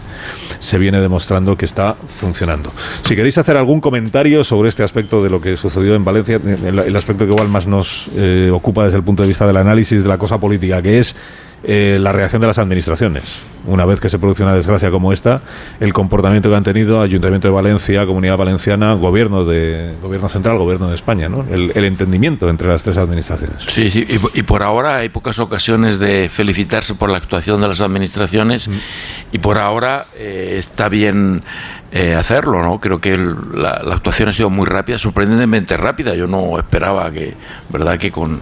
se 0.60 0.78
viene 0.78 1.00
demostrando 1.00 1.58
que 1.58 1.66
está 1.66 1.96
funcionando. 2.08 2.72
Si 3.04 3.16
queréis 3.16 3.38
hacer 3.38 3.58
algún 3.58 3.82
comentario 3.82 4.44
sobre 4.44 4.70
este 4.70 4.84
aspecto 4.84 5.24
de 5.24 5.30
lo 5.30 5.41
que 5.41 5.58
sucedió 5.58 5.96
en 5.96 6.04
Valencia, 6.04 6.39
el, 6.44 6.80
el 6.80 6.96
aspecto 6.96 7.26
que 7.26 7.32
igual 7.32 7.50
más 7.50 7.68
nos 7.68 8.10
eh, 8.16 8.50
ocupa 8.54 8.86
desde 8.86 8.98
el 8.98 9.04
punto 9.04 9.24
de 9.24 9.28
vista 9.28 9.48
del 9.48 9.58
análisis 9.58 10.04
de 10.04 10.10
la 10.10 10.18
cosa 10.18 10.38
política, 10.38 10.82
que 10.82 11.00
es 11.00 11.16
eh, 11.64 11.97
la 11.99 12.11
reacción 12.11 12.41
de 12.41 12.47
las 12.47 12.57
administraciones. 12.57 13.24
Una 13.66 13.86
vez 13.86 14.01
que 14.01 14.09
se 14.09 14.20
produce 14.20 14.43
una 14.43 14.53
desgracia 14.53 14.91
como 14.91 15.14
esta, 15.14 15.41
el 15.80 15.93
comportamiento 15.93 16.49
que 16.49 16.55
han 16.57 16.64
tenido 16.64 17.01
Ayuntamiento 17.01 17.47
de 17.47 17.53
Valencia, 17.53 18.05
Comunidad 18.05 18.36
Valenciana, 18.36 18.93
Gobierno 18.95 19.45
de 19.45 19.93
Gobierno 20.01 20.28
Central, 20.28 20.57
Gobierno 20.57 20.89
de 20.89 20.95
España, 20.95 21.30
¿no? 21.30 21.45
el, 21.49 21.72
el 21.74 21.86
entendimiento 21.86 22.49
entre 22.49 22.68
las 22.68 22.84
tres 22.84 22.97
administraciones. 22.97 23.64
Sí, 23.70 23.89
sí, 23.89 24.05
y, 24.09 24.20
po- 24.20 24.32
y 24.34 24.43
por 24.43 24.64
ahora 24.64 24.97
hay 24.97 25.07
pocas 25.07 25.39
ocasiones 25.39 25.97
de 25.99 26.30
felicitarse 26.30 26.93
por 26.95 27.09
la 27.09 27.18
actuación 27.20 27.61
de 27.61 27.70
las 27.70 27.80
administraciones 27.80 28.70
y 29.32 29.39
por 29.39 29.57
ahora 29.57 30.07
eh, 30.18 30.55
está 30.59 30.89
bien 30.89 31.43
eh, 31.93 32.16
hacerlo, 32.16 32.61
¿no? 32.64 32.80
Creo 32.82 32.99
que 32.99 33.14
el- 33.14 33.34
la, 33.53 33.82
la 33.82 33.95
actuación 33.95 34.28
ha 34.28 34.34
sido 34.34 34.49
muy 34.49 34.66
rápida, 34.66 34.97
sorprendentemente 34.97 35.78
rápida. 35.78 36.16
Yo 36.16 36.28
no 36.28 36.59
esperaba 36.59 37.09
que, 37.11 37.34
verdad, 37.70 37.97
que 37.97 38.11
con 38.11 38.41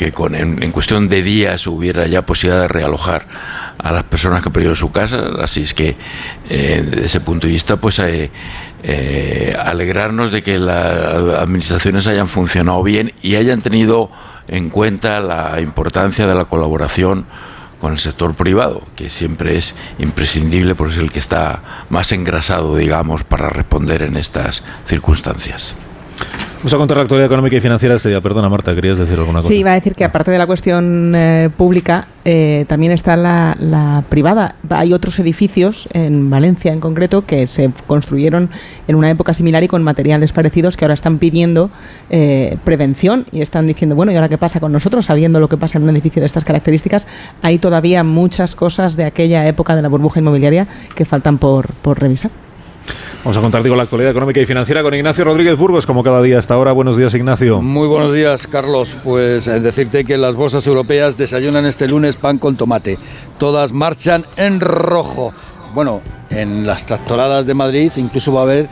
que 0.00 0.12
con 0.12 0.34
en, 0.34 0.72
cuestión 0.72 1.10
de 1.10 1.22
días 1.22 1.66
hubiera 1.66 2.06
ya 2.06 2.24
posibilidad 2.24 2.62
de 2.62 2.68
realojar 2.68 3.26
a 3.76 3.92
las 3.92 4.04
personas 4.04 4.42
que 4.42 4.48
perdido 4.48 4.74
su 4.74 4.90
casa, 4.90 5.28
así 5.42 5.60
es 5.60 5.74
que 5.74 5.94
eh, 6.48 6.82
desde 6.82 7.04
ese 7.04 7.20
punto 7.20 7.46
de 7.46 7.52
vista, 7.52 7.76
pues 7.76 7.98
eh, 7.98 8.30
eh, 8.82 9.54
alegrarnos 9.62 10.32
de 10.32 10.42
que 10.42 10.58
las 10.58 11.20
administraciones 11.42 12.06
hayan 12.06 12.28
funcionado 12.28 12.82
bien 12.82 13.12
y 13.20 13.34
hayan 13.34 13.60
tenido 13.60 14.10
en 14.48 14.70
cuenta 14.70 15.20
la 15.20 15.60
importancia 15.60 16.26
de 16.26 16.34
la 16.34 16.46
colaboración 16.46 17.26
con 17.78 17.92
el 17.92 17.98
sector 17.98 18.32
privado, 18.32 18.82
que 18.96 19.10
siempre 19.10 19.58
es 19.58 19.74
imprescindible 19.98 20.74
porque 20.74 20.94
es 20.94 21.00
el 21.00 21.12
que 21.12 21.18
está 21.18 21.84
más 21.90 22.10
engrasado, 22.12 22.74
digamos, 22.74 23.22
para 23.22 23.50
responder 23.50 24.00
en 24.00 24.16
estas 24.16 24.62
circunstancias. 24.86 25.74
Vamos 26.60 26.74
a 26.74 26.76
contar 26.76 26.98
la 26.98 27.04
actualidad 27.04 27.24
económica 27.24 27.56
y 27.56 27.60
financiera 27.60 27.94
este 27.94 28.10
día. 28.10 28.20
Perdona, 28.20 28.50
Marta, 28.50 28.74
¿querías 28.74 28.98
decir 28.98 29.18
alguna 29.18 29.38
cosa? 29.38 29.48
Sí, 29.48 29.60
iba 29.60 29.70
a 29.70 29.74
decir 29.74 29.94
que 29.94 30.04
aparte 30.04 30.30
de 30.30 30.36
la 30.36 30.46
cuestión 30.46 31.14
eh, 31.16 31.48
pública, 31.56 32.06
eh, 32.26 32.66
también 32.68 32.92
está 32.92 33.16
la, 33.16 33.56
la 33.58 34.04
privada. 34.10 34.56
Hay 34.68 34.92
otros 34.92 35.18
edificios, 35.20 35.88
en 35.94 36.28
Valencia 36.28 36.70
en 36.70 36.80
concreto, 36.80 37.24
que 37.24 37.46
se 37.46 37.70
construyeron 37.86 38.50
en 38.88 38.96
una 38.96 39.08
época 39.08 39.32
similar 39.32 39.64
y 39.64 39.68
con 39.68 39.82
materiales 39.82 40.34
parecidos 40.34 40.76
que 40.76 40.84
ahora 40.84 40.92
están 40.92 41.16
pidiendo 41.16 41.70
eh, 42.10 42.58
prevención 42.62 43.24
y 43.32 43.40
están 43.40 43.66
diciendo, 43.66 43.94
bueno, 43.94 44.12
¿y 44.12 44.16
ahora 44.16 44.28
qué 44.28 44.36
pasa 44.36 44.60
con 44.60 44.70
nosotros? 44.70 45.06
Sabiendo 45.06 45.40
lo 45.40 45.48
que 45.48 45.56
pasa 45.56 45.78
en 45.78 45.84
un 45.84 45.90
edificio 45.90 46.20
de 46.20 46.26
estas 46.26 46.44
características, 46.44 47.06
hay 47.40 47.56
todavía 47.56 48.04
muchas 48.04 48.54
cosas 48.54 48.96
de 48.96 49.04
aquella 49.04 49.46
época 49.48 49.76
de 49.76 49.80
la 49.80 49.88
burbuja 49.88 50.20
inmobiliaria 50.20 50.68
que 50.94 51.06
faltan 51.06 51.38
por, 51.38 51.72
por 51.80 51.98
revisar. 51.98 52.30
Vamos 53.24 53.36
a 53.36 53.40
contar 53.40 53.62
digo, 53.62 53.76
la 53.76 53.82
actualidad 53.82 54.10
económica 54.10 54.40
y 54.40 54.46
financiera 54.46 54.82
con 54.82 54.94
Ignacio 54.94 55.24
Rodríguez 55.24 55.56
Burgos, 55.56 55.86
como 55.86 56.02
cada 56.02 56.22
día 56.22 56.38
hasta 56.38 56.54
ahora. 56.54 56.72
Buenos 56.72 56.96
días, 56.96 57.12
Ignacio. 57.14 57.60
Muy 57.60 57.86
buenos 57.86 58.14
días, 58.14 58.46
Carlos. 58.46 58.94
Pues 59.04 59.46
eh, 59.46 59.60
decirte 59.60 60.04
que 60.04 60.16
las 60.16 60.36
bolsas 60.36 60.66
europeas 60.66 61.16
desayunan 61.16 61.66
este 61.66 61.86
lunes 61.86 62.16
pan 62.16 62.38
con 62.38 62.56
tomate. 62.56 62.98
Todas 63.38 63.72
marchan 63.72 64.24
en 64.36 64.60
rojo. 64.60 65.32
Bueno, 65.74 66.00
en 66.30 66.66
las 66.66 66.86
tractoradas 66.86 67.46
de 67.46 67.54
Madrid 67.54 67.92
incluso 67.96 68.32
va 68.32 68.40
a 68.40 68.44
haber 68.44 68.68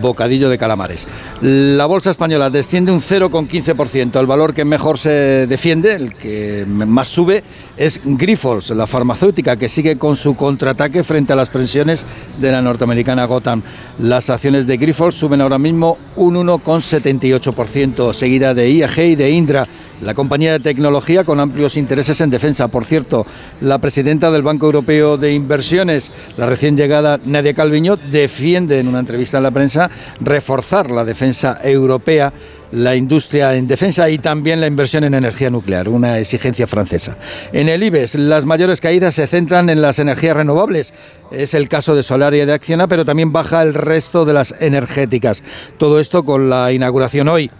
bocadillo 0.00 0.48
de 0.48 0.58
calamares. 0.58 1.06
La 1.40 1.86
bolsa 1.86 2.10
española 2.10 2.50
desciende 2.50 2.92
un 2.92 3.00
0,15%. 3.00 4.18
El 4.18 4.26
valor 4.26 4.54
que 4.54 4.64
mejor 4.64 4.98
se 4.98 5.46
defiende, 5.46 5.94
el 5.94 6.14
que 6.14 6.64
más 6.66 7.08
sube, 7.08 7.42
es 7.76 8.00
Grifols, 8.04 8.70
la 8.70 8.86
farmacéutica, 8.86 9.56
que 9.56 9.68
sigue 9.68 9.96
con 9.96 10.16
su 10.16 10.34
contraataque 10.34 11.02
frente 11.04 11.32
a 11.32 11.36
las 11.36 11.50
presiones 11.50 12.04
de 12.38 12.52
la 12.52 12.62
norteamericana 12.62 13.24
Gotham. 13.24 13.62
Las 13.98 14.30
acciones 14.30 14.66
de 14.66 14.76
Grifols 14.76 15.14
suben 15.14 15.40
ahora 15.40 15.58
mismo 15.58 15.98
un 16.16 16.34
1,78%, 16.36 18.12
seguida 18.12 18.54
de 18.54 18.70
IAG 18.70 18.98
y 18.98 19.16
de 19.16 19.30
Indra, 19.30 19.66
la 20.00 20.14
compañía 20.14 20.52
de 20.52 20.60
tecnología 20.60 21.24
con 21.24 21.40
amplios 21.40 21.76
intereses 21.76 22.20
en 22.20 22.30
defensa. 22.30 22.68
Por 22.68 22.84
cierto, 22.84 23.26
la 23.60 23.78
presidenta 23.78 24.30
del 24.30 24.42
Banco 24.42 24.66
Europeo 24.66 25.16
de 25.16 25.32
Inversiones, 25.32 26.10
la 26.36 26.46
recién 26.46 26.76
llegada 26.76 27.20
Nadia 27.24 27.54
Calviño, 27.54 27.96
defiende 27.96 28.78
en 28.78 28.88
una 28.88 29.00
entrevista 29.00 29.38
en 29.38 29.44
la 29.44 29.50
prensa 29.50 29.90
reforzar 30.20 30.90
la 30.90 31.04
defensa 31.04 31.58
europea 31.62 32.32
la 32.72 32.94
industria 32.94 33.56
en 33.56 33.66
defensa 33.66 34.08
y 34.10 34.18
también 34.18 34.60
la 34.60 34.66
inversión 34.66 35.04
en 35.04 35.14
energía 35.14 35.50
nuclear, 35.50 35.88
una 35.88 36.18
exigencia 36.18 36.66
francesa. 36.66 37.16
En 37.52 37.68
el 37.68 37.82
IBEX, 37.82 38.14
las 38.14 38.46
mayores 38.46 38.80
caídas 38.80 39.14
se 39.14 39.26
centran 39.26 39.70
en 39.70 39.82
las 39.82 39.98
energías 39.98 40.36
renovables. 40.36 40.94
Es 41.32 41.54
el 41.54 41.68
caso 41.68 41.94
de 41.94 42.02
Solaria 42.02 42.42
y 42.42 42.46
de 42.46 42.52
Acciona, 42.52 42.86
pero 42.86 43.04
también 43.04 43.32
baja 43.32 43.62
el 43.62 43.74
resto 43.74 44.24
de 44.24 44.34
las 44.34 44.54
energéticas. 44.60 45.42
Todo 45.78 46.00
esto 46.00 46.24
con 46.24 46.48
la 46.48 46.72
inauguración 46.72 47.28
hoy 47.28 47.50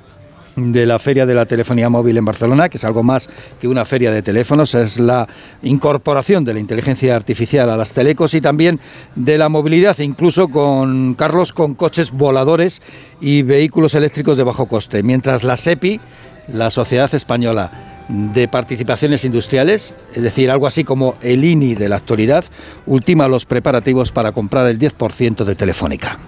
de 0.56 0.86
la 0.86 0.98
Feria 0.98 1.26
de 1.26 1.34
la 1.34 1.46
Telefonía 1.46 1.88
Móvil 1.88 2.16
en 2.16 2.24
Barcelona, 2.24 2.68
que 2.68 2.76
es 2.76 2.84
algo 2.84 3.02
más 3.02 3.28
que 3.60 3.68
una 3.68 3.84
feria 3.84 4.10
de 4.10 4.22
teléfonos, 4.22 4.74
es 4.74 4.98
la 4.98 5.28
incorporación 5.62 6.44
de 6.44 6.54
la 6.54 6.60
inteligencia 6.60 7.16
artificial 7.16 7.70
a 7.70 7.76
las 7.76 7.92
telecos 7.92 8.34
y 8.34 8.40
también 8.40 8.80
de 9.14 9.38
la 9.38 9.48
movilidad, 9.48 9.98
incluso 9.98 10.48
con 10.48 11.14
Carlos 11.14 11.52
con 11.52 11.74
coches 11.74 12.10
voladores 12.10 12.82
y 13.20 13.42
vehículos 13.42 13.94
eléctricos 13.94 14.36
de 14.36 14.44
bajo 14.44 14.66
coste, 14.66 15.02
mientras 15.02 15.44
la 15.44 15.56
SEPI, 15.56 16.00
la 16.52 16.70
Sociedad 16.70 17.14
Española 17.14 17.70
de 18.08 18.48
Participaciones 18.48 19.24
Industriales, 19.24 19.94
es 20.12 20.22
decir, 20.22 20.50
algo 20.50 20.66
así 20.66 20.82
como 20.82 21.14
el 21.22 21.44
INI 21.44 21.76
de 21.76 21.88
la 21.88 21.96
actualidad, 21.96 22.44
ultima 22.86 23.28
los 23.28 23.44
preparativos 23.44 24.10
para 24.10 24.32
comprar 24.32 24.66
el 24.66 24.78
10% 24.78 25.44
de 25.44 25.54
Telefónica. 25.54 26.18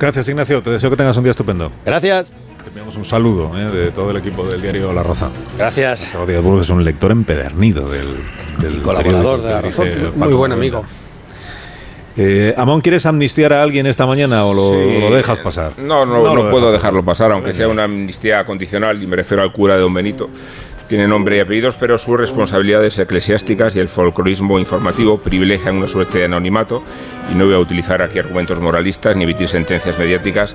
Gracias, 0.00 0.28
Ignacio. 0.28 0.62
Te 0.62 0.70
deseo 0.70 0.90
que 0.90 0.96
tengas 0.96 1.16
un 1.16 1.24
día 1.24 1.30
estupendo. 1.30 1.70
Gracias. 1.84 2.32
Te 2.64 2.70
enviamos 2.70 2.96
un 2.96 3.04
saludo 3.04 3.50
¿eh? 3.58 3.64
de 3.76 3.90
todo 3.90 4.10
el 4.10 4.16
equipo 4.16 4.46
del 4.46 4.62
diario 4.62 4.90
La 4.92 5.02
Razón. 5.02 5.32
Gracias. 5.58 6.08
Díaz 6.26 6.44
es 6.62 6.70
un 6.70 6.82
lector 6.82 7.12
empedernido 7.12 7.90
del, 7.90 8.08
del 8.58 8.80
colaborador 8.80 9.42
de 9.42 9.50
La 9.50 9.60
Razón. 9.60 9.88
Muy 10.16 10.20
Paco 10.20 10.36
buen 10.38 10.52
amigo. 10.52 10.82
Eh, 12.16 12.54
Amón, 12.56 12.80
¿quieres 12.80 13.04
amnistiar 13.06 13.52
a 13.52 13.62
alguien 13.62 13.86
esta 13.86 14.06
mañana 14.06 14.44
o 14.46 14.54
lo, 14.54 14.70
Sí. 14.70 14.98
lo 15.00 15.14
dejas 15.14 15.40
pasar? 15.40 15.72
No, 15.78 16.06
no, 16.06 16.22
no, 16.22 16.34
dejas 16.36 16.50
puedo 16.50 16.72
dejarlo 16.72 17.04
pasar, 17.04 17.32
aunque 17.32 17.52
sea 17.52 17.68
una 17.68 17.84
amnistía 17.84 18.46
condicional, 18.46 19.02
y 19.02 19.06
me 19.06 19.16
refiero 19.16 19.42
al 19.42 19.52
cura 19.52 19.74
de 19.74 19.80
Don 19.82 19.92
Benito. 19.92 20.30
Tiene 20.88 21.08
nombre 21.08 21.38
y 21.38 21.40
apellidos, 21.40 21.76
pero 21.76 21.98
sus 21.98 22.16
responsabilidades 22.18 22.98
eclesiásticas 22.98 23.74
y 23.74 23.80
el 23.80 23.88
folclorismo 23.88 24.58
informativo 24.58 25.18
privilegian 25.18 25.76
una 25.76 25.88
suerte 25.88 26.18
de 26.18 26.26
anonimato, 26.26 26.84
y 27.32 27.34
no 27.34 27.46
voy 27.46 27.54
a 27.54 27.58
utilizar 27.58 28.00
aquí 28.00 28.18
argumentos 28.18 28.60
moralistas 28.60 29.16
ni 29.16 29.24
emitir 29.24 29.48
sentencias 29.48 29.98
mediáticas, 29.98 30.54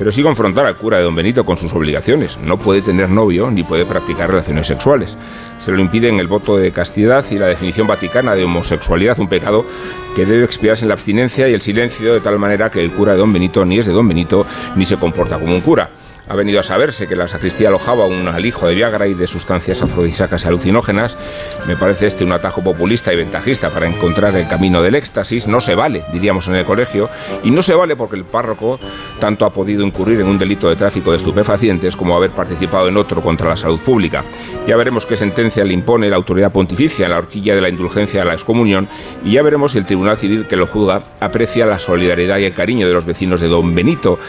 pero 0.00 0.12
sí 0.12 0.22
confrontar 0.22 0.64
al 0.64 0.78
cura 0.78 0.96
de 0.96 1.02
Don 1.02 1.14
Benito 1.14 1.44
con 1.44 1.58
sus 1.58 1.74
obligaciones. 1.74 2.38
No 2.38 2.56
puede 2.56 2.80
tener 2.80 3.10
novio 3.10 3.50
ni 3.50 3.64
puede 3.64 3.84
practicar 3.84 4.30
relaciones 4.30 4.66
sexuales. 4.66 5.18
Se 5.58 5.72
lo 5.72 5.78
impiden 5.78 6.18
el 6.18 6.26
voto 6.26 6.56
de 6.56 6.72
castidad 6.72 7.22
y 7.30 7.38
la 7.38 7.48
definición 7.48 7.86
vaticana 7.86 8.34
de 8.34 8.44
homosexualidad, 8.44 9.20
un 9.20 9.28
pecado 9.28 9.66
que 10.16 10.24
debe 10.24 10.46
expiarse 10.46 10.86
en 10.86 10.88
la 10.88 10.94
abstinencia 10.94 11.50
y 11.50 11.52
el 11.52 11.60
silencio, 11.60 12.14
de 12.14 12.20
tal 12.20 12.38
manera 12.38 12.70
que 12.70 12.82
el 12.82 12.92
cura 12.92 13.12
de 13.12 13.18
Don 13.18 13.30
Benito 13.30 13.62
ni 13.66 13.78
es 13.78 13.84
de 13.84 13.92
Don 13.92 14.08
Benito 14.08 14.46
ni 14.74 14.86
se 14.86 14.96
comporta 14.96 15.38
como 15.38 15.54
un 15.54 15.60
cura. 15.60 15.90
Ha 16.30 16.36
venido 16.36 16.60
a 16.60 16.62
saberse 16.62 17.08
que 17.08 17.16
la 17.16 17.26
sacristía 17.26 17.70
alojaba 17.70 18.06
un 18.06 18.28
alijo 18.28 18.68
de 18.68 18.76
Viagra 18.76 19.08
y 19.08 19.14
de 19.14 19.26
sustancias 19.26 19.82
afrodisíacas 19.82 20.44
y 20.44 20.46
alucinógenas. 20.46 21.18
Me 21.66 21.74
parece 21.74 22.06
este 22.06 22.22
un 22.22 22.30
atajo 22.30 22.62
populista 22.62 23.12
y 23.12 23.16
ventajista 23.16 23.70
para 23.70 23.88
encontrar 23.88 24.36
el 24.36 24.46
camino 24.46 24.80
del 24.80 24.94
éxtasis. 24.94 25.48
No 25.48 25.60
se 25.60 25.74
vale, 25.74 26.04
diríamos 26.12 26.46
en 26.46 26.54
el 26.54 26.64
colegio, 26.64 27.10
y 27.42 27.50
no 27.50 27.62
se 27.62 27.74
vale 27.74 27.96
porque 27.96 28.14
el 28.14 28.24
párroco 28.24 28.78
tanto 29.18 29.44
ha 29.44 29.52
podido 29.52 29.84
incurrir 29.84 30.20
en 30.20 30.28
un 30.28 30.38
delito 30.38 30.68
de 30.68 30.76
tráfico 30.76 31.10
de 31.10 31.16
estupefacientes 31.16 31.96
como 31.96 32.16
haber 32.16 32.30
participado 32.30 32.86
en 32.86 32.96
otro 32.96 33.22
contra 33.22 33.48
la 33.48 33.56
salud 33.56 33.80
pública. 33.80 34.22
Ya 34.68 34.76
veremos 34.76 35.06
qué 35.06 35.16
sentencia 35.16 35.64
le 35.64 35.74
impone 35.74 36.08
la 36.08 36.14
autoridad 36.14 36.52
pontificia 36.52 37.06
en 37.06 37.10
la 37.10 37.18
horquilla 37.18 37.56
de 37.56 37.60
la 37.60 37.70
indulgencia 37.70 38.22
a 38.22 38.24
la 38.24 38.34
excomunión 38.34 38.86
y 39.24 39.32
ya 39.32 39.42
veremos 39.42 39.72
si 39.72 39.78
el 39.78 39.86
Tribunal 39.86 40.16
Civil 40.16 40.46
que 40.46 40.54
lo 40.54 40.68
juzga 40.68 41.02
aprecia 41.18 41.66
la 41.66 41.80
solidaridad 41.80 42.38
y 42.38 42.44
el 42.44 42.52
cariño 42.52 42.86
de 42.86 42.94
los 42.94 43.04
vecinos 43.04 43.40
de 43.40 43.48
Don 43.48 43.74
Benito. 43.74 44.20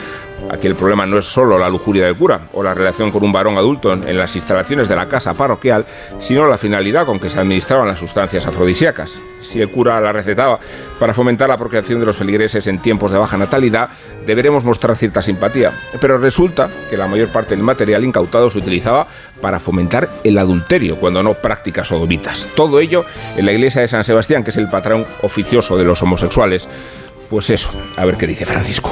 Aquí 0.50 0.68
el 0.68 0.76
problema 0.76 1.06
no 1.06 1.18
es 1.18 1.26
solo 1.26 1.58
la 1.60 1.70
lujuria 1.70 1.91
del 2.00 2.16
cura 2.16 2.42
o 2.54 2.64
la 2.64 2.74
relación 2.74 3.12
con 3.12 3.24
un 3.24 3.32
varón 3.32 3.58
adulto 3.58 3.92
en 3.94 4.18
las 4.18 4.36
instalaciones 4.36 4.88
de 4.88 4.96
la 4.96 5.08
casa 5.08 5.34
parroquial, 5.34 5.86
sino 6.20 6.48
la 6.48 6.58
finalidad 6.58 7.06
con 7.06 7.20
que 7.20 7.30
se 7.30 7.40
administraban 7.40 7.88
las 7.88 8.00
sustancias 8.00 8.48
afrodisíacas. 8.48 9.20
Si 9.42 9.60
el 9.62 9.72
cura 9.72 10.00
la 10.00 10.12
recetaba 10.12 10.60
para 11.00 11.14
fomentar 11.14 11.50
la 11.50 11.58
procreación 11.58 12.00
de 12.00 12.06
los 12.06 12.16
feligreses 12.16 12.68
en 12.68 12.80
tiempos 12.80 13.12
de 13.12 13.18
baja 13.18 13.38
natalidad, 13.38 13.90
deberemos 14.26 14.64
mostrar 14.64 14.96
cierta 14.96 15.22
simpatía. 15.22 15.72
Pero 16.00 16.18
resulta 16.18 16.70
que 16.90 16.98
la 16.98 17.08
mayor 17.08 17.30
parte 17.30 17.56
del 17.56 17.64
material 17.64 18.04
incautado 18.04 18.50
se 18.50 18.60
utilizaba 18.60 19.08
para 19.42 19.60
fomentar 19.60 20.10
el 20.24 20.38
adulterio, 20.38 20.98
cuando 20.98 21.24
no 21.24 21.34
prácticas 21.34 21.88
sodomitas. 21.88 22.48
Todo 22.56 22.80
ello 22.80 23.04
en 23.36 23.46
la 23.46 23.52
iglesia 23.52 23.82
de 23.82 23.88
San 23.88 24.04
Sebastián, 24.04 24.44
que 24.44 24.52
es 24.52 24.58
el 24.58 24.70
patrón 24.70 25.06
oficioso 25.24 25.78
de 25.78 25.86
los 25.86 26.02
homosexuales. 26.04 26.68
Pues 27.30 27.50
eso, 27.50 27.72
a 27.98 28.06
ver 28.06 28.18
qué 28.18 28.28
dice 28.28 28.46
Francisco. 28.46 28.92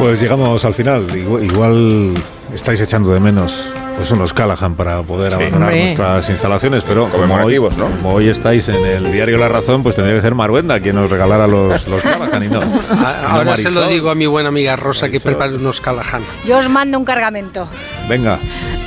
Pues 0.00 0.20
llegamos 0.20 0.64
al 0.64 0.74
final. 0.74 1.14
Igual, 1.14 1.44
igual 1.44 2.14
estáis 2.54 2.80
echando 2.80 3.10
de 3.12 3.20
menos 3.20 3.68
pues 3.96 4.10
unos 4.12 4.32
Callahan 4.32 4.74
para 4.76 5.02
poder 5.02 5.34
abandonar 5.34 5.68
Hombre. 5.68 5.82
nuestras 5.84 6.30
instalaciones, 6.30 6.84
pero 6.84 7.08
como 7.10 7.34
hoy, 7.34 7.56
¿no? 7.58 7.68
como 7.68 8.14
hoy 8.14 8.28
estáis 8.28 8.66
en 8.70 8.76
el 8.86 9.12
diario 9.12 9.36
La 9.36 9.48
Razón, 9.50 9.82
pues 9.82 9.94
tendría 9.94 10.16
que 10.16 10.22
ser 10.22 10.34
Maruenda 10.34 10.80
quien 10.80 10.96
nos 10.96 11.10
regalara 11.10 11.46
los, 11.46 11.86
los 11.86 12.02
Callahan 12.02 12.42
y 12.42 12.48
no. 12.48 12.60
A- 12.90 13.18
no 13.22 13.28
Ahora 13.28 13.56
se 13.58 13.70
lo 13.70 13.86
digo 13.88 14.08
a 14.08 14.14
mi 14.14 14.24
buena 14.24 14.48
amiga 14.48 14.74
Rosa 14.76 15.10
que 15.10 15.20
prepare 15.20 15.54
unos 15.54 15.82
Callahan. 15.82 16.22
Yo 16.46 16.56
os 16.56 16.68
mando 16.70 16.96
un 16.98 17.04
cargamento. 17.04 17.66
Venga, 18.08 18.38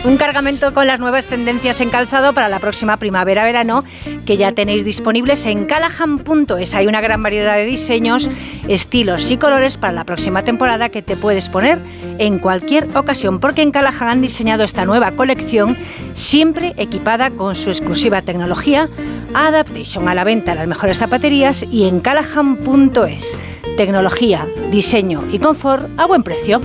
Un 0.06 0.18
cargamento 0.18 0.74
con 0.74 0.86
las 0.86 1.00
nuevas 1.00 1.26
tendencias 1.26 1.80
en 1.80 1.90
calzado 1.90 2.34
para 2.34 2.50
la 2.50 2.60
próxima 2.60 2.98
primavera-verano 2.98 3.86
que 4.26 4.36
ya 4.36 4.52
tenéis 4.52 4.84
disponibles 4.84 5.46
en 5.46 5.66
callahan.es. 5.66 6.76
Hay 6.76 6.88
una 6.88 7.00
gran 7.00 7.24
variedad 7.24 7.56
de 7.56 7.66
diseños, 7.66 8.30
estilos 8.68 9.32
y 9.32 9.38
colores 9.38 9.78
para 9.78 9.94
la 9.94 10.04
próxima 10.04 10.44
temporada 10.44 10.90
que 10.90 11.02
te 11.02 11.16
puedes 11.16 11.48
poner 11.48 11.80
en 12.18 12.40
cualquier 12.40 12.86
ocasión, 12.98 13.40
porque 13.40 13.62
en 13.62 13.72
Callahan 13.72 14.10
han 14.10 14.22
diseñado 14.22 14.64
esta 14.66 14.86
nueva 14.86 15.12
colección 15.12 15.78
siempre 16.16 16.74
equipada 16.76 17.32
con 17.32 17.56
su 17.56 17.70
exclusiva 17.70 18.22
tecnología 18.22 18.90
Adaptation 19.34 20.10
a 20.10 20.16
la 20.16 20.26
venta 20.26 20.52
en 20.52 20.58
las 20.60 20.68
mejores 20.68 21.00
zapaterías 21.00 21.64
y 21.64 21.88
en 21.88 22.02
callahan.es. 22.02 23.36
Tecnología, 23.78 24.48
diseño 24.70 25.24
y 25.32 25.40
confort 25.40 25.90
a 25.98 26.06
buen 26.06 26.24
precio. 26.24 26.62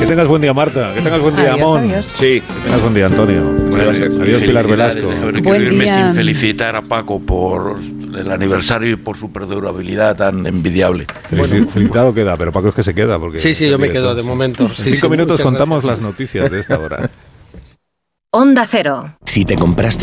Que 0.00 0.06
tengas 0.06 0.28
buen 0.28 0.42
día 0.42 0.52
Marta, 0.52 0.92
que 0.94 1.00
tengas 1.00 1.20
buen 1.20 1.36
día 1.36 1.52
Adiós, 1.54 1.62
Amón, 1.62 1.78
adiós. 1.90 2.06
Sí, 2.14 2.40
que 2.40 2.60
tengas 2.64 2.82
buen 2.82 2.94
día 2.94 3.06
Antonio. 3.06 3.42
va 3.72 3.90
a 3.90 3.94
ser. 3.94 4.10
Adiós 4.10 4.42
Pilar 4.42 4.66
Velasco. 4.66 5.06
déjame 5.08 5.40
Buen 5.40 5.60
que 5.60 5.66
irme 5.66 5.84
día. 5.84 6.06
sin 6.06 6.14
felicitar 6.14 6.76
a 6.76 6.82
Paco 6.82 7.20
por 7.20 7.78
el 7.78 8.30
aniversario 8.30 8.92
y 8.92 8.96
por 8.96 9.16
su 9.16 9.32
perdurabilidad 9.32 10.16
tan 10.16 10.46
envidiable. 10.46 11.06
Felici- 11.30 11.66
Felicitado 11.68 12.14
queda, 12.14 12.36
pero 12.36 12.52
Paco 12.52 12.68
es 12.68 12.74
que 12.74 12.82
se 12.82 12.94
queda. 12.94 13.18
Porque 13.18 13.38
Sí, 13.38 13.54
sí, 13.54 13.68
yo 13.68 13.78
me 13.78 13.88
quedo 13.88 14.14
de 14.14 14.22
momento. 14.22 14.64
En 14.64 14.70
Sí, 14.70 14.82
cinco 14.90 15.06
sí, 15.06 15.08
minutos 15.08 15.40
contamos 15.40 15.82
gracias. 15.82 16.00
las 16.02 16.10
noticias 16.10 16.50
de 16.50 16.60
esta 16.60 16.78
hora. 16.78 17.10
Onda 18.36 18.66
Cero. 18.68 19.16
Si 19.24 19.44
te 19.44 19.54
compraste 19.54 20.02